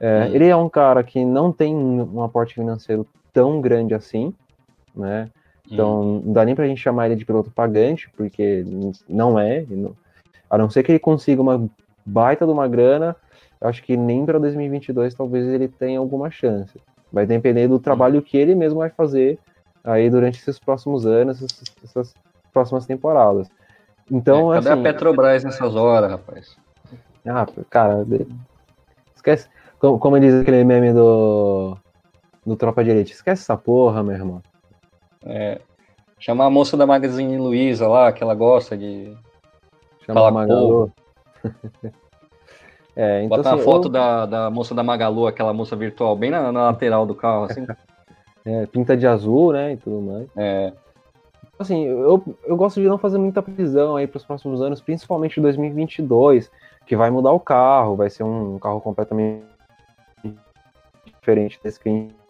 É, 0.00 0.28
Ele 0.32 0.48
é 0.48 0.56
um 0.56 0.68
cara 0.68 1.04
que 1.04 1.24
não 1.24 1.52
tem 1.52 1.72
um 1.72 2.24
aporte 2.24 2.54
financeiro 2.54 3.06
tão 3.32 3.60
grande 3.60 3.94
assim, 3.94 4.34
né? 4.94 5.30
Então, 5.70 6.20
não 6.24 6.32
dá 6.32 6.44
nem 6.44 6.54
pra 6.54 6.66
gente 6.66 6.80
chamar 6.80 7.06
ele 7.06 7.16
de 7.16 7.24
piloto 7.24 7.50
pagante, 7.50 8.10
porque 8.16 8.64
não 9.08 9.38
é. 9.38 9.64
A 10.50 10.58
não 10.58 10.68
ser 10.68 10.82
que 10.82 10.92
ele 10.92 10.98
consiga 10.98 11.40
uma 11.40 11.68
baita 12.04 12.44
de 12.44 12.52
uma 12.52 12.68
grana, 12.68 13.16
acho 13.60 13.82
que 13.82 13.96
nem 13.96 14.26
para 14.26 14.38
2022 14.38 15.14
talvez 15.14 15.46
ele 15.46 15.68
tenha 15.68 15.98
alguma 15.98 16.30
chance. 16.30 16.78
Vai 17.12 17.26
depender 17.26 17.68
do 17.68 17.78
trabalho 17.78 18.22
que 18.22 18.36
ele 18.36 18.54
mesmo 18.54 18.80
vai 18.80 18.90
fazer 18.90 19.38
aí 19.84 20.10
durante 20.10 20.40
esses 20.40 20.58
próximos 20.58 21.06
anos, 21.06 21.42
essas, 21.42 21.64
essas 21.84 22.14
próximas 22.52 22.86
temporadas. 22.86 23.48
Então, 24.10 24.52
é, 24.52 24.56
cadê 24.56 24.70
assim, 24.70 24.80
a 24.80 24.82
Petrobras 24.82 25.44
nessas 25.44 25.74
horas, 25.74 26.10
rapaz? 26.10 26.56
Ah, 27.26 27.46
cara, 27.70 28.04
esquece. 29.14 29.48
Como, 29.78 29.98
como 29.98 30.20
diz 30.20 30.34
aquele 30.34 30.64
meme 30.64 30.92
do, 30.92 31.76
do 32.44 32.56
Tropa 32.56 32.84
de 32.84 32.90
Elite, 32.90 33.12
esquece 33.12 33.42
essa 33.42 33.56
porra, 33.56 34.02
meu 34.02 34.14
irmão. 34.14 34.42
É, 35.24 35.60
chamar 36.18 36.46
a 36.46 36.50
moça 36.50 36.76
da 36.76 36.86
Magazine 36.86 37.36
Luiza 37.36 37.88
lá, 37.88 38.12
que 38.12 38.22
ela 38.22 38.34
gosta 38.34 38.76
de. 38.76 39.16
Chama 40.06 40.28
a 40.28 40.30
Magalu. 40.30 40.92
é, 42.96 43.22
então, 43.22 43.36
Botar 43.36 43.54
assim, 43.54 43.64
foto 43.64 43.88
eu... 43.88 43.92
da, 43.92 44.26
da 44.26 44.50
moça 44.50 44.74
da 44.74 44.82
Magalu, 44.82 45.26
aquela 45.26 45.52
moça 45.52 45.76
virtual, 45.76 46.16
bem 46.16 46.30
na, 46.30 46.52
na 46.52 46.64
lateral 46.66 47.06
do 47.06 47.14
carro, 47.14 47.44
assim. 47.44 47.66
é, 48.44 48.66
pinta 48.66 48.96
de 48.96 49.06
azul, 49.06 49.52
né? 49.52 49.72
E 49.72 49.76
tudo 49.76 50.00
mais. 50.00 50.28
É. 50.36 50.72
Assim, 51.58 51.84
eu, 51.84 52.22
eu 52.44 52.56
gosto 52.56 52.80
de 52.80 52.88
não 52.88 52.98
fazer 52.98 53.18
muita 53.18 53.42
previsão 53.42 53.96
aí 53.96 54.06
para 54.06 54.16
os 54.16 54.24
próximos 54.24 54.60
anos, 54.60 54.80
principalmente 54.80 55.40
2022, 55.40 56.50
que 56.86 56.96
vai 56.96 57.10
mudar 57.10 57.32
o 57.32 57.38
carro, 57.38 57.94
vai 57.94 58.10
ser 58.10 58.24
um 58.24 58.58
carro 58.58 58.80
completamente 58.80 59.44
diferente 61.04 61.60
desse 61.62 61.78
que 61.78 61.88
a 61.88 61.92
gente 61.92 62.21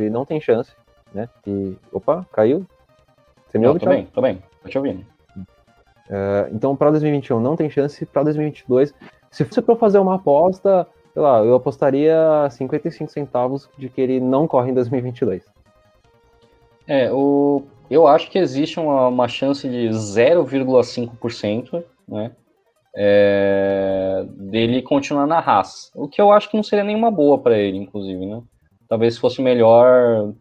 ele 0.00 0.10
não 0.10 0.24
tem 0.24 0.40
chance, 0.40 0.72
né? 1.12 1.28
E, 1.46 1.76
opa, 1.92 2.26
caiu? 2.32 2.66
Você 3.46 3.58
me 3.58 3.66
ouve, 3.66 3.80
tô 3.80 3.88
bem, 3.88 4.06
tô 4.06 4.20
bem, 4.20 4.42
tô 4.62 4.68
te 4.68 4.78
ouvindo. 4.78 5.04
Uh, 6.10 6.52
então, 6.52 6.74
para 6.74 6.90
2021 6.90 7.40
não 7.40 7.56
tem 7.56 7.70
chance, 7.70 8.04
para 8.06 8.24
2022, 8.24 8.94
se 9.30 9.44
fosse 9.44 9.62
para 9.62 9.76
fazer 9.76 9.98
uma 9.98 10.16
aposta, 10.16 10.86
sei 11.12 11.22
lá, 11.22 11.38
eu 11.40 11.54
apostaria 11.54 12.48
55 12.50 13.10
centavos 13.10 13.68
de 13.78 13.88
que 13.88 14.00
ele 14.00 14.18
não 14.20 14.46
corre 14.48 14.70
em 14.70 14.74
2022. 14.74 15.44
É, 16.86 17.12
o, 17.12 17.62
eu 17.88 18.06
acho 18.06 18.30
que 18.30 18.38
existe 18.38 18.80
uma, 18.80 19.08
uma 19.08 19.28
chance 19.28 19.68
de 19.68 19.88
0,5%, 19.88 21.84
né? 22.08 22.32
É, 22.92 24.24
dele 24.28 24.82
continuar 24.82 25.26
na 25.26 25.38
raça. 25.38 25.90
O 25.94 26.08
que 26.08 26.20
eu 26.20 26.32
acho 26.32 26.50
que 26.50 26.56
não 26.56 26.64
seria 26.64 26.84
nenhuma 26.84 27.08
boa 27.10 27.38
para 27.38 27.56
ele, 27.56 27.78
inclusive, 27.78 28.26
né? 28.26 28.42
Talvez 28.90 29.16
fosse 29.16 29.40
melhor, 29.40 30.34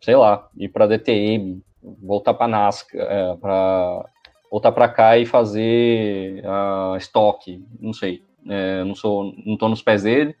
sei 0.00 0.14
lá, 0.14 0.48
ir 0.56 0.68
para 0.68 0.86
DTM, 0.86 1.60
voltar 2.00 2.32
para 2.32 2.46
NASCAR, 2.46 3.00
é, 3.00 3.36
para 3.36 4.08
voltar 4.48 4.70
para 4.70 4.88
cá 4.88 5.18
e 5.18 5.26
fazer 5.26 6.44
a 6.46 6.94
estoque, 6.96 7.64
não 7.80 7.92
sei, 7.92 8.22
é, 8.48 8.84
não 8.84 8.94
sou, 8.94 9.34
não 9.44 9.56
tô 9.56 9.68
nos 9.68 9.82
pés 9.82 10.04
dele, 10.04 10.36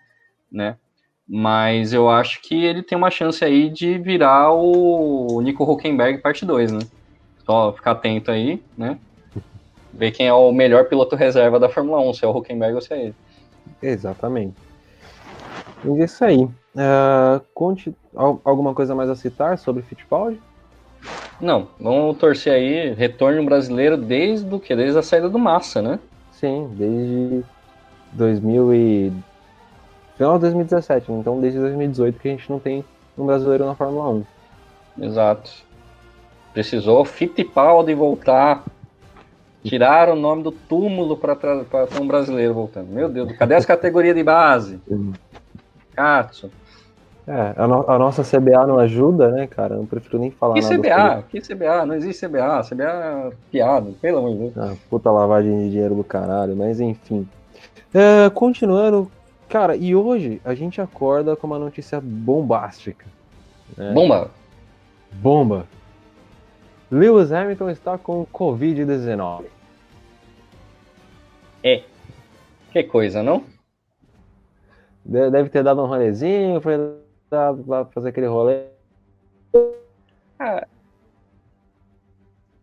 né? 0.50 0.76
Mas 1.26 1.92
eu 1.92 2.08
acho 2.08 2.40
que 2.42 2.64
ele 2.64 2.82
tem 2.82 2.96
uma 2.96 3.10
chance 3.10 3.44
aí 3.44 3.68
de 3.68 3.98
virar 3.98 4.52
o 4.52 5.40
Nico 5.40 5.64
Huckenberg 5.64 6.18
parte 6.18 6.46
2, 6.46 6.70
né? 6.70 6.80
Só 7.44 7.72
ficar 7.72 7.92
atento 7.92 8.30
aí, 8.30 8.62
né? 8.78 8.98
Ver 9.92 10.12
quem 10.12 10.28
é 10.28 10.32
o 10.32 10.52
melhor 10.52 10.88
piloto 10.88 11.16
reserva 11.16 11.58
da 11.58 11.68
Fórmula 11.68 12.00
1, 12.08 12.14
se 12.14 12.24
é 12.24 12.28
o 12.28 12.36
Huckenberg 12.36 12.74
ou 12.74 12.80
se 12.80 12.92
é 12.92 13.02
ele. 13.06 13.14
Exatamente. 13.82 14.71
E 15.84 16.00
é 16.00 16.04
isso 16.04 16.24
aí. 16.24 16.44
Uh, 16.44 17.40
conte 17.54 17.94
alguma 18.14 18.74
coisa 18.74 18.94
mais 18.94 19.10
a 19.10 19.16
citar 19.16 19.58
sobre 19.58 19.82
Fittipaldi? 19.82 20.40
Não, 21.40 21.68
vamos 21.80 22.16
torcer 22.18 22.52
aí, 22.52 22.94
retorno 22.94 23.44
brasileiro 23.44 23.96
desde 23.96 24.54
o 24.54 24.60
que? 24.60 24.74
Desde 24.74 24.98
a 24.98 25.02
saída 25.02 25.28
do 25.28 25.38
Massa, 25.38 25.82
né? 25.82 25.98
Sim, 26.30 26.70
desde 26.72 27.44
2000 28.12 28.74
e... 28.74 29.12
final 30.16 30.34
de 30.34 30.42
2017, 30.42 31.10
então 31.12 31.40
desde 31.40 31.58
2018 31.58 32.20
que 32.20 32.28
a 32.28 32.30
gente 32.30 32.48
não 32.48 32.58
tem 32.58 32.84
um 33.18 33.26
brasileiro 33.26 33.66
na 33.66 33.74
Fórmula 33.74 34.08
1. 34.08 34.24
Exato. 35.00 35.50
Precisou 36.52 37.04
Fittipaldi 37.04 37.94
voltar. 37.94 38.64
Tirar 39.64 40.08
o 40.08 40.16
nome 40.16 40.42
do 40.42 40.50
túmulo 40.50 41.16
para 41.16 41.36
ter 41.36 42.00
um 42.00 42.06
brasileiro 42.06 42.52
voltando. 42.52 42.88
Meu 42.88 43.08
Deus, 43.08 43.30
cadê 43.32 43.54
as 43.54 43.64
categorias 43.64 44.16
de 44.16 44.22
base? 44.24 44.80
Katsu. 45.94 46.50
É, 47.26 47.54
a, 47.56 47.68
no, 47.68 47.88
a, 47.88 47.98
nossa 47.98 48.22
CBA 48.24 48.66
não 48.66 48.78
ajuda, 48.78 49.30
né, 49.30 49.46
cara? 49.46 49.74
Eu 49.74 49.78
não 49.78 49.86
prefiro 49.86 50.18
nem 50.18 50.30
falar 50.30 50.54
que 50.54 50.60
nada. 50.60 50.76
CBA? 50.76 51.24
Que 51.30 51.40
CBA? 51.40 51.86
Não 51.86 51.94
existe 51.94 52.26
CBA. 52.26 52.62
CBA 52.68 52.84
é 52.84 53.32
piada, 53.50 53.92
pelo 54.00 54.18
amor 54.18 54.32
de 54.32 54.38
Deus. 54.38 54.58
Ah, 54.58 54.74
puta 54.90 55.10
lavagem 55.10 55.56
de 55.64 55.70
dinheiro 55.70 55.94
do 55.94 56.02
caralho, 56.02 56.56
mas 56.56 56.80
enfim. 56.80 57.28
É, 57.94 58.28
continuando, 58.30 59.10
cara, 59.48 59.76
e 59.76 59.94
hoje 59.94 60.40
a 60.44 60.54
gente 60.54 60.80
acorda 60.80 61.36
com 61.36 61.46
uma 61.46 61.58
notícia 61.58 62.00
bombástica. 62.02 63.06
Né? 63.76 63.92
Bomba! 63.92 64.30
Bomba! 65.12 65.66
Lewis 66.90 67.30
Hamilton 67.30 67.70
está 67.70 67.96
com 67.96 68.26
Covid-19. 68.26 69.44
É. 71.62 71.82
Que 72.72 72.82
coisa, 72.82 73.22
não? 73.22 73.44
Deve 75.04 75.50
ter 75.50 75.62
dado 75.64 75.82
um 75.82 75.86
rolezinho, 75.86 76.60
foi 76.60 76.76
lá 77.66 77.84
fazer 77.86 78.10
aquele 78.10 78.26
rolê? 78.26 78.66
Ah, 80.38 80.66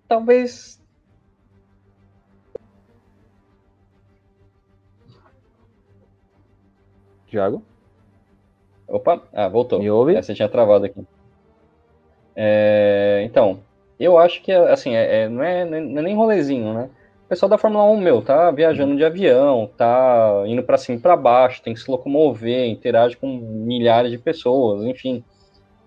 talvez. 0.08 0.82
Tiago? 7.28 7.64
Opa, 8.88 9.22
ah, 9.34 9.48
voltou. 9.48 9.80
Me 9.80 9.90
ouve? 9.92 10.16
Essa 10.16 10.34
tinha 10.34 10.50
travado 10.50 10.86
aqui. 10.86 11.06
É, 12.36 13.22
então, 13.26 13.60
eu 14.00 14.18
acho 14.18 14.42
que 14.42 14.52
assim, 14.52 14.96
é, 14.96 15.24
é, 15.24 15.30
não, 15.30 15.44
é, 15.44 15.66
não 15.66 16.00
é 16.00 16.02
nem 16.02 16.16
rolezinho, 16.16 16.74
né? 16.74 16.90
O 17.30 17.36
pessoal 17.38 17.48
da 17.48 17.60
Fórmula 17.60 17.84
1, 17.84 17.98
meu, 18.02 18.24
tá 18.24 18.50
viajando 18.50 18.98
de 18.98 19.06
avião, 19.06 19.70
tá 19.78 20.46
indo 20.48 20.64
para 20.64 20.80
cima 20.80 20.98
e 20.98 21.00
para 21.00 21.16
baixo, 21.16 21.62
tem 21.62 21.76
que 21.76 21.80
se 21.80 21.92
locomover, 21.92 22.68
interage 22.68 23.16
com 23.16 23.28
milhares 23.28 24.10
de 24.10 24.18
pessoas, 24.18 24.84
enfim. 24.84 25.24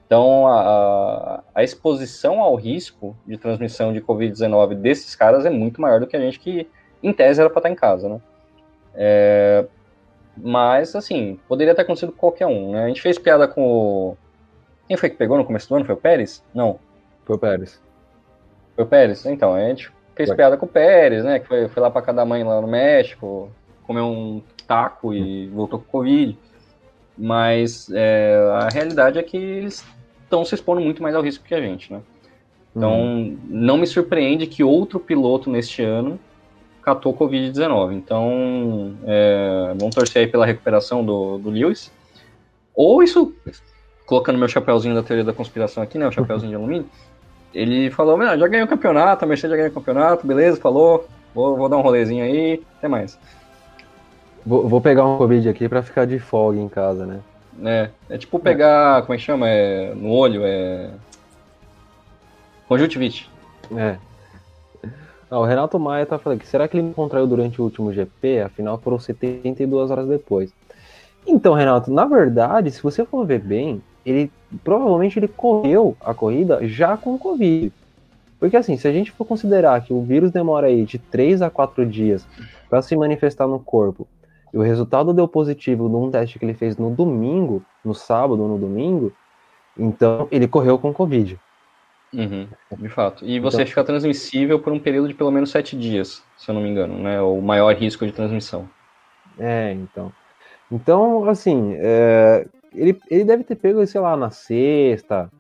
Então, 0.07 0.47
a, 0.47 1.43
a 1.53 1.65
exposição 1.65 2.39
ao 2.39 2.55
risco 2.55 3.17
de 3.27 3.37
transmissão 3.37 3.93
de 3.93 4.01
Covid-19 4.01 4.75
desses 4.75 5.17
caras 5.17 5.45
é 5.45 5.51
muito 5.51 5.81
maior 5.81 5.99
do 5.99 6.07
que 6.07 6.17
a 6.17 6.21
gente 6.21 6.39
que, 6.39 6.71
em 7.03 7.13
tese, 7.13 7.41
era 7.41 7.51
para 7.51 7.59
estar 7.59 7.71
em 7.71 7.75
casa, 7.75 8.09
né? 8.09 8.21
É, 8.95 9.67
mas, 10.37 10.95
assim, 10.95 11.41
poderia 11.49 11.75
ter 11.75 11.83
acontecido 11.83 12.13
com 12.13 12.19
qualquer 12.19 12.47
um, 12.47 12.71
né? 12.71 12.85
A 12.85 12.87
gente 12.87 13.03
fez 13.03 13.19
piada 13.19 13.49
com 13.49 13.67
o... 13.67 14.17
Quem 14.87 14.97
foi 14.97 15.11
que 15.11 15.17
pegou 15.17 15.37
no 15.37 15.45
começo 15.45 15.69
do 15.69 15.75
ano? 15.75 15.85
Foi 15.85 15.97
o 15.97 15.99
Pérez? 15.99 16.41
Não. 16.55 16.79
Foi 17.25 17.35
o 17.35 17.39
Pérez. 17.41 17.83
Foi 18.77 18.85
o 18.85 18.87
Pérez? 18.87 19.27
Então, 19.27 19.53
a 19.53 19.59
gente 19.59 19.91
fez 20.15 20.29
Vai. 20.29 20.37
piada 20.37 20.57
com 20.57 20.67
o 20.67 20.69
Pérez, 20.69 21.25
né? 21.25 21.39
Que 21.39 21.47
foi, 21.47 21.69
foi 21.69 21.83
lá 21.83 21.91
pra 21.91 22.03
cada 22.03 22.25
mãe 22.25 22.45
lá 22.45 22.61
no 22.61 22.69
México, 22.69 23.51
comeu 23.85 24.07
um 24.07 24.43
taco 24.67 25.13
e 25.13 25.49
voltou 25.49 25.79
com 25.79 25.85
Covid. 25.91 26.39
Mas 27.17 27.91
é, 27.93 28.37
a 28.55 28.69
realidade 28.69 29.19
é 29.19 29.23
que 29.23 29.37
eles 29.37 29.85
estão 30.25 30.45
se 30.45 30.55
expondo 30.55 30.81
muito 30.81 31.03
mais 31.03 31.15
ao 31.15 31.23
risco 31.23 31.45
que 31.45 31.55
a 31.55 31.61
gente, 31.61 31.93
né? 31.93 32.01
Então, 32.75 33.01
uhum. 33.01 33.39
não 33.49 33.77
me 33.77 33.87
surpreende 33.87 34.47
que 34.47 34.65
outro 34.65 34.99
piloto 34.99 35.51
neste 35.51 35.83
ano 35.83 36.19
catou 36.83 37.15
Covid-19. 37.15 37.93
Então, 37.93 38.97
é, 39.05 39.75
vamos 39.79 39.95
torcer 39.95 40.23
aí 40.23 40.27
pela 40.27 40.47
recuperação 40.47 41.05
do, 41.05 41.39
do 41.39 41.51
Lewis. 41.51 41.93
Ou 42.75 43.03
isso, 43.03 43.35
colocando 44.07 44.39
meu 44.39 44.49
chapéuzinho 44.49 44.95
da 44.95 45.03
teoria 45.03 45.25
da 45.25 45.35
conspiração 45.35 45.83
aqui, 45.83 45.99
né? 45.99 46.09
O 46.09 46.13
chapéuzinho 46.13 46.51
de 46.51 46.57
alumínio. 46.57 46.89
Ele 47.55 47.91
falou, 47.91 48.19
já 48.23 48.49
ganhou 48.49 48.67
o 48.67 48.69
campeonato, 48.69 49.25
a 49.25 49.29
Mercedes 49.29 49.51
já 49.51 49.57
ganhou 49.57 49.71
o 49.71 49.75
campeonato, 49.75 50.27
beleza, 50.27 50.61
falou, 50.61 51.07
vou, 51.35 51.57
vou 51.57 51.69
dar 51.69 51.77
um 51.77 51.83
rolezinho 51.83 52.25
aí, 52.25 52.63
até 52.79 52.89
mais. 52.89 53.19
Vou, 54.45 54.69
vou 54.69 54.81
pegar 54.81 55.07
um 55.07 55.19
Covid 55.19 55.49
aqui 55.49 55.69
para 55.69 55.83
ficar 55.83 56.07
de 56.07 56.19
folga 56.19 56.59
em 56.59 56.69
casa, 56.69 57.07
né? 57.07 57.21
É, 57.63 57.91
é 58.09 58.19
tipo 58.19 58.39
pegar, 58.39 58.99
é. 58.99 59.03
como 59.03 59.15
é 59.15 59.17
que 59.17 59.23
chama? 59.23 59.49
É, 59.49 59.95
no 59.95 60.11
olho, 60.11 60.43
é. 60.45 60.91
Conjuntivite. 62.67 63.31
É. 63.77 63.97
Ah, 65.31 65.39
o 65.39 65.45
Renato 65.45 65.79
Maia 65.79 66.05
tá 66.05 66.19
falando 66.19 66.41
que 66.41 66.47
será 66.47 66.67
que 66.67 66.77
ele 66.77 66.93
contraiu 66.93 67.27
durante 67.27 67.61
o 67.61 67.65
último 67.65 67.93
GP? 67.93 68.41
Afinal, 68.41 68.79
foram 68.79 68.99
72 68.99 69.91
horas 69.91 70.09
depois. 70.09 70.53
Então, 71.27 71.55
Renato, 71.55 71.91
na 71.91 72.05
verdade, 72.05 72.71
se 72.71 72.83
você 72.83 73.05
for 73.05 73.25
ver 73.25 73.41
bem, 73.41 73.83
ele 74.05 74.31
provavelmente 74.63 75.19
ele 75.19 75.29
correu 75.29 75.97
a 76.01 76.13
corrida 76.13 76.67
já 76.67 76.97
com 76.97 77.19
Covid. 77.19 77.73
Porque 78.39 78.57
assim, 78.57 78.77
se 78.77 78.89
a 78.89 78.93
gente 78.93 79.13
for 79.13 79.25
considerar 79.25 79.83
que 79.85 79.93
o 79.93 80.03
vírus 80.03 80.33
demora 80.33 80.67
aí 80.67 80.85
de 80.85 80.99
3 80.99 81.43
a 81.43 81.51
4 81.51 81.87
dias 81.87 82.27
para 82.69 82.83
se 82.83 82.97
manifestar 82.97 83.47
no 83.47 83.61
corpo, 83.61 84.07
e 84.53 84.59
o 84.59 84.63
resultado 84.63 85.15
deu 85.15 85.27
positivo 85.27 85.89
num 85.89 86.11
teste 86.11 86.39
que 86.39 86.45
ele 86.45 86.55
fez 86.55 86.77
no 86.77 86.91
domingo, 86.91 87.65
no 87.85 87.95
sábado 87.95 88.43
ou 88.43 88.49
no 88.49 88.59
domingo, 88.59 89.13
então 89.79 90.29
ele 90.31 90.47
correu 90.47 90.79
com 90.79 90.93
Covid. 90.93 91.39
Uhum, 92.13 92.47
de 92.79 92.89
fato. 92.91 93.25
E 93.25 93.41
você 93.41 93.59
então, 93.59 93.67
fica 93.67 93.85
transmissível 93.85 94.59
por 94.59 94.73
um 94.73 94.79
período 94.79 95.09
de 95.09 95.15
pelo 95.15 95.31
menos 95.31 95.51
sete 95.51 95.77
dias, 95.77 96.23
se 96.37 96.51
eu 96.51 96.55
não 96.55 96.61
me 96.61 96.69
engano, 96.69 96.99
né? 96.99 97.23
O 97.23 97.41
maior 97.41 97.75
risco 97.75 98.05
de 98.05 98.13
transmissão. 98.13 98.69
É, 99.39 99.73
então. 99.73 100.13
Então, 100.71 101.29
assim, 101.29 101.75
é, 101.79 102.47
ele, 102.75 102.99
ele 103.11 103.25
deve 103.25 103.45
ter 103.45 103.57
pego, 103.57 103.85
sei 103.87 104.01
lá, 104.01 104.17
na 104.17 104.31
sexta, 104.31 105.31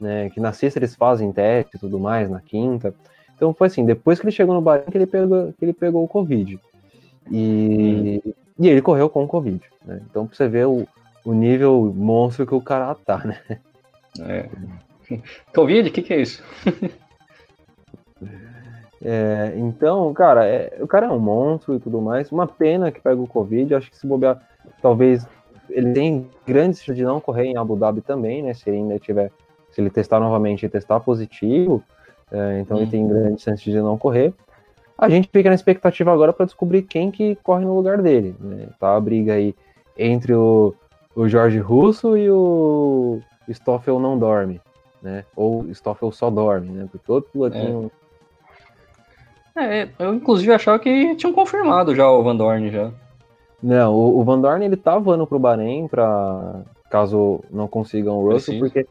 né? 0.00 0.30
Que 0.30 0.40
na 0.40 0.52
sexta 0.52 0.78
eles 0.78 0.94
fazem 0.94 1.32
teste 1.32 1.76
e 1.76 1.78
tudo 1.78 1.98
mais, 1.98 2.28
na 2.28 2.40
quinta. 2.40 2.94
Então 3.36 3.52
foi 3.52 3.66
assim, 3.66 3.84
depois 3.84 4.20
que 4.20 4.26
ele 4.26 4.32
chegou 4.32 4.54
no 4.54 4.60
Bahrein 4.60 4.90
que 4.90 4.96
ele 4.96 5.06
pegou, 5.06 5.52
que 5.58 5.64
ele 5.64 5.72
pegou 5.72 6.04
o 6.04 6.08
Covid. 6.08 6.58
E, 7.30 8.22
hum. 8.24 8.32
e 8.58 8.68
ele 8.68 8.82
correu 8.82 9.08
com 9.08 9.24
o 9.24 9.28
Covid. 9.28 9.60
Né? 9.84 10.00
Então 10.08 10.26
pra 10.26 10.36
você 10.36 10.48
ver 10.48 10.66
o, 10.66 10.86
o 11.24 11.32
nível 11.32 11.92
monstro 11.96 12.46
que 12.46 12.54
o 12.54 12.60
cara 12.60 12.94
tá, 12.94 13.18
né? 13.24 13.60
É. 14.20 14.48
Covid? 15.54 15.88
O 15.88 15.92
que, 15.92 16.02
que 16.02 16.14
é 16.14 16.20
isso? 16.20 16.42
é, 19.02 19.52
então, 19.56 20.12
cara, 20.14 20.46
é, 20.46 20.78
o 20.80 20.86
cara 20.86 21.06
é 21.06 21.10
um 21.10 21.18
monstro 21.18 21.74
e 21.74 21.80
tudo 21.80 22.00
mais. 22.00 22.30
Uma 22.30 22.46
pena 22.46 22.92
que 22.92 23.00
pega 23.00 23.20
o 23.20 23.26
Covid. 23.26 23.74
Acho 23.74 23.90
que 23.90 23.96
se 23.96 24.06
bobear, 24.06 24.40
talvez 24.80 25.26
ele 25.70 25.92
tem 25.92 26.26
grandes 26.46 26.80
chances 26.80 26.96
de 26.96 27.04
não 27.04 27.20
correr 27.20 27.46
em 27.46 27.56
Abu 27.56 27.76
Dhabi 27.76 28.00
também, 28.00 28.42
né? 28.42 28.54
Se 28.54 28.68
ele 28.68 28.78
ainda 28.78 28.98
tiver, 28.98 29.30
se 29.70 29.80
ele 29.80 29.90
testar 29.90 30.20
novamente 30.20 30.64
e 30.64 30.68
testar 30.68 31.00
positivo, 31.00 31.82
é, 32.30 32.60
então 32.60 32.76
hum. 32.76 32.80
ele 32.80 32.90
tem 32.90 33.02
uhum. 33.02 33.08
grandes 33.08 33.42
chances 33.42 33.64
de 33.64 33.80
não 33.80 33.98
correr. 33.98 34.32
A 34.96 35.08
gente 35.08 35.28
fica 35.32 35.48
na 35.48 35.54
expectativa 35.54 36.12
agora 36.12 36.32
para 36.32 36.46
descobrir 36.46 36.82
quem 36.82 37.10
que 37.10 37.36
corre 37.42 37.64
no 37.64 37.74
lugar 37.74 38.00
dele. 38.00 38.34
Né? 38.38 38.68
Tá 38.78 38.96
a 38.96 39.00
briga 39.00 39.34
aí 39.34 39.54
entre 39.98 40.32
o, 40.34 40.74
o 41.16 41.28
Jorge 41.28 41.58
Russo 41.58 42.16
e 42.16 42.30
o 42.30 43.20
Stoffel 43.48 43.98
não 43.98 44.18
dorme, 44.18 44.60
né? 45.02 45.24
Ou 45.34 45.64
Stoffel 45.74 46.12
só 46.12 46.30
dorme, 46.30 46.68
né? 46.68 46.88
Porque 46.90 47.04
todo 47.04 47.24
pilotinho. 47.24 47.90
É. 49.56 49.82
é. 49.82 49.88
eu 49.98 50.14
inclusive 50.14 50.52
achava 50.52 50.78
que 50.78 51.14
tinham 51.16 51.32
confirmado 51.32 51.94
já 51.94 52.08
o 52.08 52.22
Van 52.22 52.36
Dorn 52.36 52.70
já. 52.70 52.92
Não, 53.64 53.94
o, 53.94 54.20
o 54.20 54.24
Van 54.24 54.38
Dorn 54.38 54.62
ele 54.62 54.76
tá 54.76 54.98
voando 54.98 55.26
pro 55.26 55.38
Bahrein 55.38 55.88
para 55.88 56.60
caso 56.90 57.40
não 57.50 57.66
consigam 57.66 58.18
o 58.18 58.30
Russell, 58.30 58.58
Preciso. 58.58 58.60
porque 58.60 58.86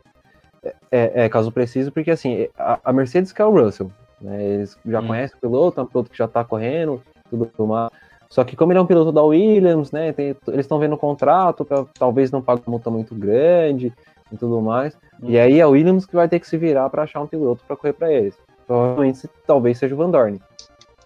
é, 0.91 1.25
é, 1.25 1.29
caso 1.29 1.51
preciso, 1.51 1.91
porque 1.91 2.09
assim, 2.09 2.47
a, 2.57 2.79
a 2.83 2.91
Mercedes 2.91 3.31
quer 3.31 3.45
o 3.45 3.51
Russell, 3.51 3.91
né? 4.19 4.43
Eles 4.43 4.75
já 4.83 4.99
hum. 4.99 5.07
conhecem 5.07 5.37
o 5.37 5.41
piloto, 5.41 5.79
é 5.79 5.83
um 5.83 5.85
piloto 5.85 6.09
que 6.09 6.17
já 6.17 6.27
tá 6.27 6.43
correndo, 6.43 7.03
tudo 7.29 7.67
mais. 7.67 7.91
Só 8.27 8.43
que 8.43 8.55
como 8.55 8.71
ele 8.71 8.79
é 8.79 8.81
um 8.81 8.87
piloto 8.87 9.11
da 9.11 9.21
Williams, 9.21 9.91
né? 9.91 10.11
Tem, 10.11 10.35
eles 10.47 10.61
estão 10.61 10.79
vendo 10.79 10.95
o 10.95 10.97
contrato 10.97 11.63
para 11.63 11.85
talvez 11.93 12.31
não 12.31 12.41
pague 12.41 12.63
uma 12.65 12.71
multa 12.71 12.89
muito 12.89 13.13
grande 13.13 13.93
e 14.31 14.37
tudo 14.37 14.59
mais. 14.59 14.97
Hum. 15.21 15.29
E 15.29 15.37
aí 15.37 15.61
a 15.61 15.67
Williams 15.67 16.07
que 16.07 16.15
vai 16.15 16.27
ter 16.27 16.39
que 16.39 16.47
se 16.47 16.57
virar 16.57 16.89
para 16.89 17.03
achar 17.03 17.21
um 17.21 17.27
piloto 17.27 17.63
para 17.67 17.75
correr 17.75 17.93
para 17.93 18.11
eles. 18.11 18.35
Provavelmente 18.65 19.29
talvez 19.45 19.77
seja 19.77 19.93
o 19.93 19.97
Van 19.99 20.09
Dorn, 20.09 20.41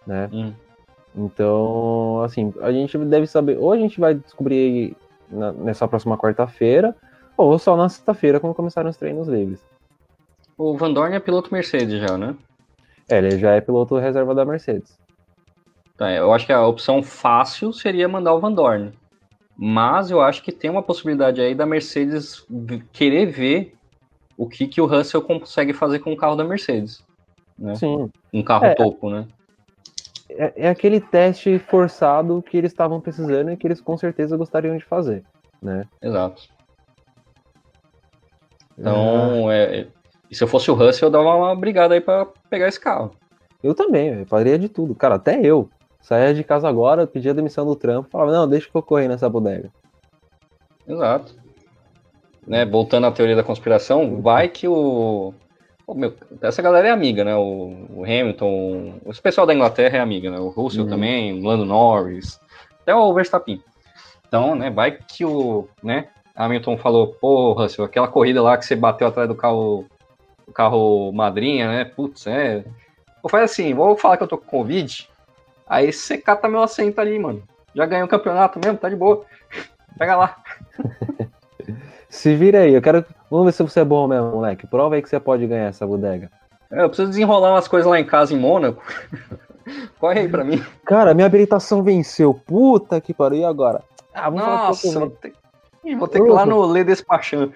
né? 0.05 0.29
Hum. 0.31 0.53
Então, 1.17 2.21
assim, 2.23 2.53
a 2.61 2.71
gente 2.71 2.95
deve 2.99 3.25
saber, 3.25 3.57
ou 3.57 3.71
a 3.71 3.77
gente 3.77 3.99
vai 3.99 4.13
descobrir 4.13 4.95
na, 5.29 5.51
nessa 5.51 5.87
próxima 5.87 6.15
quarta-feira, 6.15 6.95
ou 7.35 7.57
só 7.57 7.75
na 7.75 7.89
sexta-feira, 7.89 8.39
quando 8.39 8.53
começaram 8.53 8.89
os 8.89 8.97
treinos 8.97 9.27
livres. 9.27 9.59
O 10.55 10.77
Van 10.77 10.93
Dorn 10.93 11.15
é 11.15 11.19
piloto 11.19 11.51
Mercedes 11.51 11.99
já, 11.99 12.17
né? 12.17 12.35
É, 13.09 13.17
ele 13.17 13.39
já 13.39 13.51
é 13.53 13.61
piloto 13.61 13.97
reserva 13.97 14.35
da 14.35 14.45
Mercedes. 14.45 14.99
Tá, 15.97 16.11
eu 16.11 16.31
acho 16.31 16.45
que 16.45 16.53
a 16.53 16.65
opção 16.65 17.01
fácil 17.01 17.73
seria 17.73 18.07
mandar 18.07 18.33
o 18.33 18.39
Van 18.39 18.51
Dorn. 18.51 18.91
Mas 19.57 20.11
eu 20.11 20.21
acho 20.21 20.43
que 20.43 20.51
tem 20.51 20.69
uma 20.69 20.83
possibilidade 20.83 21.41
aí 21.41 21.55
da 21.55 21.65
Mercedes 21.65 22.45
querer 22.93 23.25
ver 23.25 23.73
o 24.37 24.47
que, 24.47 24.67
que 24.67 24.79
o 24.79 24.85
Russell 24.85 25.23
consegue 25.23 25.73
fazer 25.73 25.97
com 25.97 26.13
o 26.13 26.17
carro 26.17 26.35
da 26.35 26.43
Mercedes. 26.43 27.03
Né? 27.57 27.73
Sim. 27.73 28.11
Um 28.31 28.43
carro 28.43 28.65
é, 28.65 28.75
topo, 28.75 29.09
né? 29.09 29.27
É, 30.37 30.53
é, 30.55 30.69
aquele 30.69 31.01
teste 31.01 31.57
forçado 31.57 32.43
que 32.43 32.55
eles 32.55 32.71
estavam 32.71 33.01
precisando 33.01 33.51
e 33.51 33.57
que 33.57 33.65
eles 33.65 33.81
com 33.81 33.97
certeza 33.97 34.37
gostariam 34.37 34.77
de 34.77 34.85
fazer, 34.85 35.23
né? 35.61 35.83
Exato. 36.01 36.43
Então, 38.77 39.51
é. 39.51 39.79
é, 39.79 39.87
se 40.31 40.43
eu 40.43 40.47
fosse 40.47 40.69
o 40.69 40.75
Russell, 40.75 41.07
eu 41.07 41.11
dava 41.11 41.35
uma 41.35 41.55
brigada 41.55 41.95
aí 41.95 42.01
para 42.01 42.27
pegar 42.49 42.67
esse 42.67 42.79
carro. 42.79 43.11
Eu 43.63 43.73
também, 43.73 44.09
eu 44.09 44.25
faria 44.27 44.59
de 44.59 44.69
tudo. 44.69 44.93
Cara, 44.93 45.15
até 45.15 45.39
eu. 45.41 45.69
Saía 45.99 46.33
de 46.33 46.43
casa 46.43 46.69
agora, 46.69 47.07
pedia 47.07 47.33
demissão 47.33 47.65
do 47.65 47.75
trampo, 47.75 48.09
falava, 48.09 48.31
não, 48.31 48.47
deixa 48.47 48.69
que 48.69 48.77
eu 48.77 48.83
correr 48.83 49.07
nessa 49.07 49.27
bodega. 49.27 49.71
Exato. 50.87 51.35
Né, 52.45 52.65
voltando 52.65 53.07
à 53.07 53.11
teoria 53.11 53.35
da 53.35 53.43
conspiração, 53.43 54.21
vai 54.21 54.47
que 54.47 54.67
o. 54.67 55.33
o 55.87 55.95
meu, 55.95 56.13
essa 56.41 56.61
galera 56.61 56.89
é 56.89 56.91
amiga, 56.91 57.23
né? 57.23 57.33
O, 57.33 57.87
o, 57.89 58.03
Hamilton, 58.03 58.99
o 59.05 59.21
pessoal 59.21 59.47
da 59.47 59.53
Inglaterra 59.53 59.97
é 59.97 60.01
amiga, 60.01 60.29
né? 60.29 60.37
O 60.37 60.49
Russell 60.49 60.83
uhum. 60.83 60.89
também, 60.89 61.39
o 61.39 61.43
Lando 61.43 61.65
Norris, 61.65 62.39
até 62.81 62.93
o 62.93 63.13
Verstappen. 63.13 63.63
Então, 64.27 64.53
né, 64.53 64.69
vai 64.69 64.91
que 64.91 65.23
o, 65.23 65.69
né, 65.81 66.09
Hamilton 66.35 66.77
falou, 66.77 67.07
pô, 67.13 67.53
Russell, 67.53 67.85
aquela 67.85 68.09
corrida 68.09 68.41
lá 68.41 68.57
que 68.57 68.65
você 68.65 68.75
bateu 68.75 69.07
atrás 69.07 69.29
do 69.29 69.35
carro, 69.35 69.85
do 70.45 70.51
carro 70.51 71.11
madrinha, 71.13 71.69
né? 71.69 71.85
Putz, 71.85 72.27
é. 72.27 72.65
Vou 73.23 73.29
fazer 73.29 73.45
assim, 73.45 73.73
vou 73.73 73.97
falar 73.97 74.17
que 74.17 74.23
eu 74.23 74.27
tô 74.27 74.37
com 74.37 74.45
Covid. 74.45 75.09
Aí 75.65 75.91
você 75.91 76.17
cata 76.17 76.49
meu 76.49 76.61
assento 76.61 76.99
ali, 76.99 77.17
mano. 77.17 77.41
Já 77.73 77.85
ganhei 77.85 78.03
o 78.03 78.09
campeonato 78.09 78.59
mesmo, 78.59 78.77
tá 78.77 78.89
de 78.89 78.95
boa. 78.95 79.25
Pega 79.97 80.17
lá. 80.17 80.37
Se 82.09 82.35
vira 82.35 82.59
aí, 82.59 82.73
eu 82.73 82.81
quero. 82.81 83.05
Vamos 83.29 83.45
ver 83.45 83.51
se 83.51 83.63
você 83.63 83.81
é 83.81 83.85
bom 83.85 84.07
mesmo, 84.07 84.31
moleque. 84.31 84.67
Prova 84.67 84.95
aí 84.95 85.01
que 85.01 85.09
você 85.09 85.19
pode 85.19 85.45
ganhar 85.45 85.67
essa 85.67 85.85
bodega. 85.85 86.31
É, 86.71 86.83
eu 86.83 86.89
preciso 86.89 87.09
desenrolar 87.09 87.53
umas 87.53 87.67
coisas 87.67 87.89
lá 87.89 87.99
em 87.99 88.05
casa 88.05 88.33
em 88.33 88.39
Mônaco. 88.39 88.83
Corre 89.99 90.21
aí 90.21 90.29
pra 90.29 90.43
mim. 90.43 90.63
Cara, 90.85 91.13
minha 91.13 91.27
habilitação 91.27 91.83
venceu. 91.83 92.33
Puta 92.33 93.01
que 93.01 93.13
pariu, 93.13 93.39
e 93.39 93.45
agora? 93.45 93.83
Ah, 94.13 94.29
vamos 94.29 94.45
Nossa, 94.45 94.93
falar 94.93 95.11
Ih, 95.83 95.95
vou 95.95 96.07
ter 96.07 96.21
que 96.21 96.27
ir 96.27 96.31
lá 96.31 96.45
no 96.45 96.65
Lê 96.65 96.83
Despachando. 96.83 97.53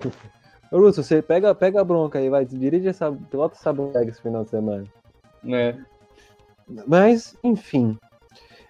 Russo, 0.72 1.02
você 1.02 1.20
pega, 1.20 1.54
pega 1.54 1.80
a 1.80 1.84
bronca 1.84 2.18
aí, 2.18 2.28
vai, 2.28 2.44
dirige 2.44 2.88
essa, 2.88 3.10
pilota 3.12 3.56
essa 3.56 3.72
bodega 3.72 4.10
esse 4.10 4.22
final 4.22 4.44
de 4.44 4.50
semana. 4.50 4.84
Né? 5.42 5.84
Mas, 6.86 7.36
enfim. 7.42 7.98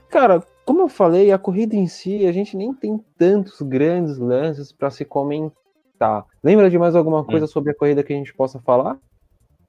Cara, 0.08 0.42
como 0.64 0.82
eu 0.82 0.88
falei, 0.88 1.30
a 1.30 1.38
corrida 1.38 1.76
em 1.76 1.86
si, 1.86 2.26
a 2.26 2.32
gente 2.32 2.56
nem 2.56 2.72
tem 2.72 2.98
tantos 3.18 3.60
grandes 3.60 4.18
lances 4.18 4.72
para 4.72 4.90
se 4.90 5.04
comentar. 5.04 5.59
Lembra 6.42 6.70
de 6.70 6.78
mais 6.78 6.96
alguma 6.96 7.24
coisa 7.24 7.44
hum. 7.44 7.48
sobre 7.48 7.72
a 7.72 7.74
corrida 7.74 8.02
que 8.02 8.12
a 8.12 8.16
gente 8.16 8.34
possa 8.34 8.58
falar? 8.60 8.96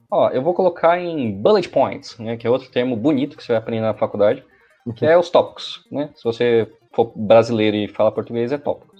Ó, 0.09 0.29
eu 0.29 0.41
vou 0.41 0.53
colocar 0.53 0.99
em 0.99 1.31
bullet 1.31 1.69
points, 1.69 2.17
né, 2.17 2.35
que 2.35 2.45
é 2.45 2.49
outro 2.49 2.69
termo 2.69 2.95
bonito 2.95 3.37
que 3.37 3.43
você 3.43 3.53
vai 3.53 3.61
aprender 3.61 3.81
na 3.81 3.93
faculdade, 3.93 4.43
que 4.95 5.05
é 5.05 5.17
os 5.17 5.29
tópicos, 5.29 5.85
né? 5.89 6.09
Se 6.15 6.23
você 6.23 6.69
for 6.91 7.11
brasileiro 7.15 7.77
e 7.77 7.87
fala 7.87 8.11
português, 8.11 8.51
é 8.51 8.57
tópico. 8.57 8.93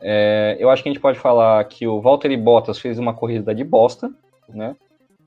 É, 0.00 0.56
eu 0.58 0.68
acho 0.68 0.82
que 0.82 0.88
a 0.88 0.92
gente 0.92 1.00
pode 1.00 1.18
falar 1.18 1.64
que 1.64 1.86
o 1.86 2.00
Valtteri 2.00 2.36
Bottas 2.36 2.78
fez 2.78 2.98
uma 2.98 3.14
corrida 3.14 3.54
de 3.54 3.62
bosta, 3.62 4.12
né? 4.48 4.76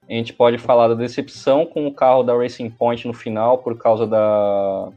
A 0.07 0.13
gente 0.13 0.33
pode 0.33 0.57
falar 0.57 0.89
da 0.89 0.93
decepção 0.93 1.65
com 1.65 1.87
o 1.87 1.93
carro 1.93 2.21
da 2.21 2.35
Racing 2.35 2.69
Point 2.69 3.07
no 3.07 3.13
final 3.13 3.57
por 3.59 3.77
causa 3.77 4.05
da 4.05 4.89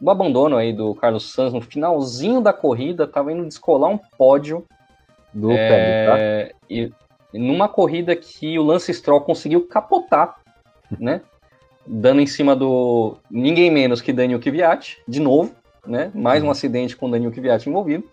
do 0.00 0.10
abandono 0.10 0.56
aí 0.56 0.72
do 0.72 0.94
Carlos 0.94 1.32
Sanz 1.32 1.52
no 1.52 1.60
finalzinho 1.60 2.40
da 2.40 2.52
corrida, 2.52 3.02
estava 3.02 3.32
indo 3.32 3.48
descolar 3.48 3.90
um 3.90 3.98
pódio 3.98 4.64
do 5.32 5.52
é, 5.52 6.46
tá? 6.46 6.54
e, 6.68 6.92
numa 7.32 7.68
corrida 7.68 8.14
que 8.16 8.58
o 8.58 8.62
Lance 8.62 8.92
Stroll 8.92 9.20
conseguiu 9.20 9.66
capotar, 9.66 10.36
né? 10.98 11.20
Dando 11.86 12.20
em 12.20 12.26
cima 12.26 12.54
do 12.54 13.16
ninguém 13.30 13.70
menos 13.70 14.00
que 14.00 14.12
Daniel 14.12 14.40
Kvyat, 14.40 14.98
de 15.06 15.20
novo, 15.20 15.54
né? 15.86 16.10
Mais 16.14 16.42
um 16.42 16.46
uhum. 16.46 16.52
acidente 16.52 16.96
com 16.96 17.10
Daniel 17.10 17.32
Kvyat 17.32 17.68
envolvido. 17.68 18.04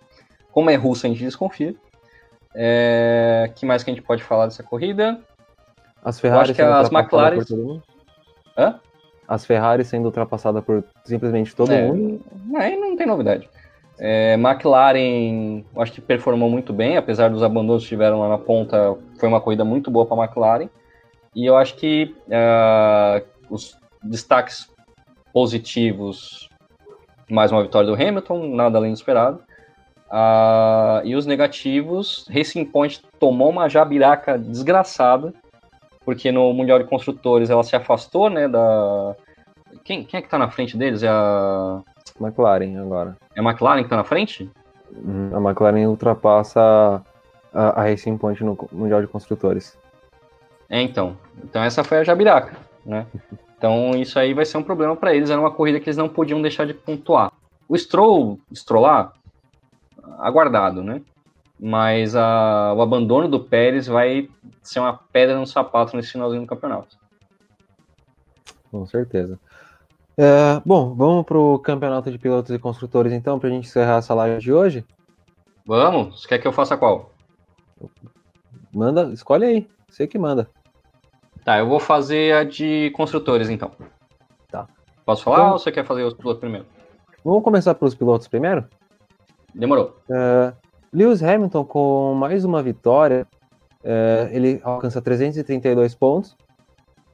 Como 0.51 0.69
é 0.69 0.75
russo, 0.75 1.05
a 1.05 1.09
gente 1.09 1.23
desconfia. 1.23 1.75
É... 2.57 3.51
que 3.53 3.65
mais 3.65 3.83
que 3.83 3.91
a 3.91 3.93
gente 3.93 4.03
pode 4.03 4.23
falar 4.23 4.45
dessa 4.45 4.63
corrida? 4.63 5.19
As 6.01 6.19
Ferrari 6.19 6.51
acho 6.51 6.53
que 6.53 6.61
as 6.61 6.89
McLaren. 6.89 7.81
As 9.27 9.43
Ferrari 9.43 9.83
sendo 9.83 10.05
ultrapassada 10.05 10.61
por 10.61 10.85
simplesmente 11.03 11.55
todo 11.55 11.73
é, 11.73 11.81
mundo. 11.81 12.23
Aí 12.55 12.77
não 12.77 12.95
tem 12.95 13.07
novidade. 13.07 13.49
É, 13.97 14.33
McLaren, 14.33 15.63
acho 15.77 15.91
que 15.93 16.01
performou 16.01 16.49
muito 16.49 16.73
bem, 16.73 16.97
apesar 16.97 17.29
dos 17.29 17.43
abandonos 17.43 17.83
que 17.83 17.89
tiveram 17.89 18.19
lá 18.19 18.29
na 18.29 18.37
ponta, 18.37 18.97
foi 19.17 19.29
uma 19.29 19.39
corrida 19.39 19.63
muito 19.63 19.89
boa 19.89 20.05
para 20.05 20.23
McLaren. 20.23 20.69
E 21.33 21.45
eu 21.45 21.55
acho 21.57 21.75
que 21.75 22.15
uh, 22.27 23.25
os 23.49 23.77
destaques 24.03 24.69
positivos, 25.33 26.49
mais 27.29 27.51
uma 27.51 27.63
vitória 27.63 27.87
do 27.87 27.93
Hamilton, 27.93 28.55
nada 28.55 28.77
além 28.77 28.91
do 28.91 28.95
esperado. 28.95 29.39
Uh, 30.07 31.03
e 31.03 31.15
os 31.15 31.25
negativos, 31.25 32.25
Racing 32.29 32.65
Point 32.65 33.01
tomou 33.19 33.49
uma 33.49 33.67
jabiraca 33.67 34.37
desgraçada, 34.37 35.33
porque 36.05 36.31
no 36.31 36.53
Mundial 36.53 36.79
de 36.79 36.85
Construtores 36.85 37.49
ela 37.49 37.63
se 37.63 37.75
afastou, 37.75 38.29
né, 38.29 38.47
da... 38.47 39.15
Quem, 39.83 40.03
quem 40.03 40.19
é 40.19 40.21
que 40.21 40.29
tá 40.29 40.37
na 40.37 40.49
frente 40.49 40.77
deles? 40.77 41.03
É 41.03 41.09
a... 41.09 41.81
McLaren 42.19 42.79
agora. 42.79 43.17
É 43.35 43.41
a 43.41 43.43
McLaren 43.43 43.83
que 43.83 43.89
tá 43.89 43.97
na 43.97 44.03
frente? 44.03 44.49
Hum, 44.93 45.29
a 45.33 45.39
McLaren 45.39 45.87
ultrapassa 45.87 47.03
a, 47.53 47.81
a 47.81 47.83
Racing 47.83 48.17
Point 48.17 48.43
no 48.43 48.57
Mundial 48.71 49.01
de 49.01 49.07
Construtores. 49.07 49.77
É, 50.69 50.81
então. 50.81 51.17
Então 51.43 51.63
essa 51.63 51.83
foi 51.83 51.99
a 51.99 52.03
Jabiraca, 52.03 52.57
né? 52.85 53.05
Então 53.57 53.91
isso 53.95 54.19
aí 54.19 54.33
vai 54.33 54.45
ser 54.45 54.57
um 54.57 54.63
problema 54.63 54.95
para 54.95 55.15
eles. 55.15 55.29
Era 55.29 55.39
uma 55.39 55.49
corrida 55.49 55.79
que 55.79 55.87
eles 55.89 55.97
não 55.97 56.09
podiam 56.09 56.41
deixar 56.41 56.67
de 56.67 56.73
pontuar. 56.73 57.31
O 57.67 57.75
Stroll, 57.75 58.37
Strollar, 58.51 59.13
aguardado, 60.19 60.83
né? 60.83 61.01
Mas 61.59 62.15
a, 62.15 62.73
o 62.75 62.81
abandono 62.81 63.27
do 63.27 63.39
Pérez 63.39 63.87
vai 63.87 64.29
ser 64.61 64.81
uma 64.81 64.93
pedra 65.11 65.39
no 65.39 65.47
sapato 65.47 65.95
nesse 65.95 66.11
finalzinho 66.11 66.41
do 66.41 66.47
campeonato. 66.47 66.97
Com 68.69 68.85
certeza. 68.85 69.39
É, 70.17 70.61
bom, 70.65 70.95
vamos 70.95 71.25
para 71.25 71.37
o 71.37 71.59
campeonato 71.59 72.09
de 72.09 72.17
pilotos 72.17 72.55
e 72.55 72.59
construtores 72.59 73.11
então, 73.11 73.37
para 73.37 73.49
a 73.49 73.51
gente 73.51 73.67
encerrar 73.67 73.97
essa 73.97 74.13
live 74.13 74.39
de 74.39 74.53
hoje? 74.53 74.85
Vamos? 75.65 76.21
Você 76.21 76.27
quer 76.27 76.39
que 76.39 76.47
eu 76.47 76.53
faça 76.53 76.77
qual? 76.77 77.11
Manda, 78.73 79.11
escolhe 79.11 79.45
aí, 79.45 79.69
você 79.89 80.07
que 80.07 80.17
manda. 80.17 80.49
Tá, 81.43 81.59
eu 81.59 81.67
vou 81.67 81.79
fazer 81.79 82.33
a 82.33 82.43
de 82.43 82.91
construtores 82.91 83.49
então. 83.49 83.71
Tá. 84.49 84.67
Posso 85.05 85.23
falar 85.23 85.37
então, 85.37 85.51
ou 85.51 85.59
você 85.59 85.71
quer 85.71 85.85
fazer 85.85 86.03
os 86.03 86.13
pilotos 86.13 86.39
primeiro? 86.39 86.65
Vamos 87.23 87.43
começar 87.43 87.75
pelos 87.75 87.93
pilotos 87.93 88.27
primeiro? 88.27 88.65
Demorou. 89.53 89.97
É, 90.09 90.53
Lewis 90.93 91.21
Hamilton 91.21 91.65
com 91.65 92.13
mais 92.13 92.45
uma 92.45 92.63
vitória, 92.63 93.27
é, 93.83 94.29
ele 94.31 94.61
alcança 94.63 95.01
332 95.01 95.93
pontos, 95.93 96.37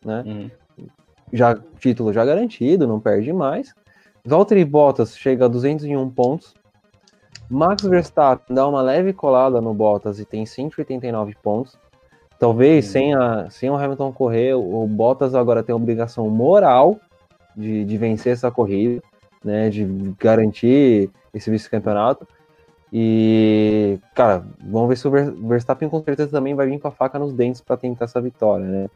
né? 0.05 0.23
Uhum. 0.25 0.51
Já 1.31 1.55
título 1.79 2.13
já 2.13 2.23
garantido, 2.25 2.87
não 2.87 2.99
perde 2.99 3.31
mais. 3.33 3.73
Valtteri 4.25 4.63
Bottas 4.63 5.17
chega 5.17 5.45
a 5.45 5.47
201 5.47 6.09
pontos. 6.09 6.53
Max 7.49 7.83
Verstappen 7.83 8.55
dá 8.55 8.67
uma 8.67 8.81
leve 8.81 9.11
colada 9.13 9.59
no 9.59 9.73
Bottas 9.73 10.19
e 10.19 10.25
tem 10.25 10.45
189 10.45 11.35
pontos. 11.41 11.77
Talvez 12.39 12.85
uhum. 12.85 12.91
sem, 12.91 13.13
a, 13.13 13.49
sem 13.49 13.69
o 13.69 13.75
Hamilton 13.75 14.11
correr, 14.11 14.53
o 14.53 14.87
Bottas 14.87 15.35
agora 15.35 15.63
tem 15.63 15.73
a 15.73 15.75
obrigação 15.75 16.29
moral 16.29 16.99
de, 17.55 17.83
de 17.83 17.97
vencer 17.97 18.33
essa 18.33 18.49
corrida, 18.49 19.01
né? 19.43 19.69
De 19.69 19.85
garantir 20.17 21.09
esse 21.33 21.49
vice-campeonato. 21.51 22.27
E, 22.93 23.99
cara, 24.13 24.43
vamos 24.59 24.89
ver 24.89 24.97
se 24.97 25.07
o 25.07 25.47
Verstappen 25.47 25.89
com 25.89 26.03
certeza 26.03 26.31
também 26.31 26.53
vai 26.53 26.67
vir 26.67 26.79
com 26.79 26.87
a 26.87 26.91
faca 26.91 27.17
nos 27.17 27.33
dentes 27.33 27.61
para 27.61 27.77
tentar 27.77 28.05
essa 28.05 28.19
vitória, 28.21 28.65
né? 28.65 28.89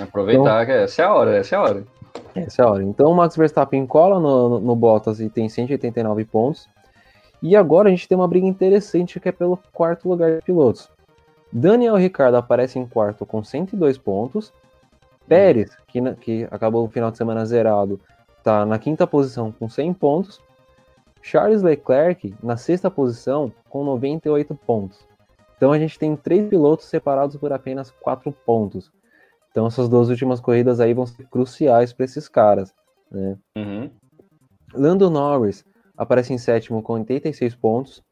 Aproveitar 0.00 0.62
então, 0.62 0.66
que 0.66 0.72
essa 0.72 1.02
é 1.02 1.04
a 1.04 1.14
hora, 1.14 1.36
essa 1.36 1.54
é 1.54 1.58
a 1.58 1.62
hora. 1.62 1.84
Essa 2.34 2.62
é 2.62 2.64
a 2.64 2.70
hora. 2.70 2.82
Então 2.82 3.10
o 3.10 3.14
Max 3.14 3.36
Verstappen 3.36 3.86
cola 3.86 4.20
no, 4.20 4.48
no, 4.48 4.60
no 4.60 4.76
Bottas 4.76 5.20
e 5.20 5.28
tem 5.28 5.48
189 5.48 6.24
pontos. 6.24 6.68
E 7.42 7.54
agora 7.54 7.88
a 7.88 7.90
gente 7.90 8.08
tem 8.08 8.16
uma 8.16 8.28
briga 8.28 8.46
interessante 8.46 9.20
que 9.20 9.28
é 9.28 9.32
pelo 9.32 9.58
quarto 9.72 10.08
lugar 10.08 10.36
de 10.36 10.42
pilotos. 10.42 10.90
Daniel 11.52 11.96
Ricciardo 11.96 12.36
aparece 12.36 12.78
em 12.78 12.86
quarto 12.86 13.24
com 13.24 13.42
102 13.42 13.98
pontos. 13.98 14.52
Pérez, 15.28 15.70
que, 15.88 16.00
que 16.16 16.48
acabou 16.50 16.84
o 16.84 16.88
final 16.88 17.10
de 17.10 17.16
semana 17.16 17.44
zerado, 17.44 18.00
está 18.38 18.64
na 18.64 18.78
quinta 18.78 19.06
posição 19.06 19.52
com 19.52 19.68
100 19.68 19.94
pontos. 19.94 20.40
Charles 21.20 21.62
Leclerc 21.62 22.34
na 22.42 22.56
sexta 22.56 22.90
posição 22.90 23.52
com 23.68 23.84
98 23.84 24.54
pontos. 24.54 25.06
Então 25.56 25.72
a 25.72 25.78
gente 25.78 25.98
tem 25.98 26.14
três 26.14 26.48
pilotos 26.48 26.86
separados 26.86 27.36
por 27.36 27.52
apenas 27.52 27.90
quatro 27.90 28.30
pontos. 28.30 28.92
Então 29.56 29.66
essas 29.66 29.88
duas 29.88 30.10
últimas 30.10 30.38
corridas 30.38 30.80
aí 30.80 30.92
vão 30.92 31.06
ser 31.06 31.26
cruciais 31.28 31.90
para 31.90 32.04
esses 32.04 32.28
caras. 32.28 32.74
Né? 33.10 33.38
Uhum. 33.56 33.90
Lando 34.74 35.08
Norris 35.08 35.64
aparece 35.96 36.34
em 36.34 36.36
sétimo 36.36 36.82
com 36.82 36.92
86 36.92 37.54
pontos. 37.54 38.02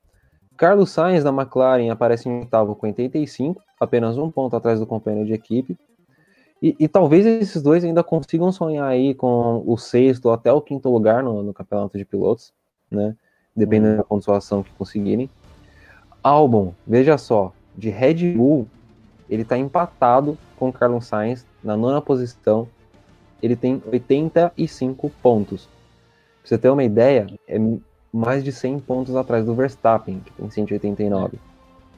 Carlos 0.57 0.89
Sainz 0.89 1.23
da 1.23 1.29
McLaren 1.29 1.91
aparece 1.91 2.31
em 2.31 2.39
oitavo 2.39 2.75
com 2.75 2.87
85, 2.87 3.63
apenas 3.79 4.17
um 4.17 4.31
ponto 4.31 4.57
atrás 4.57 4.81
do 4.81 4.87
companheiro 4.87 5.27
de 5.27 5.35
equipe. 5.35 5.77
E, 6.63 6.75
e, 6.81 6.89
talvez 6.89 7.27
esses 7.27 7.63
dois 7.63 7.85
ainda 7.85 8.03
consigam 8.03 8.51
sonhar 8.51 8.89
aí 8.89 9.15
com 9.15 9.63
o 9.67 9.77
sexto 9.77 10.27
ou 10.27 10.33
até 10.33 10.51
o 10.51 10.63
quinto 10.63 10.89
lugar 10.89 11.23
no, 11.23 11.43
no 11.43 11.53
campeonato 11.53 11.99
de 11.99 12.07
pilotos 12.07 12.55
né? 12.91 13.15
Dependendo 13.55 13.91
uhum. 13.91 13.99
da 13.99 14.05
pontuação 14.05 14.63
que 14.63 14.71
conseguirem. 14.79 15.29
Albon, 16.23 16.73
veja 16.87 17.19
só, 17.19 17.53
de 17.77 17.91
Red 17.91 18.33
Bull, 18.33 18.67
ele 19.29 19.43
está 19.43 19.59
empatado 19.59 20.39
com 20.65 20.71
o 20.71 20.73
Carlos 20.73 21.07
Sainz 21.07 21.45
na 21.63 21.77
nona 21.77 22.01
posição. 22.01 22.67
Ele 23.43 23.57
tem 23.57 23.83
85 23.87 25.11
pontos. 25.23 25.69
Pra 26.41 26.49
você 26.49 26.59
ter 26.59 26.71
uma 26.71 26.85
ideia, 26.85 27.27
é 27.47 27.59
mais 28.13 28.43
de 28.43 28.53
100 28.53 28.81
pontos 28.81 29.17
atrás 29.17 29.45
do 29.45 29.55
Verstappen, 29.55 30.21
que 30.25 30.33
tem 30.33 30.51
189. 30.51 31.39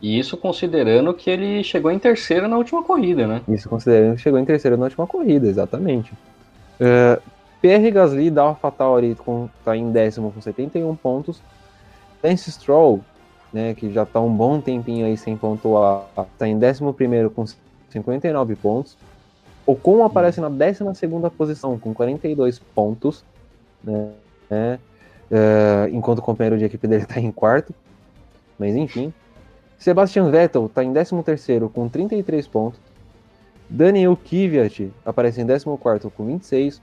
E 0.02 0.18
isso 0.18 0.36
considerando 0.36 1.14
que 1.14 1.30
ele 1.30 1.62
chegou 1.62 1.90
em 1.90 1.98
terceiro 1.98 2.48
na 2.48 2.56
última 2.56 2.82
corrida, 2.82 3.26
né? 3.26 3.42
Isso 3.48 3.68
considerando 3.68 4.16
que 4.16 4.22
chegou 4.22 4.38
em 4.38 4.44
terceiro 4.44 4.76
na 4.76 4.84
última 4.84 5.06
corrida, 5.06 5.46
exatamente. 5.46 6.12
Uh, 6.80 7.22
Pierre 7.60 7.90
Gasly 7.90 8.30
da 8.30 8.42
AlphaTauri 8.42 9.16
está 9.58 9.76
em 9.76 9.90
décimo 9.90 10.32
com 10.32 10.40
71 10.40 10.94
pontos. 10.96 11.40
Lance 12.22 12.50
Stroll, 12.50 13.00
né, 13.52 13.74
que 13.74 13.90
já 13.92 14.02
está 14.02 14.20
um 14.20 14.34
bom 14.34 14.60
tempinho 14.60 15.06
aí 15.06 15.16
sem 15.16 15.36
pontuar, 15.36 16.06
está 16.32 16.46
em 16.46 16.58
décimo 16.58 16.92
primeiro 16.92 17.30
com 17.30 17.44
59 18.02 18.56
pontos. 18.56 18.96
Ocon 19.66 20.04
aparece 20.04 20.40
na 20.40 20.48
décima 20.48 20.94
segunda 20.94 21.30
posição 21.30 21.78
com 21.78 21.92
42 21.92 22.58
pontos, 22.58 23.24
né, 23.82 24.10
né 24.48 24.78
uh, 25.30 25.88
enquanto 25.92 26.20
o 26.20 26.22
companheiro 26.22 26.58
de 26.58 26.64
equipe 26.64 26.86
dele 26.86 27.02
está 27.02 27.18
em 27.20 27.32
quarto. 27.32 27.74
Mas 28.58 28.74
enfim. 28.74 29.12
Sebastian 29.78 30.30
Vettel 30.30 30.66
está 30.66 30.82
em 30.82 30.92
décimo 30.92 31.22
terceiro 31.22 31.68
com 31.68 31.88
33 31.88 32.46
pontos. 32.48 32.80
Daniel 33.68 34.16
Kvyat 34.16 34.92
aparece 35.04 35.40
em 35.40 35.46
décimo 35.46 35.76
quarto 35.76 36.10
com 36.10 36.24
26 36.24 36.80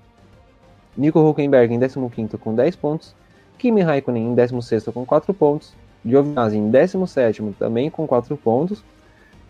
Nico 0.96 1.20
Huckenberg 1.20 1.74
em 1.74 1.80
15 1.80 2.38
com 2.38 2.54
10 2.54 2.76
pontos, 2.76 3.16
Kimi 3.58 3.82
Raikkonen 3.82 4.28
em 4.28 4.36
16 4.36 4.86
com 4.86 5.06
4 5.06 5.34
pontos, 5.34 5.74
Giovinazzi 6.06 6.58
em 6.58 6.70
17 6.70 7.56
também 7.58 7.90
com 7.90 8.06
4 8.06 8.38
pontos, 8.38 8.84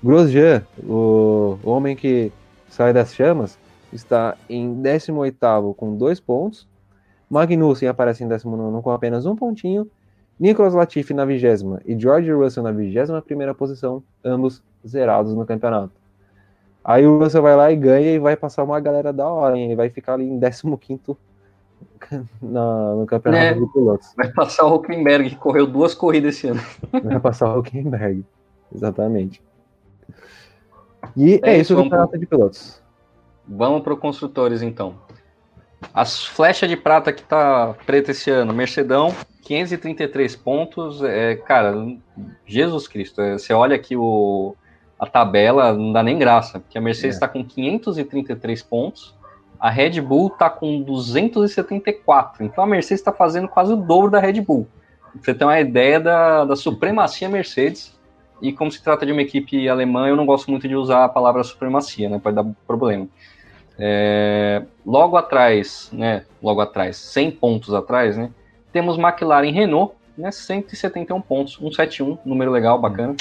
Grosjean, 0.03 0.63
o 0.83 1.57
homem 1.63 1.95
que 1.95 2.31
sai 2.67 2.91
das 2.91 3.15
chamas, 3.15 3.57
está 3.91 4.35
em 4.49 4.81
18 4.81 5.73
com 5.77 5.95
2 5.95 6.19
pontos, 6.19 6.67
Magnussen 7.29 7.87
aparece 7.87 8.23
em 8.23 8.27
19 8.27 8.81
com 8.81 8.91
apenas 8.91 9.25
um 9.25 9.35
pontinho, 9.35 9.89
Nicolas 10.39 10.73
Latifi 10.73 11.13
na 11.13 11.23
vigésima 11.23 11.79
e 11.85 11.97
George 11.97 12.31
Russell 12.31 12.63
na 12.63 12.71
vigésima 12.71 13.21
primeira 13.21 13.53
posição, 13.53 14.03
ambos 14.23 14.61
zerados 14.85 15.33
no 15.33 15.45
campeonato. 15.45 15.93
Aí 16.83 17.07
o 17.07 17.17
Russell 17.17 17.41
vai 17.41 17.55
lá 17.55 17.71
e 17.71 17.75
ganha 17.77 18.11
e 18.11 18.19
vai 18.19 18.35
passar 18.35 18.63
uma 18.63 18.79
galera 18.79 19.13
da 19.13 19.27
hora, 19.27 19.57
hein? 19.57 19.67
ele 19.67 19.75
vai 19.75 19.89
ficar 19.89 20.15
ali 20.15 20.25
em 20.25 20.37
15 20.37 21.15
na, 22.41 22.95
no 22.95 23.05
campeonato 23.05 23.43
é, 23.45 23.53
de 23.53 23.71
pilotos. 23.71 24.13
Vai 24.17 24.31
passar 24.33 24.65
o 24.65 24.75
Huckenberg, 24.75 25.29
que 25.29 25.35
correu 25.37 25.65
duas 25.65 25.95
corridas 25.95 26.35
esse 26.35 26.47
ano. 26.47 26.61
Vai 26.91 27.19
passar 27.21 27.55
o 27.55 27.59
Huckenberg, 27.59 28.25
exatamente. 28.75 29.41
E 31.15 31.39
é, 31.43 31.55
é 31.55 31.57
isso 31.57 31.73
o 31.73 31.83
campeonato 31.83 32.11
pro... 32.11 32.19
de 32.19 32.25
pilotos. 32.25 32.81
Vamos 33.47 33.81
para 33.81 33.93
os 33.93 33.99
construtores, 33.99 34.61
então. 34.61 34.95
As 35.93 36.25
flechas 36.25 36.69
de 36.69 36.77
prata 36.77 37.11
que 37.11 37.23
tá 37.23 37.75
preta 37.85 38.11
esse 38.11 38.29
ano, 38.29 38.53
Mercedão, 38.53 39.13
533 39.41 40.35
pontos. 40.37 41.03
É, 41.03 41.35
cara, 41.35 41.75
Jesus 42.45 42.87
Cristo. 42.87 43.21
É, 43.21 43.37
você 43.37 43.53
olha 43.53 43.75
aqui 43.75 43.95
o, 43.97 44.55
a 44.97 45.05
tabela, 45.05 45.73
não 45.73 45.91
dá 45.91 46.01
nem 46.01 46.17
graça, 46.17 46.59
porque 46.59 46.77
a 46.77 46.81
Mercedes 46.81 47.17
está 47.17 47.25
é. 47.25 47.29
com 47.29 47.43
533 47.43 48.63
pontos 48.63 49.15
a 49.63 49.69
Red 49.69 50.01
Bull 50.01 50.27
está 50.27 50.49
com 50.49 50.81
274. 50.81 52.43
Então 52.43 52.65
a 52.65 52.67
Mercedes 52.67 52.99
está 52.99 53.13
fazendo 53.13 53.47
quase 53.47 53.71
o 53.71 53.77
dobro 53.77 54.11
da 54.11 54.19
Red 54.19 54.41
Bull. 54.41 54.67
Você 55.15 55.33
tem 55.33 55.47
uma 55.47 55.57
ideia 55.57 56.01
da, 56.01 56.43
da 56.43 56.53
supremacia 56.57 57.29
Mercedes. 57.29 57.97
E 58.43 58.51
como 58.51 58.69
se 58.69 58.83
trata 58.83 59.05
de 59.05 59.13
uma 59.13 59.21
equipe 59.21 59.69
alemã, 59.69 60.09
eu 60.09 60.17
não 60.17 60.25
gosto 60.25 60.51
muito 60.51 60.67
de 60.67 60.75
usar 60.75 61.05
a 61.05 61.09
palavra 61.09 61.41
supremacia, 61.45 62.09
né? 62.09 62.19
Pode 62.21 62.35
dar 62.35 62.45
problema. 62.67 63.07
É, 63.79 64.63
logo 64.85 65.15
atrás, 65.15 65.89
né? 65.93 66.25
Logo 66.41 66.59
atrás, 66.59 66.97
100 66.97 67.31
pontos 67.31 67.73
atrás, 67.73 68.17
né? 68.17 68.29
Temos 68.73 68.97
McLaren 68.97 69.47
e 69.47 69.51
Renault, 69.51 69.95
né? 70.17 70.29
171 70.29 71.21
pontos, 71.21 71.53
171, 71.55 72.17
número 72.25 72.51
legal, 72.51 72.77
bacana. 72.77 73.15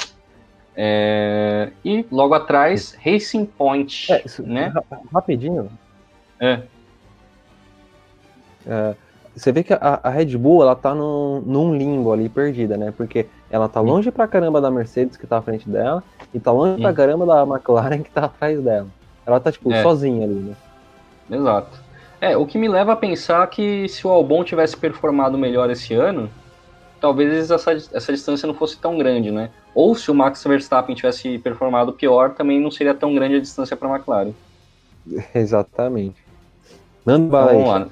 É, 0.76 1.70
e 1.84 2.04
logo 2.10 2.34
atrás, 2.34 2.98
Racing 3.00 3.46
Point, 3.46 4.12
é, 4.12 4.22
isso, 4.26 4.42
né? 4.42 4.72
Rapidinho, 5.14 5.70
é. 6.40 6.62
é. 8.66 8.94
Você 9.34 9.50
vê 9.52 9.62
que 9.62 9.72
a, 9.72 10.00
a, 10.02 10.10
Red 10.10 10.36
Bull, 10.36 10.62
ela 10.62 10.76
tá 10.76 10.94
num, 10.94 11.40
num 11.40 11.74
limbo 11.74 12.12
ali, 12.12 12.28
perdida, 12.28 12.76
né? 12.76 12.92
Porque 12.94 13.26
ela 13.52 13.68
tá 13.68 13.80
longe 13.80 14.10
pra 14.10 14.26
caramba 14.26 14.62
da 14.62 14.70
Mercedes, 14.70 15.18
que 15.18 15.26
tá 15.26 15.36
à 15.36 15.42
frente 15.42 15.68
dela, 15.68 16.02
e 16.32 16.40
tá 16.40 16.50
longe 16.50 16.76
Sim. 16.76 16.82
pra 16.82 16.94
caramba 16.94 17.26
da 17.26 17.42
McLaren, 17.42 18.02
que 18.02 18.10
tá 18.10 18.24
atrás 18.24 18.58
dela. 18.58 18.86
Ela 19.26 19.38
tá, 19.38 19.52
tipo, 19.52 19.70
é. 19.70 19.82
sozinha 19.82 20.24
ali, 20.24 20.34
né? 20.34 20.56
Exato. 21.30 21.78
É, 22.18 22.34
o 22.34 22.46
que 22.46 22.56
me 22.56 22.66
leva 22.66 22.94
a 22.94 22.96
pensar 22.96 23.46
que 23.48 23.86
se 23.88 24.06
o 24.06 24.10
Albon 24.10 24.42
tivesse 24.42 24.74
performado 24.74 25.36
melhor 25.36 25.68
esse 25.68 25.92
ano, 25.92 26.30
talvez 26.98 27.50
essa, 27.50 27.72
essa 27.72 28.12
distância 28.12 28.46
não 28.46 28.54
fosse 28.54 28.78
tão 28.78 28.96
grande, 28.96 29.30
né? 29.30 29.50
Ou 29.74 29.94
se 29.94 30.10
o 30.10 30.14
Max 30.14 30.42
Verstappen 30.44 30.94
tivesse 30.94 31.38
performado 31.38 31.92
pior, 31.92 32.30
também 32.30 32.58
não 32.58 32.70
seria 32.70 32.94
tão 32.94 33.14
grande 33.14 33.36
a 33.36 33.40
distância 33.40 33.76
para 33.76 33.88
a 33.88 33.96
McLaren. 33.96 34.32
Exatamente. 35.34 36.24
Manda 37.04 37.26
então, 37.26 37.46
vamos 37.46 37.68
lá. 37.68 37.88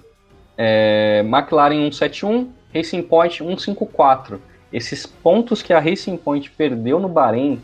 É, 0.56 1.22
McLaren 1.26 1.90
171, 1.90 2.50
Racing 2.74 3.02
Point 3.02 3.38
154. 3.38 4.40
Esses 4.72 5.04
pontos 5.04 5.62
que 5.62 5.72
a 5.72 5.80
Racing 5.80 6.16
Point 6.16 6.50
perdeu 6.50 7.00
no 7.00 7.08
Bahrein 7.08 7.62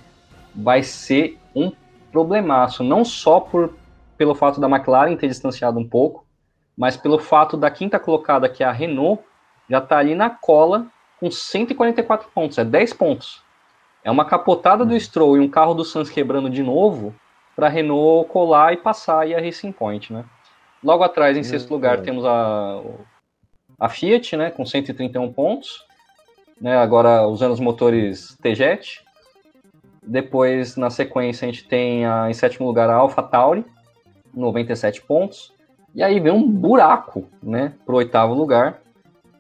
vai 0.55 0.83
ser 0.83 1.39
um 1.55 1.71
problemaço, 2.11 2.83
não 2.83 3.05
só 3.05 3.41
por, 3.41 3.75
pelo 4.17 4.35
fato 4.35 4.61
da 4.61 4.69
McLaren 4.69 5.17
ter 5.17 5.29
distanciado 5.29 5.79
um 5.79 5.87
pouco, 5.87 6.27
mas 6.77 6.97
pelo 6.97 7.19
fato 7.19 7.57
da 7.57 7.71
quinta 7.71 7.99
colocada, 7.99 8.49
que 8.49 8.63
é 8.63 8.67
a 8.67 8.73
Renault, 8.73 9.23
já 9.69 9.79
está 9.79 9.99
ali 9.99 10.15
na 10.15 10.31
cola 10.31 10.87
com 11.21 11.31
144 11.31 12.29
pontos, 12.35 12.59
é 12.59 12.65
10 12.65 12.93
pontos. 12.95 13.43
É 14.05 14.11
uma 14.11 14.25
capotada 14.25 14.85
do 14.85 14.99
Stroll 14.99 15.37
e 15.37 15.41
um 15.41 15.49
carro 15.49 15.75
do 15.75 15.85
Sainz 15.85 16.11
quebrando 16.11 16.51
de 16.51 16.63
novo 16.63 17.15
para 17.55 17.67
a 17.67 17.71
Renault 17.71 18.29
colar 18.31 18.73
e 18.73 18.77
passar 18.77 19.21
aí 19.21 19.35
a 19.35 19.41
Racing 19.41 19.73
Point, 19.73 20.13
né? 20.13 20.25
Logo 20.85 21.03
atrás, 21.03 21.37
em 21.37 21.43
sexto 21.43 21.71
lugar, 21.71 22.03
temos 22.03 22.25
a, 22.25 22.81
a 23.81 23.89
Fiat, 23.89 24.37
né, 24.37 24.51
com 24.51 24.65
131 24.65 25.33
pontos, 25.33 25.86
né, 26.61 26.77
agora 26.77 27.27
usando 27.27 27.53
os 27.53 27.61
motores 27.61 28.37
T-Jet. 28.41 29.05
Depois, 30.03 30.77
na 30.77 30.91
sequência, 30.91 31.47
a 31.47 31.51
gente 31.51 31.67
tem 31.67 32.07
a, 32.07 32.31
em 32.31 32.35
sétimo 32.35 32.67
lugar 32.67 32.89
a 32.89 32.95
Alpha 32.95 33.23
Tauri, 33.23 33.65
97 34.35 35.03
pontos. 35.03 35.53
E 35.95 36.03
aí 36.03 36.21
vem 36.21 36.33
um 36.33 36.49
buraco, 36.49 37.29
né, 37.43 37.75
para 37.85 37.95
o 37.95 37.99
oitavo 37.99 38.35
lugar, 38.35 38.83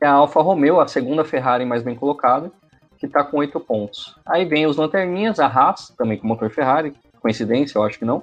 é 0.00 0.06
a 0.06 0.12
Alfa 0.12 0.40
Romeo, 0.40 0.80
a 0.80 0.88
segunda 0.88 1.24
Ferrari 1.24 1.64
mais 1.64 1.82
bem 1.82 1.94
colocada, 1.94 2.50
que 2.98 3.06
está 3.06 3.22
com 3.22 3.38
8 3.38 3.58
pontos. 3.60 4.18
Aí 4.24 4.44
vem 4.44 4.66
os 4.66 4.76
lanterninhas, 4.76 5.38
a 5.38 5.46
Haas, 5.46 5.90
também 5.96 6.18
com 6.18 6.26
motor 6.26 6.50
Ferrari, 6.50 6.94
coincidência, 7.20 7.78
eu 7.78 7.82
acho 7.82 7.98
que 7.98 8.04
não, 8.04 8.22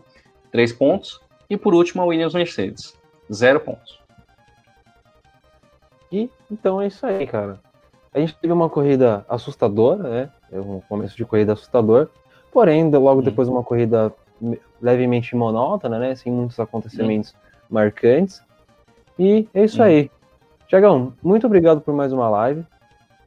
3 0.52 0.74
pontos. 0.74 1.22
E 1.50 1.58
por 1.58 1.74
último, 1.74 2.02
a 2.02 2.06
Williams 2.06 2.34
Mercedes, 2.34 2.98
0 3.32 3.60
pontos. 3.60 4.00
E 6.12 6.30
então 6.50 6.82
é 6.82 6.88
isso 6.88 7.06
aí, 7.06 7.26
cara. 7.26 7.60
A 8.14 8.20
gente 8.20 8.36
teve 8.36 8.54
uma 8.54 8.70
corrida 8.70 9.26
assustadora, 9.28 10.04
né? 10.04 10.30
É 10.52 10.60
um 10.60 10.82
começo 10.88 11.16
de 11.16 11.26
corrida 11.26 11.54
assustador. 11.54 12.10
Porém, 12.52 12.90
logo 12.90 13.22
hum. 13.22 13.24
depois 13.24 13.48
uma 13.48 13.64
corrida 13.64 14.14
levemente 14.82 15.36
monótona, 15.36 15.98
né? 15.98 16.16
Sem 16.16 16.32
muitos 16.32 16.60
acontecimentos 16.60 17.34
hum. 17.34 17.38
marcantes. 17.70 18.42
E 19.18 19.48
é 19.54 19.64
isso 19.64 19.82
hum. 19.82 19.86
aí. 19.86 20.12
Tiagão, 20.68 21.14
muito 21.22 21.46
obrigado 21.48 21.82
por 21.82 21.94
mais 21.94 22.14
uma 22.14 22.30
live. 22.30 22.66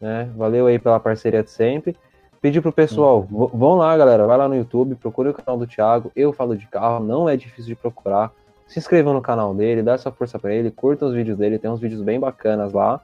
Né? 0.01 0.30
Valeu 0.37 0.66
aí 0.66 0.78
pela 0.78 1.01
parceria 1.01 1.43
de 1.43 1.51
sempre. 1.51 1.97
Pedir 2.41 2.61
pro 2.61 2.72
pessoal, 2.72 3.26
hum. 3.30 3.49
vão 3.53 3.76
lá, 3.76 3.97
galera, 3.97 4.26
vai 4.26 4.37
lá 4.37 4.49
no 4.49 4.55
YouTube, 4.55 4.95
procure 4.95 5.30
o 5.30 5.34
canal 5.34 5.59
do 5.59 5.66
Thiago. 5.66 6.12
Eu 6.14 6.32
falo 6.32 6.57
de 6.57 6.66
carro, 6.66 7.05
não 7.05 7.28
é 7.28 7.37
difícil 7.37 7.66
de 7.66 7.74
procurar 7.74 8.32
se 8.66 8.78
inscrevam 8.78 9.14
no 9.14 9.22
canal 9.22 9.55
dele, 9.55 9.82
dá 9.82 9.93
essa 9.93 10.11
força 10.11 10.39
para 10.39 10.53
ele, 10.53 10.70
curtam 10.70 11.09
os 11.09 11.14
vídeos 11.14 11.39
dele, 11.39 11.59
tem 11.59 11.70
uns 11.70 11.80
vídeos 11.80 12.03
bem 12.03 12.18
bacanas 12.18 12.72
lá. 12.72 13.01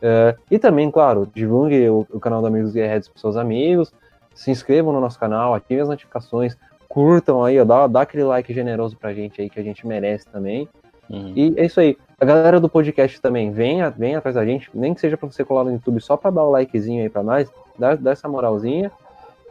Uh, 0.00 0.38
e 0.50 0.58
também, 0.58 0.90
claro, 0.90 1.28
divulgue 1.34 1.88
o, 1.88 2.06
o 2.10 2.18
canal 2.18 2.40
do 2.40 2.46
Amigos 2.46 2.72
Guerreiros 2.72 3.08
para 3.08 3.20
seus 3.20 3.36
amigos, 3.36 3.92
se 4.34 4.50
inscrevam 4.50 4.92
no 4.92 5.00
nosso 5.00 5.18
canal, 5.18 5.54
ativem 5.54 5.82
as 5.82 5.88
notificações, 5.88 6.56
curtam 6.88 7.44
aí, 7.44 7.60
ó, 7.60 7.64
dá, 7.64 7.86
dá 7.86 8.00
aquele 8.00 8.24
like 8.24 8.52
generoso 8.52 8.96
pra 8.96 9.12
gente 9.12 9.40
aí 9.40 9.50
que 9.50 9.60
a 9.60 9.62
gente 9.62 9.86
merece 9.86 10.26
também. 10.26 10.68
Uhum. 11.08 11.32
E 11.36 11.54
é 11.56 11.66
isso 11.66 11.80
aí. 11.80 11.96
A 12.20 12.24
galera 12.24 12.60
do 12.60 12.68
podcast 12.68 13.20
também, 13.20 13.50
venha, 13.50 13.90
venha 13.90 14.18
atrás 14.18 14.36
da 14.36 14.44
gente, 14.44 14.70
nem 14.72 14.94
que 14.94 15.00
seja 15.00 15.16
para 15.16 15.30
você 15.30 15.44
colar 15.44 15.64
no 15.64 15.72
YouTube 15.72 16.00
só 16.00 16.16
para 16.16 16.30
dar 16.30 16.44
o 16.44 16.50
likezinho 16.50 17.02
aí 17.02 17.08
para 17.08 17.22
nós, 17.22 17.50
dá, 17.78 17.94
dá 17.94 18.12
essa 18.12 18.28
moralzinha. 18.28 18.90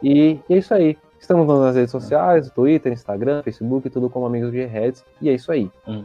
E, 0.02 0.38
e 0.48 0.54
é 0.54 0.58
isso 0.58 0.72
aí. 0.74 0.96
Estamos 1.20 1.46
nas 1.46 1.76
redes 1.76 1.90
sociais, 1.90 2.50
Twitter, 2.50 2.92
Instagram, 2.92 3.42
Facebook, 3.42 3.90
tudo 3.90 4.08
como 4.08 4.24
Amigos 4.24 4.50
de 4.50 4.64
Reds. 4.64 5.04
E 5.20 5.28
é 5.28 5.34
isso 5.34 5.52
aí. 5.52 5.70
Hum. 5.86 6.04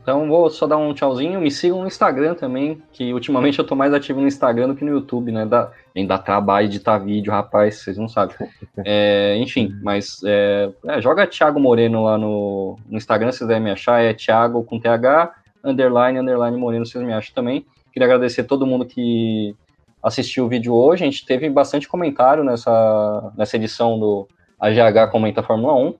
Então 0.00 0.28
vou 0.28 0.48
só 0.50 0.66
dar 0.66 0.76
um 0.76 0.94
tchauzinho. 0.94 1.40
Me 1.40 1.50
sigam 1.50 1.80
no 1.80 1.86
Instagram 1.86 2.34
também, 2.34 2.82
que 2.92 3.12
ultimamente 3.12 3.58
eu 3.58 3.66
tô 3.66 3.74
mais 3.74 3.92
ativo 3.92 4.20
no 4.20 4.26
Instagram 4.26 4.68
do 4.68 4.74
que 4.74 4.84
no 4.84 4.90
YouTube, 4.90 5.30
né? 5.30 5.44
Dá, 5.44 5.70
ainda 5.94 6.18
trabalho 6.18 6.66
editar 6.66 6.98
vídeo, 6.98 7.32
rapaz, 7.32 7.76
vocês 7.76 7.98
não 7.98 8.08
sabem. 8.08 8.36
É, 8.84 9.36
enfim, 9.36 9.74
mas 9.82 10.20
é, 10.24 10.70
é, 10.86 11.00
joga 11.00 11.26
Thiago 11.26 11.60
Moreno 11.60 12.04
lá 12.04 12.16
no, 12.16 12.76
no 12.88 12.96
Instagram, 12.96 13.30
se 13.30 13.44
vocês 13.44 13.62
me 13.62 13.70
achar, 13.70 14.02
é 14.02 14.14
Thiago 14.14 14.64
com 14.64 14.80
TH, 14.80 15.34
underline, 15.62 16.18
underline 16.18 16.56
Moreno, 16.56 16.86
vocês 16.86 17.04
me 17.04 17.12
acham 17.12 17.34
também. 17.34 17.66
Queria 17.92 18.06
agradecer 18.06 18.44
todo 18.44 18.66
mundo 18.66 18.86
que 18.86 19.54
assistiu 20.02 20.46
o 20.46 20.48
vídeo 20.48 20.74
hoje. 20.74 21.04
A 21.04 21.06
gente 21.06 21.24
teve 21.24 21.48
bastante 21.48 21.86
comentário 21.86 22.42
nessa, 22.42 23.32
nessa 23.36 23.56
edição 23.56 23.98
do 23.98 24.26
AGH 24.58 25.10
Comenta 25.10 25.42
Fórmula 25.42 25.74
1. 25.74 25.94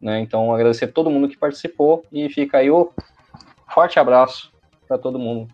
Né? 0.00 0.20
Então, 0.20 0.52
agradecer 0.52 0.86
a 0.86 0.92
todo 0.92 1.10
mundo 1.10 1.28
que 1.28 1.36
participou 1.36 2.04
e 2.10 2.28
fica 2.28 2.58
aí 2.58 2.70
o 2.70 2.90
forte 3.74 3.98
abraço 3.98 4.52
para 4.86 4.96
todo 4.96 5.18
mundo. 5.18 5.52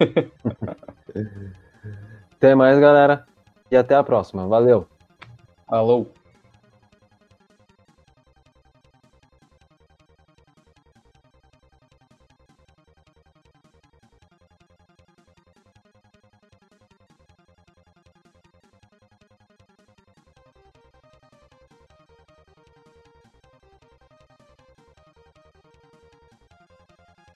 até 2.32 2.54
mais, 2.54 2.78
galera. 2.80 3.26
E 3.70 3.76
até 3.76 3.94
a 3.94 4.02
próxima. 4.02 4.48
Valeu. 4.48 4.88
Falou. 5.68 6.10